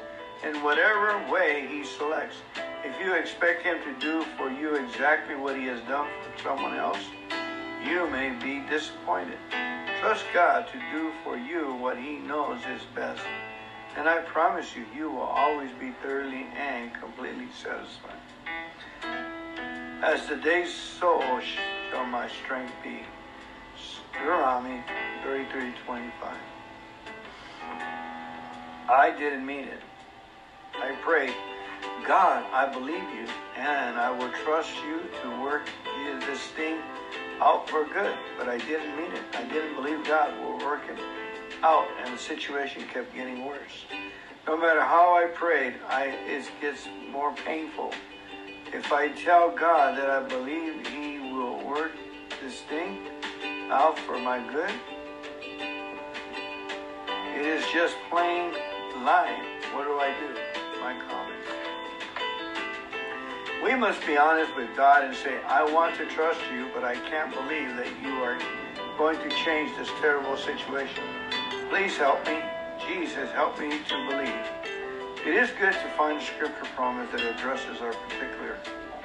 [0.45, 2.37] in whatever way He selects.
[2.85, 6.75] If you expect Him to do for you exactly what He has done for someone
[6.75, 6.99] else,
[7.87, 9.39] you may be disappointed.
[10.01, 13.23] Trust God to do for you what He knows is best.
[13.97, 18.19] And I promise you, you will always be thoroughly and completely satisfied.
[20.03, 23.01] As the days so shall my strength be.
[24.13, 24.83] Deuteronomy
[25.25, 26.37] 33 25.
[28.89, 29.81] I didn't mean it.
[30.75, 31.35] I prayed,
[32.07, 33.27] God, I believe you,
[33.57, 35.69] and I will trust you to work
[36.27, 36.79] this thing
[37.41, 38.15] out for good.
[38.39, 39.23] But I didn't mean it.
[39.35, 40.99] I didn't believe God will work it
[41.63, 43.87] out, and the situation kept getting worse.
[44.47, 47.93] No matter how I prayed, I, it gets more painful.
[48.73, 51.93] If I tell God that I believe He will work
[52.43, 53.07] this thing
[53.71, 54.73] out for my good,
[57.37, 58.55] it is just plain
[59.05, 59.43] lying.
[59.75, 60.33] What do I do?
[60.81, 61.51] My comments.
[63.63, 66.95] We must be honest with God and say, I want to trust you, but I
[66.95, 68.39] can't believe that you are
[68.97, 71.05] going to change this terrible situation.
[71.69, 72.41] Please help me.
[72.89, 74.62] Jesus, help me to believe.
[75.25, 78.59] It is good to find a scripture promise that addresses our particular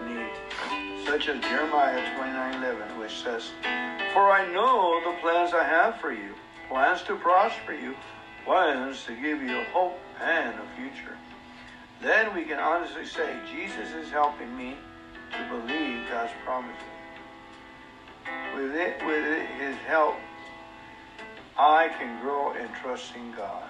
[0.04, 3.52] need, such as Jeremiah 29:11, which says,
[4.14, 6.34] "For I know the plans I have for you,
[6.70, 7.96] plans to prosper you,
[8.46, 11.16] plans to give you hope and a future."
[12.02, 14.76] Then we can honestly say, Jesus is helping me
[15.34, 16.82] to believe God's promises.
[18.56, 20.16] With it, with it, His help,
[21.58, 23.70] I can grow in trusting God.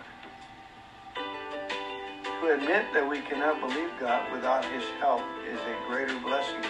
[2.41, 6.61] To admit that we cannot believe God without His help is a greater blessing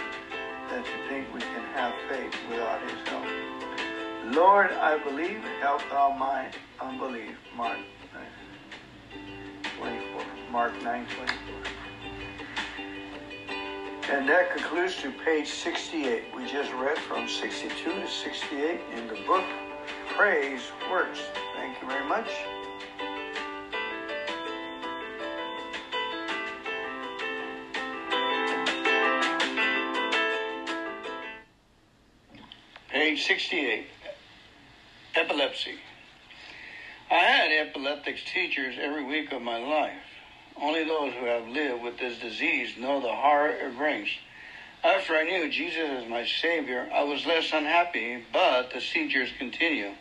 [0.70, 3.26] than to think we can have faith without His help.
[4.34, 6.50] Lord, I believe, help thou my
[6.80, 7.36] unbelief.
[7.54, 7.76] Mark
[9.78, 10.22] 24.
[10.50, 11.28] Mark 9 24.
[14.10, 16.34] And that concludes to page 68.
[16.34, 19.44] We just read from 62 to 68 in the book
[20.16, 21.20] Praise Works.
[21.56, 22.28] Thank you very much.
[33.18, 33.86] Page 68
[35.16, 35.74] Epilepsy.
[37.10, 40.06] I had epileptic seizures every week of my life.
[40.62, 44.08] Only those who have lived with this disease know the horror it brings.
[44.84, 49.94] After I knew Jesus as my Savior, I was less unhappy, but the seizures continue.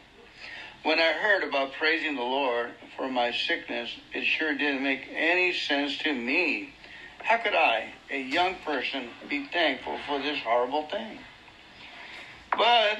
[0.83, 5.53] When I heard about praising the Lord for my sickness, it sure didn't make any
[5.53, 6.75] sense to me.
[7.23, 11.17] How could I, a young person, be thankful for this horrible thing?
[12.57, 12.99] But,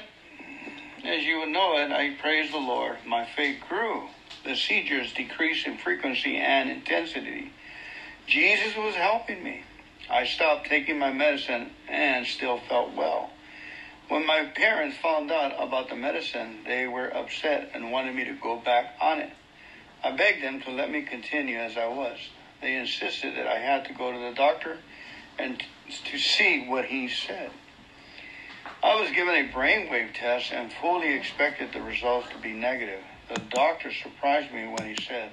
[1.04, 2.98] as you would know it, I praised the Lord.
[3.04, 4.08] My faith grew.
[4.44, 7.52] The seizures decreased in frequency and intensity.
[8.26, 9.64] Jesus was helping me.
[10.08, 13.30] I stopped taking my medicine and still felt well.
[14.08, 18.34] When my parents found out about the medicine, they were upset and wanted me to
[18.34, 19.32] go back on it.
[20.04, 22.18] I begged them to let me continue as I was.
[22.60, 24.78] They insisted that I had to go to the doctor
[25.38, 25.62] and
[26.10, 27.50] to see what he said.
[28.82, 33.02] I was given a brainwave test and fully expected the results to be negative.
[33.28, 35.32] The doctor surprised me when he said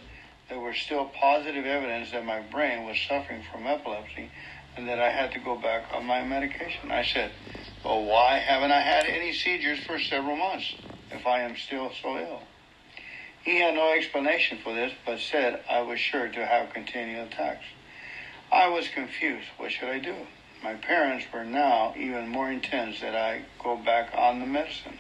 [0.50, 4.32] there was still positive evidence that my brain was suffering from epilepsy
[4.76, 6.92] and that I had to go back on my medication.
[6.92, 7.32] I said,
[7.84, 10.74] Well, why haven't I had any seizures for several months
[11.12, 12.42] if I am still so ill?
[13.44, 17.66] He had no explanation for this, but said I was sure to have continual attacks.
[18.52, 19.48] I was confused.
[19.58, 20.16] What should I do?
[20.64, 25.00] My parents were now even more intense that I go back on the medicine.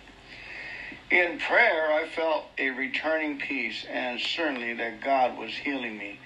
[1.09, 6.19] In prayer, I felt a returning peace and certainly that God was healing me.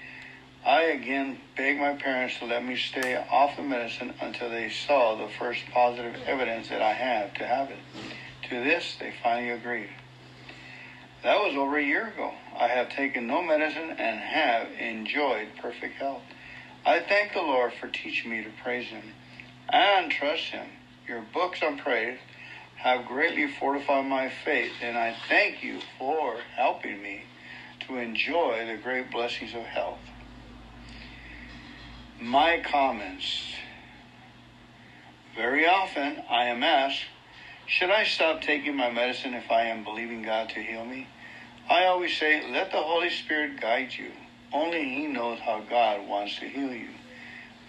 [0.64, 5.16] I again begged my parents to let me stay off the medicine until they saw
[5.16, 7.78] the first positive evidence that I had to have it.
[8.50, 9.88] To this, they finally agreed.
[11.22, 12.32] That was over a year ago.
[12.58, 16.22] I have taken no medicine and have enjoyed perfect health.
[16.84, 19.12] I thank the Lord for teaching me to praise Him
[19.72, 20.66] and trust Him.
[21.06, 22.18] Your books on praise
[22.76, 27.24] have greatly fortified my faith, and I thank you for helping me
[27.86, 29.98] to enjoy the great blessings of health.
[32.20, 33.54] My comments.
[35.36, 37.04] Very often I am asked,
[37.66, 41.06] should I stop taking my medicine if I am believing God to heal me?
[41.68, 44.10] I always say, let the Holy Spirit guide you.
[44.52, 46.88] Only He knows how God wants to heal you.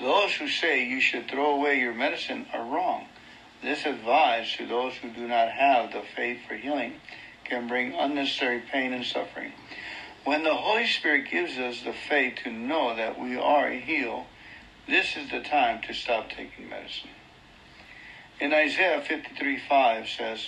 [0.02, 3.06] Those who say you should throw away your medicine are wrong.
[3.62, 6.94] This advice to those who do not have the faith for healing
[7.44, 9.52] can bring unnecessary pain and suffering.
[10.24, 14.26] When the Holy Spirit gives us the faith to know that we are healed,
[14.88, 17.12] this is the time to stop taking medicine.
[18.40, 20.48] In Isaiah 53 5 says,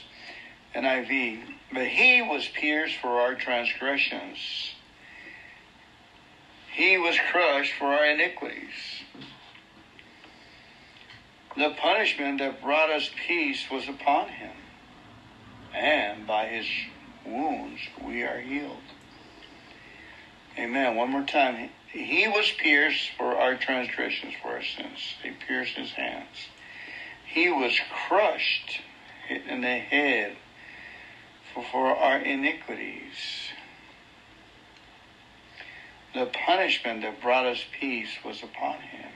[0.75, 4.39] NIV, but he was pierced for our transgressions,
[6.71, 9.02] he was crushed for our iniquities.
[11.55, 14.55] The punishment that brought us peace was upon him,
[15.73, 16.65] and by his
[17.25, 18.77] wounds we are healed.
[20.57, 20.95] Amen.
[20.95, 21.69] One more time.
[21.91, 25.15] He was pierced for our transgressions, for our sins.
[25.21, 26.47] They pierced his hands.
[27.25, 28.81] He was crushed
[29.29, 30.35] in the head
[31.53, 33.13] for, for our iniquities.
[36.15, 39.12] The punishment that brought us peace was upon him.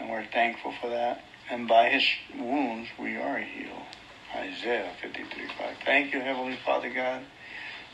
[0.00, 1.22] And we're thankful for that.
[1.50, 2.04] And by his
[2.36, 3.86] wounds we are healed.
[4.34, 5.76] Isaiah 53 5.
[5.84, 7.22] Thank you, Heavenly Father God,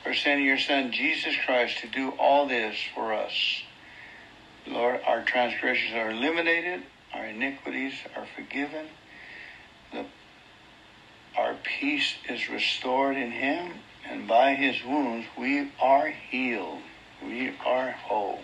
[0.02, 3.62] for sending your Son, Jesus Christ, to do all this for us.
[4.66, 6.82] Lord, our transgressions are eliminated
[7.16, 8.86] our iniquities are forgiven.
[9.92, 10.04] The,
[11.36, 13.72] our peace is restored in Him,
[14.06, 16.82] and by His wounds we are healed.
[17.24, 18.40] We are whole.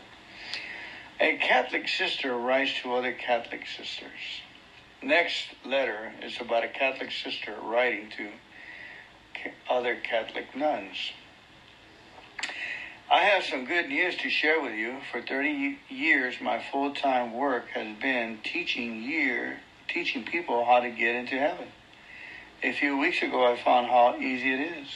[1.23, 4.43] A Catholic sister writes to other Catholic sisters.
[5.01, 8.28] Next letter is about a Catholic sister writing to
[9.70, 11.12] other Catholic nuns.
[13.09, 14.97] I have some good news to share with you.
[15.12, 21.15] For 30 years, my full-time work has been teaching year, teaching people how to get
[21.15, 21.69] into heaven.
[22.65, 24.89] A few weeks ago, I found how easy it is.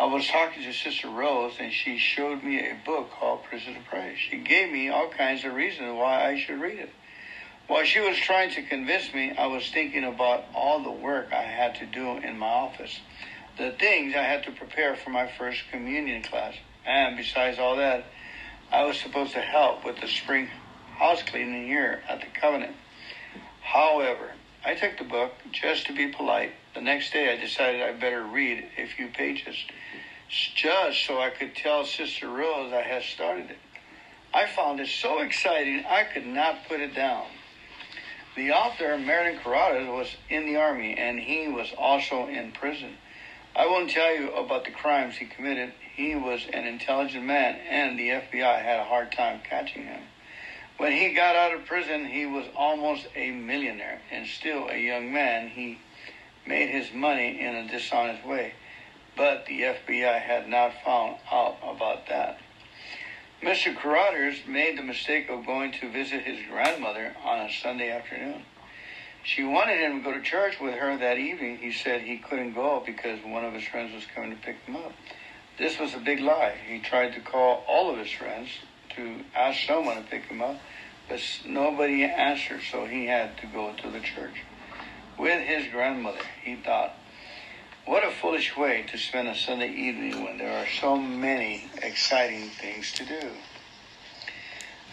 [0.00, 3.80] I was talking to Sister Rose, and she showed me a book called Prison to
[3.80, 4.16] Praise.
[4.18, 6.90] She gave me all kinds of reasons why I should read it.
[7.66, 11.42] While she was trying to convince me, I was thinking about all the work I
[11.42, 12.98] had to do in my office,
[13.58, 16.54] the things I had to prepare for my first communion class
[16.86, 18.04] and besides all that,
[18.72, 20.48] I was supposed to help with the spring
[20.96, 22.74] house cleaning here at the Convent.
[23.60, 24.32] However,
[24.64, 26.52] I took the book just to be polite.
[26.74, 29.56] The next day, I decided I'd better read a few pages
[30.30, 33.58] just so I could tell Sister Rose I had started it.
[34.32, 37.26] I found it so exciting I could not put it down.
[38.36, 42.96] The author, Merlin Carothers, was in the army and he was also in prison.
[43.56, 45.72] I won't tell you about the crimes he committed.
[45.96, 50.00] He was an intelligent man, and the FBI had a hard time catching him.
[50.76, 55.12] When he got out of prison, he was almost a millionaire, and still a young
[55.12, 55.48] man.
[55.48, 55.78] He
[56.46, 58.54] made his money in a dishonest way,
[59.20, 62.38] but the FBI had not found out about that.
[63.42, 63.76] Mr.
[63.76, 68.42] Carothers made the mistake of going to visit his grandmother on a Sunday afternoon.
[69.22, 71.58] She wanted him to go to church with her that evening.
[71.58, 74.76] He said he couldn't go because one of his friends was coming to pick him
[74.76, 74.92] up.
[75.58, 76.54] This was a big lie.
[76.66, 78.48] He tried to call all of his friends
[78.96, 80.58] to ask someone to pick him up,
[81.10, 84.40] but nobody answered, so he had to go to the church.
[85.18, 86.94] With his grandmother, he thought,
[87.90, 92.48] what a foolish way to spend a Sunday evening when there are so many exciting
[92.50, 93.30] things to do.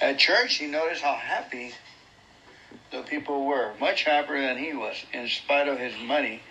[0.02, 1.74] At church, he noticed how happy
[2.90, 6.42] the people were, much happier than he was, in spite of his money.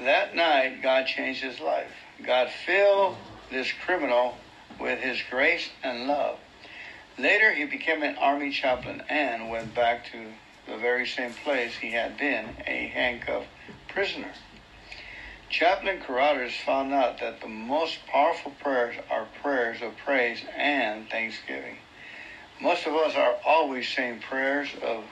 [0.00, 1.92] That night, God changed his life.
[2.24, 3.16] God filled
[3.50, 4.36] this criminal
[4.80, 6.38] with his grace and love.
[7.18, 10.24] Later, he became an army chaplain and went back to
[10.66, 13.48] the very same place he had been, a handcuffed
[13.88, 14.32] prisoner.
[15.50, 21.76] Chaplain Carothers found out that the most powerful prayers are prayers of praise and thanksgiving.
[22.60, 25.02] Most of us are always saying prayers of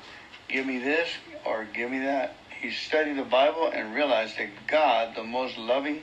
[0.48, 1.09] give me this
[1.44, 2.36] or give me that.
[2.60, 6.02] He studied the Bible and realized that God, the most loving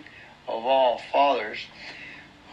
[0.49, 1.59] of all fathers,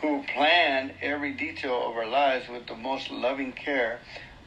[0.00, 3.98] who planned every detail of our lives with the most loving care,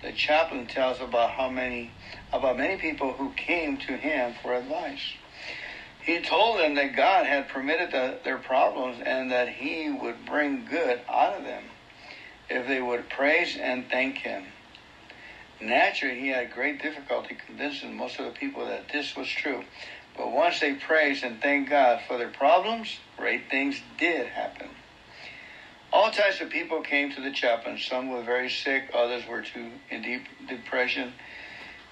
[0.01, 1.91] the chaplain tells about how many
[2.31, 5.01] about many people who came to him for advice.
[6.06, 10.65] He told them that God had permitted the, their problems and that he would bring
[10.65, 11.64] good out of them
[12.48, 14.44] if they would praise and thank him.
[15.60, 19.64] Naturally, he had great difficulty convincing most of the people that this was true.
[20.15, 24.69] But once they praised and thanked God for their problems, great things did happen.
[25.91, 27.80] All types of people came to the chaplain.
[27.80, 31.14] Some were very sick, others were too in deep depression,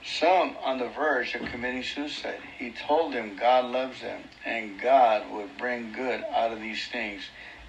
[0.05, 2.41] some on the verge of committing suicide.
[2.57, 7.23] He told them God loves them and God would bring good out of these things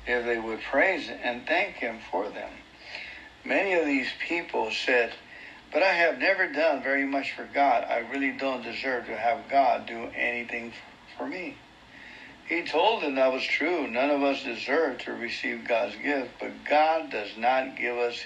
[0.07, 2.51] if they would praise and thank Him for them.
[3.45, 5.13] Many of these people said,
[5.73, 7.85] But I have never done very much for God.
[7.85, 10.73] I really don't deserve to have God do anything
[11.17, 11.57] for me.
[12.47, 13.87] He told them that was true.
[13.87, 18.19] None of us deserve to receive God's gift, but God does not give us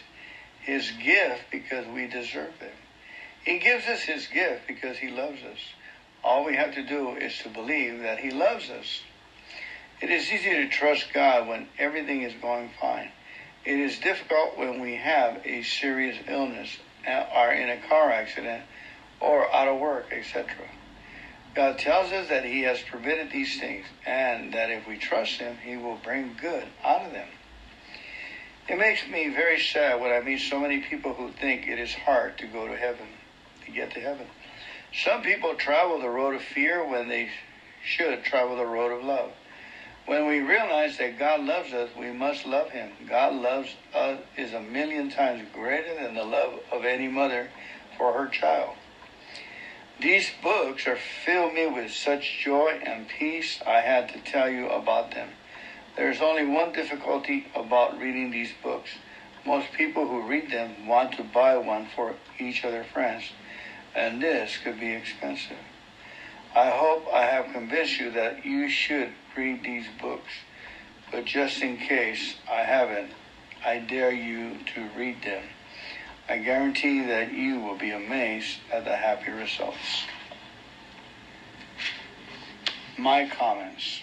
[0.60, 2.74] His gift because we deserve it.
[3.48, 5.58] He gives us His gift because He loves us.
[6.22, 9.00] All we have to do is to believe that He loves us.
[10.02, 13.10] It is easy to trust God when everything is going fine.
[13.64, 16.76] It is difficult when we have a serious illness,
[17.06, 18.64] are in a car accident,
[19.18, 20.68] or out of work, etc.
[21.54, 25.56] God tells us that He has permitted these things and that if we trust Him,
[25.64, 27.28] He will bring good out of them.
[28.68, 31.94] It makes me very sad when I meet so many people who think it is
[31.94, 33.08] hard to go to heaven,
[33.68, 34.26] to get to heaven.
[35.04, 37.30] Some people travel the road of fear when they
[37.84, 39.30] should travel the road of love.
[40.06, 42.92] When we realize that God loves us, we must love Him.
[43.08, 47.50] God loves us is a million times greater than the love of any mother
[47.98, 48.74] for her child.
[50.00, 50.96] These books are
[51.26, 53.60] filled me with such joy and peace.
[53.66, 55.28] I had to tell you about them.
[55.96, 58.90] There's only one difficulty about reading these books.
[59.44, 63.24] Most people who read them want to buy one for each of their friends,
[63.98, 65.58] and this could be expensive.
[66.54, 70.30] I hope I have convinced you that you should read these books,
[71.10, 73.10] but just in case I haven't,
[73.64, 75.42] I dare you to read them.
[76.28, 80.04] I guarantee that you will be amazed at the happy results.
[82.96, 84.00] My comments.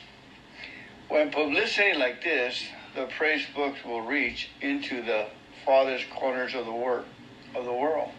[1.07, 2.63] When publicity like this,
[2.95, 5.27] the praise books will reach into the
[5.63, 7.05] farthest corners of the world
[7.55, 8.11] of the world.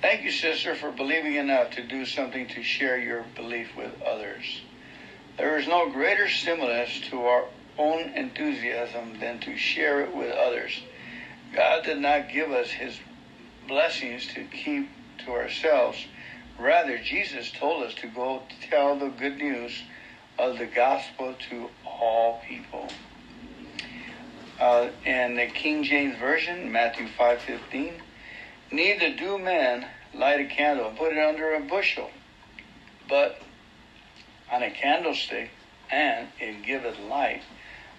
[0.00, 4.62] Thank you, sister, for believing enough to do something to share your belief with others.
[5.36, 7.46] There is no greater stimulus to our
[7.78, 10.82] own enthusiasm than to share it with others.
[11.52, 12.96] God did not give us his
[13.66, 14.88] blessings to keep
[15.24, 15.98] to ourselves.
[16.60, 19.82] Rather, Jesus told us to go tell the good news
[20.38, 22.88] of the gospel to all people.
[24.60, 27.94] Uh, in the King James Version, Matthew 5.15,
[28.70, 32.10] Neither do men light a candle and put it under a bushel,
[33.08, 33.40] but
[34.52, 35.50] on a candlestick,
[35.90, 37.42] and it giveth light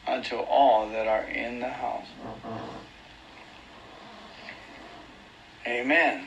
[0.07, 2.07] unto all that are in the house.
[5.67, 6.25] Amen.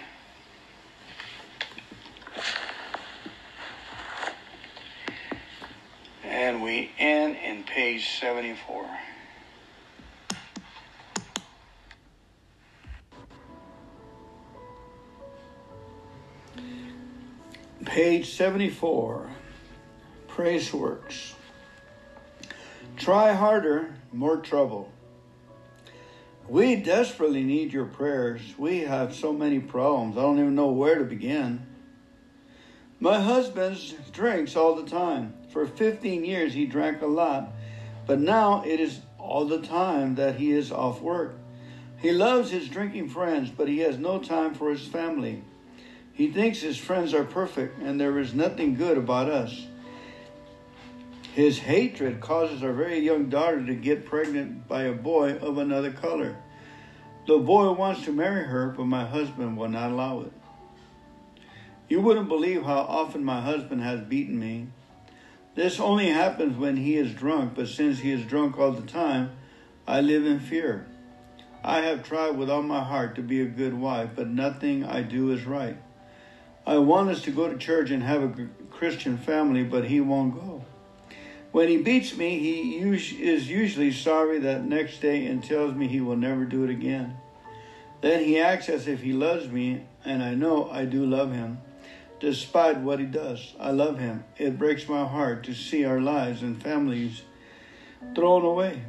[6.25, 8.87] And we end in page 74.
[17.85, 19.29] Page 74
[20.29, 21.35] Praise Works.
[22.97, 24.93] Try harder, more trouble.
[26.49, 28.41] We desperately need your prayers.
[28.57, 30.17] We have so many problems.
[30.17, 31.67] I don't even know where to begin.
[33.01, 33.79] My husband
[34.13, 35.35] drinks all the time.
[35.51, 37.53] For 15 years, he drank a lot,
[38.07, 41.35] but now it is all the time that he is off work.
[41.99, 45.43] He loves his drinking friends, but he has no time for his family.
[46.15, 49.67] He thinks his friends are perfect and there is nothing good about us.
[51.35, 55.91] His hatred causes our very young daughter to get pregnant by a boy of another
[55.91, 56.37] color.
[57.27, 60.33] The boy wants to marry her, but my husband will not allow it.
[61.89, 64.69] You wouldn't believe how often my husband has beaten me.
[65.55, 69.31] This only happens when he is drunk, but since he is drunk all the time,
[69.87, 70.87] I live in fear.
[71.65, 75.03] I have tried with all my heart to be a good wife, but nothing I
[75.03, 75.77] do is right.
[76.65, 80.35] I want us to go to church and have a Christian family, but he won't
[80.35, 80.65] go.
[81.51, 86.01] When he beats me, he is usually sorry that next day and tells me he
[86.01, 87.17] will never do it again.
[88.01, 91.59] Then he acts as if he loves me, and I know I do love him.
[92.21, 94.25] Despite what he does, I love him.
[94.39, 97.23] It breaks my heart to see our lives and families
[98.15, 98.83] thrown away.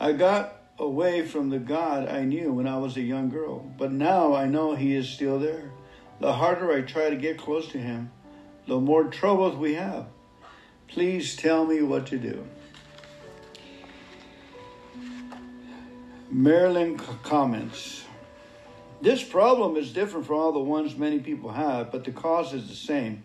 [0.00, 3.92] I got away from the God I knew when I was a young girl, but
[3.92, 5.70] now I know he is still there
[6.20, 8.10] the harder I try to get close to Him,
[8.66, 10.06] the more troubles we have.
[10.86, 12.46] Please tell me what to do.
[16.30, 18.04] Merlin comments
[19.02, 22.68] This problem is different from all the ones many people have, but the cause is
[22.68, 23.24] the same.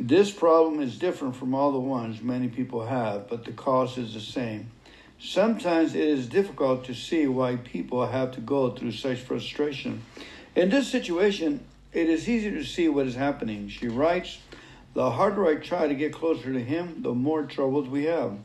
[0.00, 4.14] This problem is different from all the ones many people have, but the cause is
[4.14, 4.70] the same.
[5.20, 10.02] Sometimes it is difficult to see why people have to go through such frustration.
[10.54, 13.68] In this situation, it is easy to see what is happening.
[13.68, 14.38] She writes,
[14.94, 18.38] The harder I try to get closer to Him, the more troubles we have.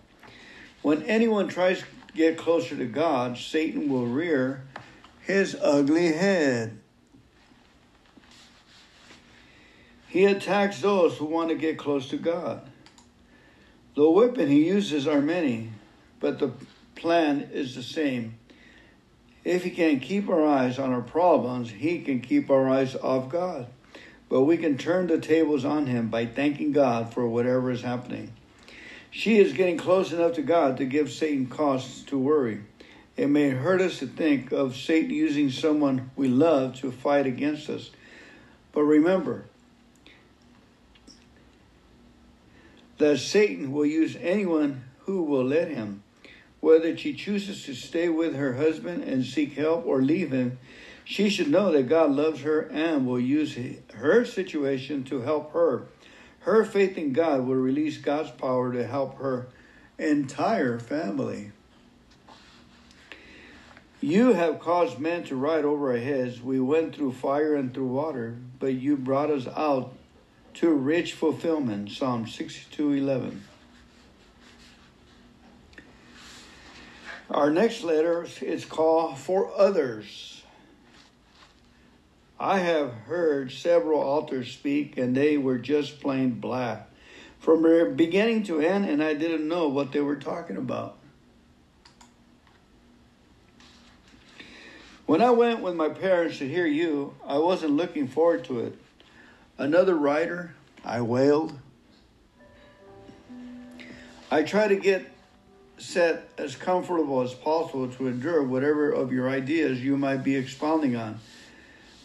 [0.81, 1.85] When anyone tries to
[2.15, 4.65] get closer to God, Satan will rear
[5.23, 6.77] his ugly head.
[10.07, 12.69] He attacks those who want to get close to God.
[13.95, 15.71] The weapon he uses are many,
[16.23, 16.53] but the
[16.95, 18.35] plan is the same.
[19.43, 23.27] If he can keep our eyes on our problems, he can keep our eyes off
[23.27, 23.67] God.
[24.29, 28.31] But we can turn the tables on him by thanking God for whatever is happening.
[29.11, 32.61] She is getting close enough to God to give Satan cause to worry.
[33.17, 37.69] It may hurt us to think of Satan using someone we love to fight against
[37.69, 37.91] us.
[38.71, 39.43] But remember,
[42.97, 46.02] that Satan will use anyone who will let him.
[46.63, 50.59] Whether she chooses to stay with her husband and seek help or leave him,
[51.03, 53.57] she should know that God loves her and will use
[53.95, 55.87] her situation to help her.
[56.39, 59.47] Her faith in God will release God's power to help her
[59.99, 61.51] entire family.
[63.99, 66.41] You have caused men to ride over our heads.
[66.41, 69.91] We went through fire and through water, but you brought us out
[70.53, 71.91] to rich fulfillment.
[71.91, 73.41] Psalm 62:11.
[77.29, 80.43] Our next letter is called For Others.
[82.39, 86.89] I have heard several authors speak, and they were just plain black
[87.39, 90.97] from beginning to end, and I didn't know what they were talking about.
[95.05, 98.77] When I went with my parents to hear you, I wasn't looking forward to it.
[99.57, 101.57] Another writer, I wailed.
[104.31, 105.12] I try to get
[105.83, 110.95] set as comfortable as possible to endure whatever of your ideas you might be expounding
[110.95, 111.19] on.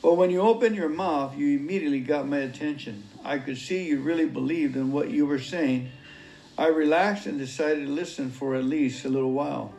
[0.02, 3.04] But when you opened your mouth, you immediately got my attention.
[3.24, 5.90] I could see you really believed in what you were saying.
[6.56, 9.72] I relaxed and decided to listen for at least a little while.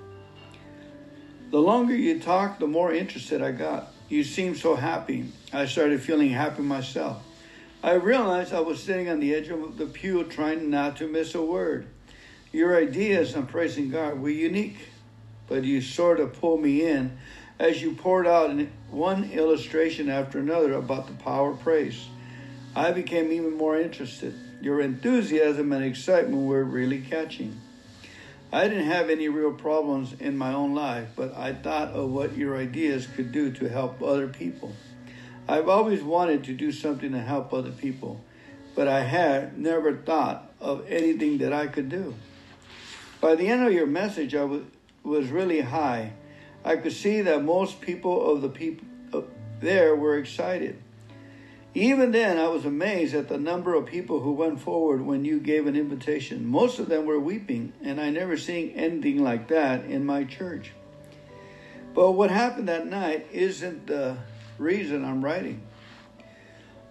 [1.52, 3.92] The longer you talked, the more interested I got.
[4.08, 5.32] You seemed so happy.
[5.52, 7.24] I started feeling happy myself.
[7.82, 11.34] I realized I was sitting on the edge of the pew trying not to miss
[11.34, 11.88] a word.
[12.52, 14.80] Your ideas on praising God were unique,
[15.48, 17.18] but you sort of pulled me in
[17.60, 18.58] as you poured out
[18.90, 22.08] one illustration after another about the power of praise.
[22.76, 24.34] I became even more interested.
[24.62, 27.60] Your enthusiasm and excitement were really catching.
[28.52, 32.36] I didn't have any real problems in my own life, but I thought of what
[32.36, 34.76] your ideas could do to help other people.
[35.48, 38.22] I've always wanted to do something to help other people,
[38.76, 42.16] but I had never thought of anything that I could do.
[43.22, 44.64] By the end of your message, I was,
[45.04, 46.14] really high.
[46.64, 48.86] I could see that most people of the people
[49.60, 50.82] there were excited.
[51.74, 55.40] Even then, I was amazed at the number of people who went forward when you
[55.40, 56.46] gave an invitation.
[56.46, 60.72] Most of them were weeping, and I never seen anything like that in my church.
[61.94, 64.18] But what happened that night isn't the
[64.58, 65.62] reason I'm writing.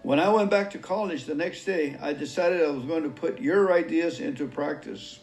[0.03, 3.09] When I went back to college the next day, I decided I was going to
[3.09, 5.19] put your ideas into practice.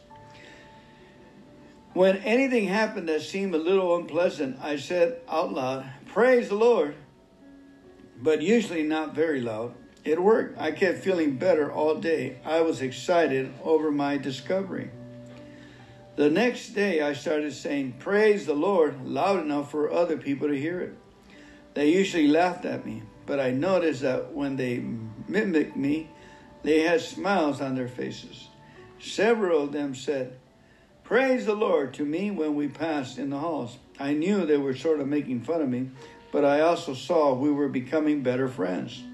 [1.96, 6.94] When anything happened that seemed a little unpleasant, I said out loud, Praise the Lord,
[8.20, 9.72] but usually not very loud.
[10.04, 10.60] It worked.
[10.60, 12.36] I kept feeling better all day.
[12.44, 14.90] I was excited over my discovery.
[16.16, 20.60] The next day, I started saying, Praise the Lord, loud enough for other people to
[20.60, 20.98] hear it.
[21.72, 24.84] They usually laughed at me, but I noticed that when they
[25.28, 26.10] mimicked me,
[26.62, 28.50] they had smiles on their faces.
[28.98, 30.36] Several of them said,
[31.06, 33.78] Praise the Lord to me when we passed in the halls.
[33.96, 35.90] I knew they were sort of making fun of me,
[36.32, 39.04] but I also saw we were becoming better friends.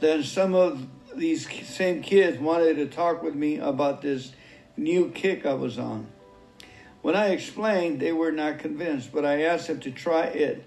[0.00, 0.86] Then some of
[1.16, 4.32] these same kids wanted to talk with me about this
[4.76, 6.08] new kick I was on.
[7.00, 10.62] When I explained, they were not convinced, but I asked them to try it.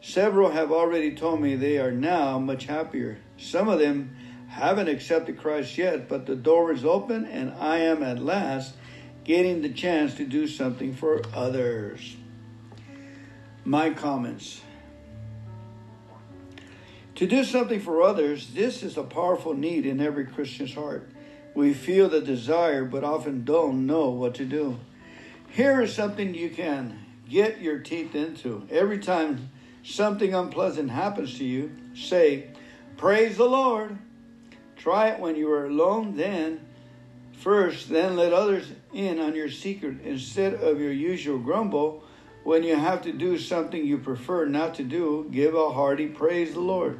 [0.00, 3.18] Several have already told me they are now much happier.
[3.38, 4.16] Some of them
[4.48, 8.74] haven't accepted Christ yet, but the door is open and I am at last
[9.26, 12.16] getting the chance to do something for others.
[13.64, 14.60] My comments.
[17.16, 21.10] To do something for others, this is a powerful need in every Christian's heart.
[21.56, 24.78] We feel the desire, but often don't know what to do.
[25.48, 28.68] Here is something you can get your teeth into.
[28.70, 29.50] Every time
[29.82, 32.50] something unpleasant happens to you, say,
[32.96, 33.98] Praise the Lord.
[34.76, 36.60] Try it when you are alone, then
[37.32, 38.66] first, then let others
[38.96, 42.02] in on your secret instead of your usual grumble.
[42.44, 46.54] When you have to do something you prefer not to do, give a hearty praise
[46.54, 46.98] the Lord.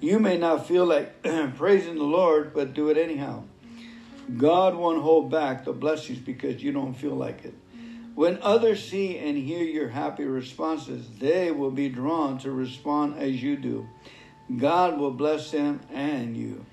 [0.00, 1.22] You may not feel like
[1.56, 3.44] praising the Lord, but do it anyhow.
[4.36, 7.54] God won't hold back the blessings because you don't feel like it.
[8.14, 13.42] When others see and hear your happy responses, they will be drawn to respond as
[13.42, 13.88] you do.
[14.56, 16.64] God will bless them and you.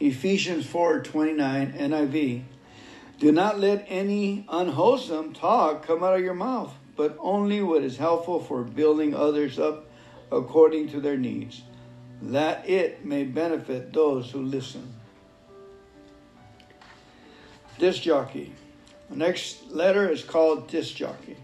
[0.00, 2.44] Ephesians 4:29 NIV
[3.18, 7.96] Do not let any unwholesome talk come out of your mouth, but only what is
[7.96, 9.86] helpful for building others up
[10.30, 11.62] according to their needs,
[12.22, 14.94] that it may benefit those who listen.
[17.78, 18.52] Disc jockey.
[19.10, 21.36] The next letter is called disc jockey.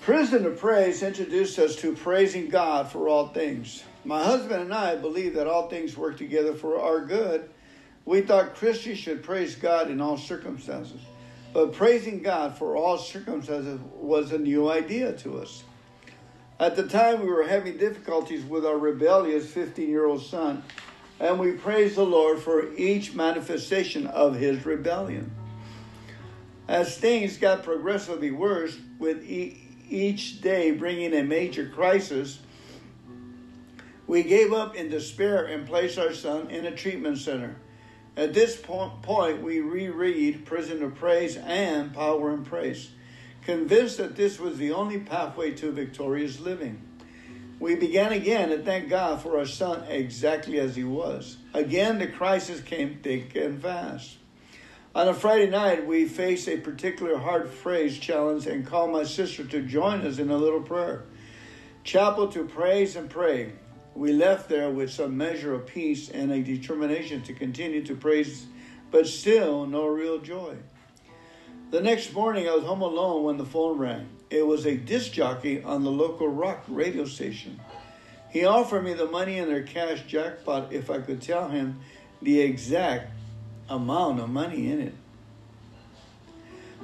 [0.00, 3.84] Prison to Praise introduced us to praising God for all things.
[4.04, 7.48] My husband and I believe that all things work together for our good.
[8.04, 11.00] We thought Christians should praise God in all circumstances.
[11.52, 15.64] But praising God for all circumstances was a new idea to us.
[16.60, 20.62] At the time, we were having difficulties with our rebellious 15 year old son
[21.20, 25.30] and we praise the Lord for each manifestation of his rebellion.
[26.66, 32.40] As things got progressively worse, with each day bringing a major crisis,
[34.06, 37.56] we gave up in despair and placed our son in a treatment center.
[38.16, 42.90] At this point, we reread Prison to Praise and Power in Praise,
[43.42, 46.80] convinced that this was the only pathway to victorious living.
[47.58, 51.38] We began again and thank God for our son exactly as he was.
[51.52, 54.16] Again, the crisis came thick and fast.
[54.94, 59.44] On a Friday night, we faced a particular hard phrase challenge and called my sister
[59.44, 61.04] to join us in a little prayer.
[61.82, 63.52] Chapel to praise and pray.
[63.94, 68.46] We left there with some measure of peace and a determination to continue to praise,
[68.90, 70.56] but still no real joy.
[71.70, 74.08] The next morning, I was home alone when the phone rang.
[74.30, 77.60] It was a disc jockey on the local rock radio station.
[78.30, 81.80] He offered me the money in their cash jackpot if I could tell him
[82.20, 83.12] the exact
[83.68, 84.94] amount of money in it.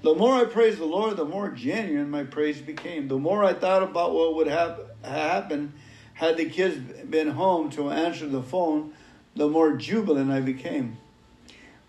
[0.04, 3.08] The more I praised the Lord, the more genuine my praise became.
[3.08, 5.74] The more I thought about what would have happened
[6.14, 6.78] had the kids
[7.10, 8.94] been home to answer the phone,
[9.36, 10.98] the more jubilant I became.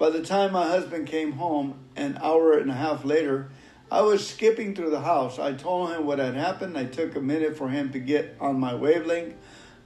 [0.03, 3.51] By the time my husband came home, an hour and a half later,
[3.89, 5.39] I was skipping through the house.
[5.39, 6.77] I told him what had happened.
[6.77, 9.37] I took a minute for him to get on my wavelength.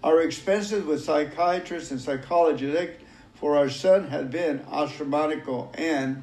[0.02, 6.22] Our expenses with psychiatrists and psychologists for our son had been astronomical and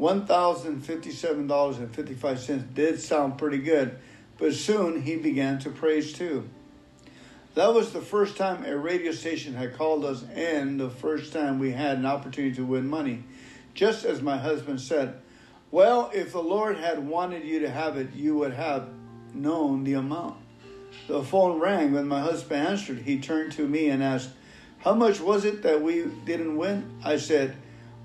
[0.00, 3.96] $1,057.55 did sound pretty good,
[4.38, 6.50] but soon he began to praise too.
[7.54, 11.60] That was the first time a radio station had called us and the first time
[11.60, 13.22] we had an opportunity to win money.
[13.74, 15.14] Just as my husband said,
[15.70, 18.88] Well, if the Lord had wanted you to have it, you would have
[19.32, 20.34] known the amount.
[21.06, 21.92] The phone rang.
[21.92, 24.30] When my husband answered, he turned to me and asked,
[24.78, 26.90] How much was it that we didn't win?
[27.04, 27.54] I said,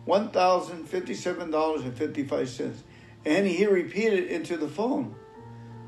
[0.07, 2.73] $1,057.55.
[3.25, 5.15] And he repeated into the phone.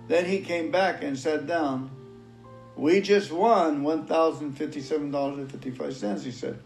[0.08, 1.92] Then he came back and sat down.
[2.76, 6.60] We just won $1,057.55, he said.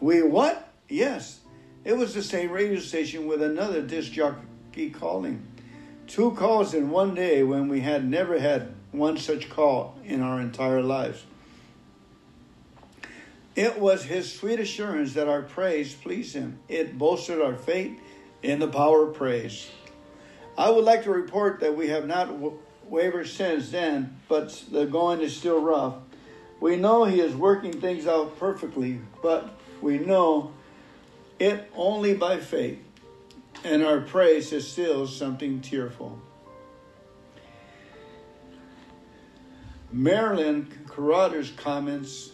[0.00, 0.72] We what?
[0.88, 1.40] Yes.
[1.84, 5.46] It was the same radio station with another disc jockey calling.
[6.06, 10.40] Two calls in one day when we had never had one such call in our
[10.40, 11.24] entire lives.
[13.54, 16.58] It was his sweet assurance that our praise pleased him.
[16.68, 17.98] It bolstered our faith
[18.42, 19.70] in the power of praise.
[20.58, 22.30] I would like to report that we have not
[22.88, 25.94] wavered since then, but the going is still rough.
[26.60, 30.52] We know he is working things out perfectly, but we know
[31.38, 32.78] it only by faith,
[33.64, 36.18] and our praise is still something tearful.
[39.92, 42.30] Merlin Carothers comments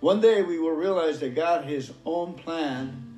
[0.00, 3.12] One day we will realize that God, His own plan,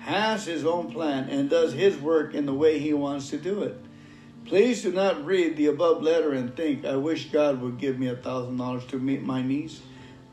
[0.00, 3.62] has his own plan and does his work in the way he wants to do
[3.62, 3.76] it.
[4.50, 8.08] Please do not read the above letter and think, I wish God would give me
[8.08, 9.80] a thousand dollars to meet my needs.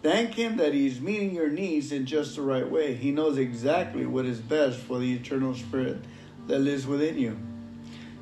[0.01, 2.95] Thank Him that He's meeting your needs in just the right way.
[2.95, 5.97] He knows exactly what is best for the eternal spirit
[6.47, 7.37] that lives within you.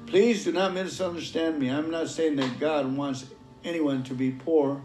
[0.06, 1.70] Please do not misunderstand me.
[1.70, 3.28] I'm not saying that God wants
[3.64, 4.82] anyone to be poor.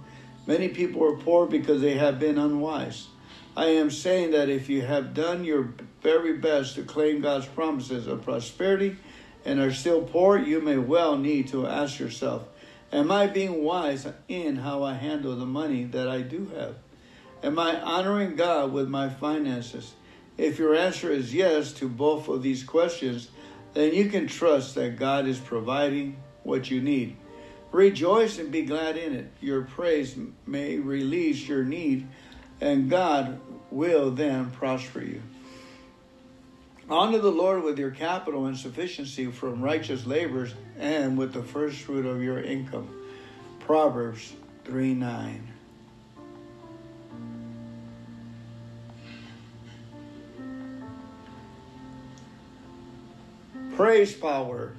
[0.46, 3.08] Many people are poor because they have been unwise.
[3.56, 8.06] I am saying that if you have done your very best to claim God's promises
[8.06, 8.96] of prosperity
[9.44, 12.46] and are still poor, you may well need to ask yourself,
[12.92, 16.74] Am I being wise in how I handle the money that I do have?
[17.42, 19.94] Am I honoring God with my finances?
[20.36, 23.28] If your answer is yes to both of these questions,
[23.74, 27.16] then you can trust that God is providing what you need.
[27.70, 29.30] Rejoice and be glad in it.
[29.40, 32.08] Your praise may release your need,
[32.60, 33.40] and God
[33.70, 35.22] will then prosper you.
[36.90, 41.78] Honor the Lord with your capital and sufficiency from righteous labors and with the first
[41.82, 42.90] fruit of your income.
[43.60, 44.32] Proverbs
[44.64, 45.52] 3 9.
[53.76, 54.72] Praise Power.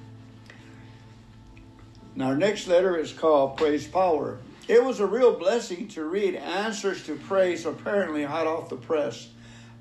[2.14, 4.40] Now, our next letter is called Praise Power.
[4.68, 9.30] It was a real blessing to read answers to praise apparently hot off the press.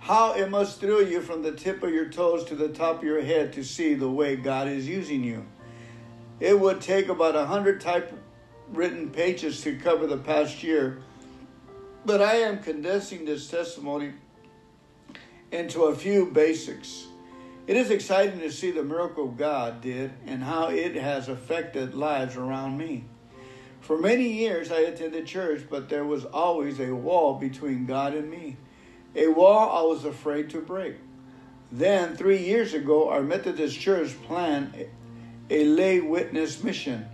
[0.01, 3.05] How it must thrill you from the tip of your toes to the top of
[3.05, 5.47] your head to see the way God is using you.
[6.41, 11.03] It would take about a hundred typewritten pages to cover the past year,
[12.07, 14.15] but I am condensing this testimony
[15.53, 17.07] into a few basics.
[17.67, 22.37] It is exciting to see the miracle God did and how it has affected lives
[22.37, 23.05] around me.
[23.81, 28.31] For many years, I attended church, but there was always a wall between God and
[28.31, 28.57] me,
[29.15, 30.97] a wall I was afraid to break.
[31.73, 34.87] Then, three years ago, our Methodist church planned
[35.49, 37.07] a lay witness mission.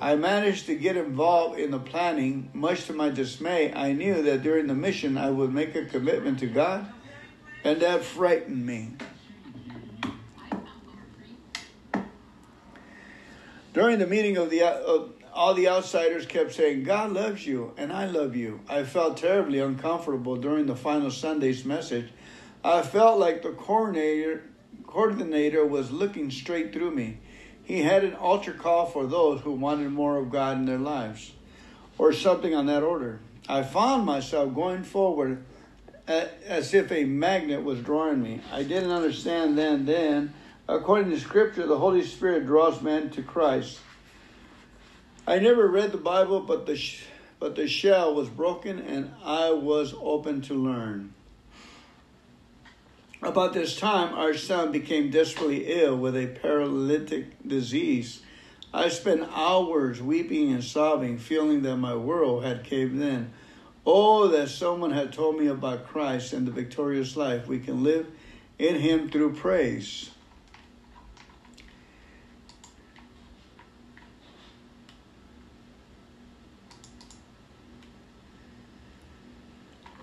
[0.00, 2.50] I managed to get involved in the planning.
[2.52, 6.40] Much to my dismay, I knew that during the mission I would make a commitment
[6.40, 6.86] to God,
[7.62, 8.90] and that frightened me.
[13.72, 17.92] During the meeting of the uh, all the outsiders kept saying, God loves you and
[17.92, 18.60] I love you.
[18.68, 22.10] I felt terribly uncomfortable during the final Sunday's message.
[22.62, 24.44] I felt like the coordinator,
[24.86, 27.18] coordinator was looking straight through me.
[27.62, 31.32] He had an altar call for those who wanted more of God in their lives,
[31.98, 33.20] or something on that order.
[33.48, 35.44] I found myself going forward
[36.06, 38.40] as if a magnet was drawing me.
[38.52, 40.34] I didn't understand then, then
[40.66, 43.80] According to Scripture, the Holy Spirit draws men to Christ.
[45.26, 46.78] I never read the Bible, but the
[47.40, 51.14] but the shell was broken, and I was open to learn.
[53.22, 58.20] About this time, our son became desperately ill with a paralytic disease.
[58.72, 63.30] I spent hours weeping and sobbing, feeling that my world had caved in.
[63.86, 68.06] Oh, that someone had told me about Christ and the victorious life we can live
[68.58, 70.10] in Him through praise.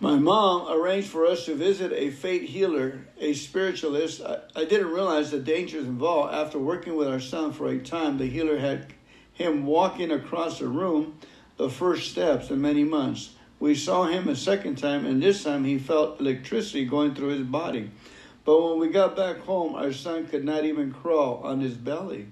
[0.01, 4.19] My mom arranged for us to visit a faith healer, a spiritualist.
[4.19, 6.33] I, I, didn't realize the dangers involved.
[6.33, 8.87] After working with our son for a time, the healer had
[9.31, 11.19] him walking across the room
[11.57, 13.35] the first steps in many months.
[13.59, 17.45] We saw him a second time, and this time he felt electricity going through his
[17.45, 17.91] body.
[18.43, 22.25] But when we got back home, our son could not even crawl on his belly.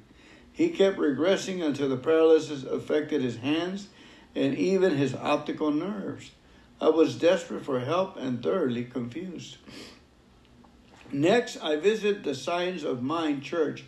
[0.52, 3.90] He kept regressing until the paralysis affected his hands
[4.34, 6.32] and even his optical nerves.
[6.82, 9.58] I was desperate for help and thoroughly confused.
[11.12, 13.84] Next, I visited the Science of Mind church.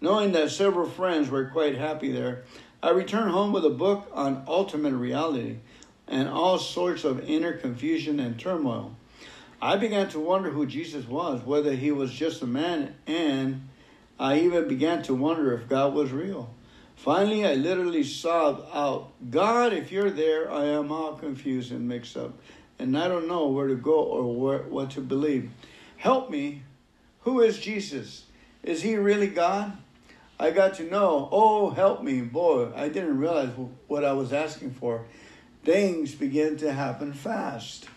[0.00, 2.44] Knowing that several friends were quite happy there,
[2.82, 5.56] I returned home with a book on ultimate reality
[6.06, 8.94] and all sorts of inner confusion and turmoil.
[9.60, 13.68] I began to wonder who Jesus was, whether he was just a man, and
[14.20, 16.54] I even began to wonder if God was real.
[16.96, 22.16] Finally, I literally sobbed out, God, if you're there, I am all confused and mixed
[22.16, 22.32] up,
[22.78, 25.50] and I don't know where to go or where, what to believe.
[25.98, 26.62] Help me.
[27.20, 28.24] Who is Jesus?
[28.62, 29.76] Is he really God?
[30.38, 32.22] I got to know, oh, help me.
[32.22, 33.50] Boy, I didn't realize
[33.86, 35.04] what I was asking for.
[35.64, 37.88] Things began to happen fast.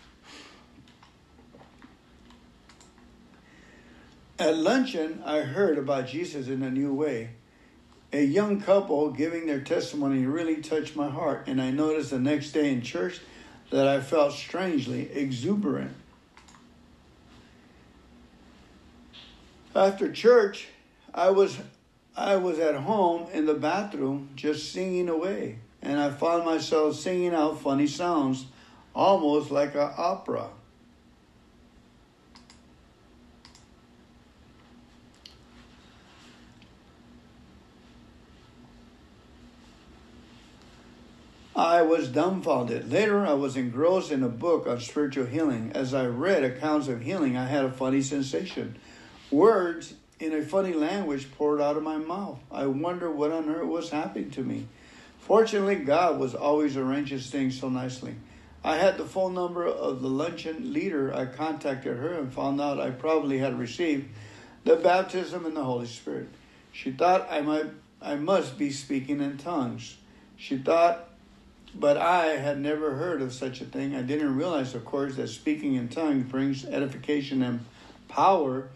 [4.38, 7.30] At luncheon, I heard about Jesus in a new way
[8.12, 12.52] a young couple giving their testimony really touched my heart, and I noticed the next
[12.52, 13.20] day in church
[13.70, 15.94] that I felt strangely exuberant.
[19.74, 20.68] After church,
[21.14, 21.56] I was
[22.16, 27.32] I was at home in the bathroom just singing away, and I found myself singing
[27.32, 28.46] out funny sounds,
[28.94, 30.48] almost like an opera.
[41.60, 42.90] I was dumbfounded.
[42.90, 45.72] Later, I was engrossed in a book on spiritual healing.
[45.74, 48.76] As I read accounts of healing, I had a funny sensation.
[49.30, 52.38] Words in a funny language poured out of my mouth.
[52.50, 54.68] I wonder what on earth was happening to me.
[55.18, 58.14] Fortunately, God was always arranging things so nicely.
[58.64, 61.12] I had the phone number of the luncheon leader.
[61.14, 64.08] I contacted her and found out I probably had received
[64.64, 66.30] the baptism in the Holy Spirit.
[66.72, 67.66] She thought I might
[68.00, 69.98] I must be speaking in tongues.
[70.38, 71.09] She thought
[71.74, 73.94] but I had never heard of such a thing.
[73.94, 77.64] I didn't realize, of course, that speaking in tongues brings edification and
[78.08, 78.68] power.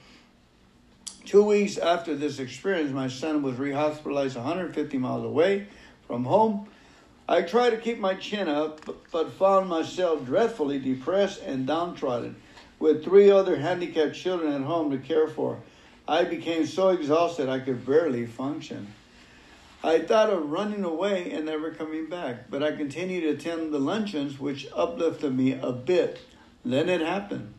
[1.25, 5.67] Two weeks after this experience, my son was rehospitalized 150 miles away
[6.07, 6.69] from home.
[7.29, 12.37] I tried to keep my chin up, but found myself dreadfully depressed and downtrodden,
[12.79, 15.59] with three other handicapped children at home to care for.
[16.07, 18.93] I became so exhausted I could barely function.
[19.85, 23.79] I thought of running away and never coming back, but I continued to attend the
[23.79, 26.21] luncheons, which uplifted me a bit.
[26.65, 27.53] Then it happened.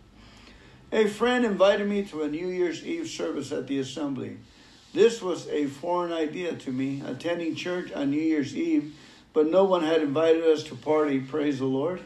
[0.92, 4.38] A friend invited me to a New Year's Eve service at the assembly.
[4.92, 8.96] This was a foreign idea to me, attending church on New Year's Eve,
[9.32, 12.02] but no one had invited us to party, praise the Lord,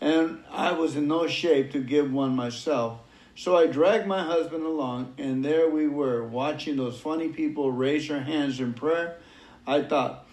[0.00, 2.98] and I was in no shape to give one myself.
[3.36, 8.08] So I dragged my husband along, and there we were, watching those funny people raise
[8.08, 9.18] their hands in prayer
[9.66, 10.26] I thought,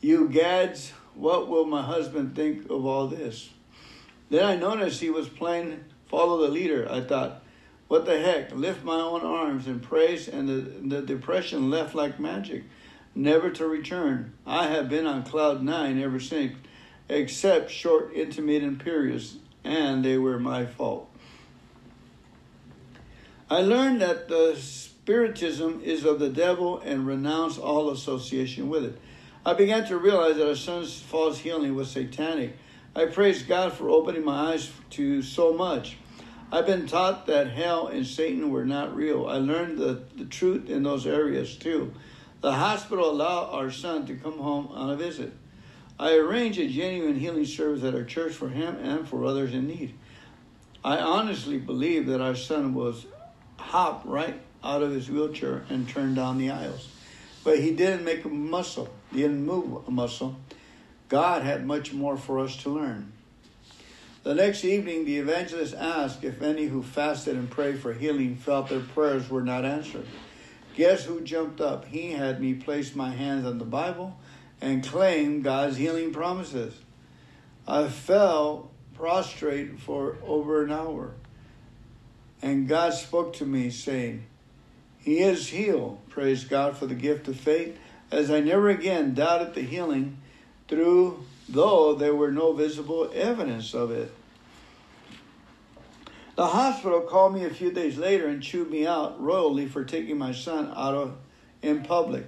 [0.00, 3.50] you gads, what will my husband think of all this?
[4.30, 6.90] Then I noticed he was playing Follow the Leader.
[6.90, 7.42] I thought,
[7.88, 8.52] what the heck?
[8.52, 12.64] Lift my own arms in praise, and the, the depression left like magic,
[13.14, 14.32] never to return.
[14.46, 16.56] I have been on cloud nine ever since,
[17.08, 21.10] except short intermittent periods, and they were my fault.
[23.50, 24.56] I learned that the
[25.10, 28.96] Spiritism is of the devil and renounce all association with it.
[29.44, 32.56] I began to realize that our son's false healing was satanic.
[32.94, 35.96] I praise God for opening my eyes to so much.
[36.52, 39.26] I've been taught that hell and Satan were not real.
[39.26, 41.92] I learned the, the truth in those areas too.
[42.40, 45.32] The hospital allowed our son to come home on a visit.
[45.98, 49.66] I arranged a genuine healing service at our church for him and for others in
[49.66, 49.92] need.
[50.84, 53.06] I honestly believe that our son was
[53.56, 56.88] hopped right out of his wheelchair and turned down the aisles.
[57.44, 60.36] But he didn't make a muscle, he didn't move a muscle.
[61.08, 63.12] God had much more for us to learn.
[64.22, 68.68] The next evening, the evangelist asked if any who fasted and prayed for healing felt
[68.68, 70.06] their prayers were not answered.
[70.76, 71.86] Guess who jumped up?
[71.86, 74.16] He had me place my hands on the Bible
[74.60, 76.74] and claim God's healing promises.
[77.66, 81.14] I fell prostrate for over an hour,
[82.42, 84.26] and God spoke to me, saying,
[85.02, 85.98] he is healed.
[86.08, 87.78] Praise God for the gift of faith,
[88.10, 90.18] as I never again doubted the healing
[90.68, 94.12] through though there were no visible evidence of it.
[96.36, 100.16] The hospital called me a few days later and chewed me out royally for taking
[100.16, 101.16] my son out of
[101.60, 102.24] in public.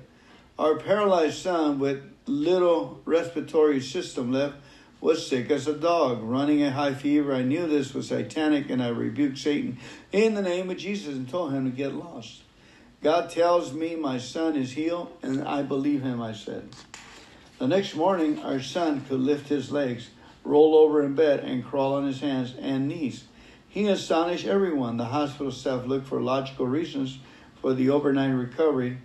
[0.58, 4.56] Our paralyzed son with little respiratory system left
[5.00, 7.34] was sick as a dog, running a high fever.
[7.34, 9.78] I knew this was satanic and I rebuked Satan
[10.12, 12.42] in the name of Jesus and told him to get lost.
[13.02, 16.68] God tells me my son is healed, and I believe him, I said.
[17.58, 20.10] The next morning, our son could lift his legs,
[20.44, 23.24] roll over in bed, and crawl on his hands and knees.
[23.68, 24.98] He astonished everyone.
[24.98, 27.18] The hospital staff looked for logical reasons
[27.60, 28.98] for the overnight recovery.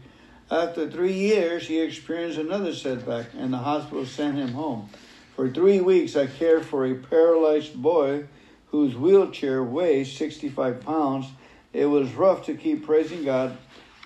[0.52, 4.90] After three years, he experienced another setback, and the hospital sent him home.
[5.36, 8.26] For three weeks, I cared for a paralyzed boy
[8.68, 11.28] whose wheelchair weighs 65 pounds.
[11.74, 13.57] It was rough to keep praising God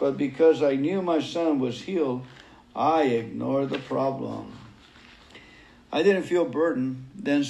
[0.01, 2.25] but because I knew my son was healed,
[2.75, 4.51] I ignored the problem.
[5.93, 7.05] I didn't feel burdened.
[7.15, 7.45] Then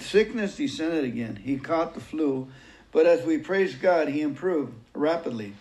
[0.00, 1.36] sickness descended again.
[1.36, 2.48] He caught the flu,
[2.90, 5.52] but as we praised God, he improved rapidly.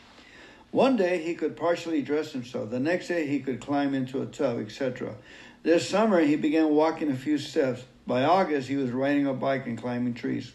[0.71, 2.69] One day he could partially dress himself.
[2.69, 5.15] The next day he could climb into a tub, etc.
[5.63, 7.83] This summer he began walking a few steps.
[8.07, 10.53] By August he was riding a bike and climbing trees.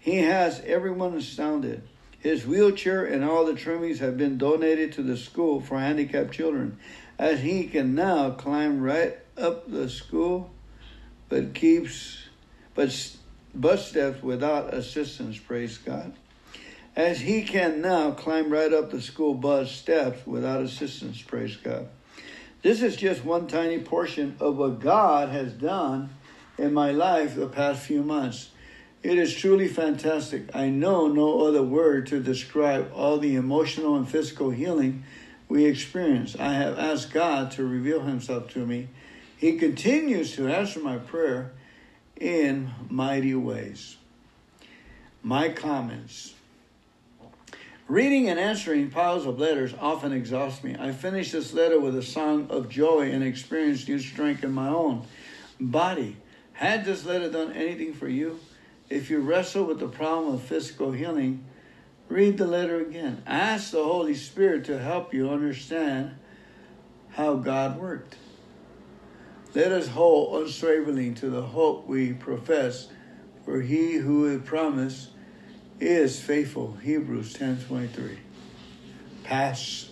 [0.00, 1.82] He has everyone astounded.
[2.24, 6.78] His wheelchair and all the trimmings have been donated to the school for handicapped children,
[7.18, 10.50] as he can now climb right up the school,
[11.28, 12.24] but keeps
[12.74, 12.88] but
[13.54, 15.36] bus steps without assistance.
[15.36, 16.14] Praise God.
[16.96, 21.88] as he can now climb right up the school bus steps without assistance, praise God.
[22.62, 26.10] This is just one tiny portion of what God has done
[26.56, 28.50] in my life the past few months.
[29.04, 30.56] It is truly fantastic.
[30.56, 35.04] I know no other word to describe all the emotional and physical healing
[35.46, 36.34] we experience.
[36.40, 38.88] I have asked God to reveal Himself to me.
[39.36, 41.52] He continues to answer my prayer
[42.18, 43.98] in mighty ways.
[45.22, 46.32] My comments.
[47.86, 50.76] Reading and answering piles of letters often exhausts me.
[50.80, 54.68] I finish this letter with a song of joy and experience new strength in my
[54.68, 55.06] own
[55.60, 56.16] body.
[56.54, 58.40] Had this letter done anything for you?
[58.90, 61.44] If you wrestle with the problem of physical healing,
[62.08, 63.22] read the letter again.
[63.26, 66.14] Ask the Holy Spirit to help you understand
[67.10, 68.16] how God worked.
[69.54, 72.88] Let us hold unswervingly to the hope we profess,
[73.44, 75.10] for he who is promised
[75.80, 76.76] is faithful.
[76.82, 78.18] Hebrews 10:23.
[79.22, 79.83] Pass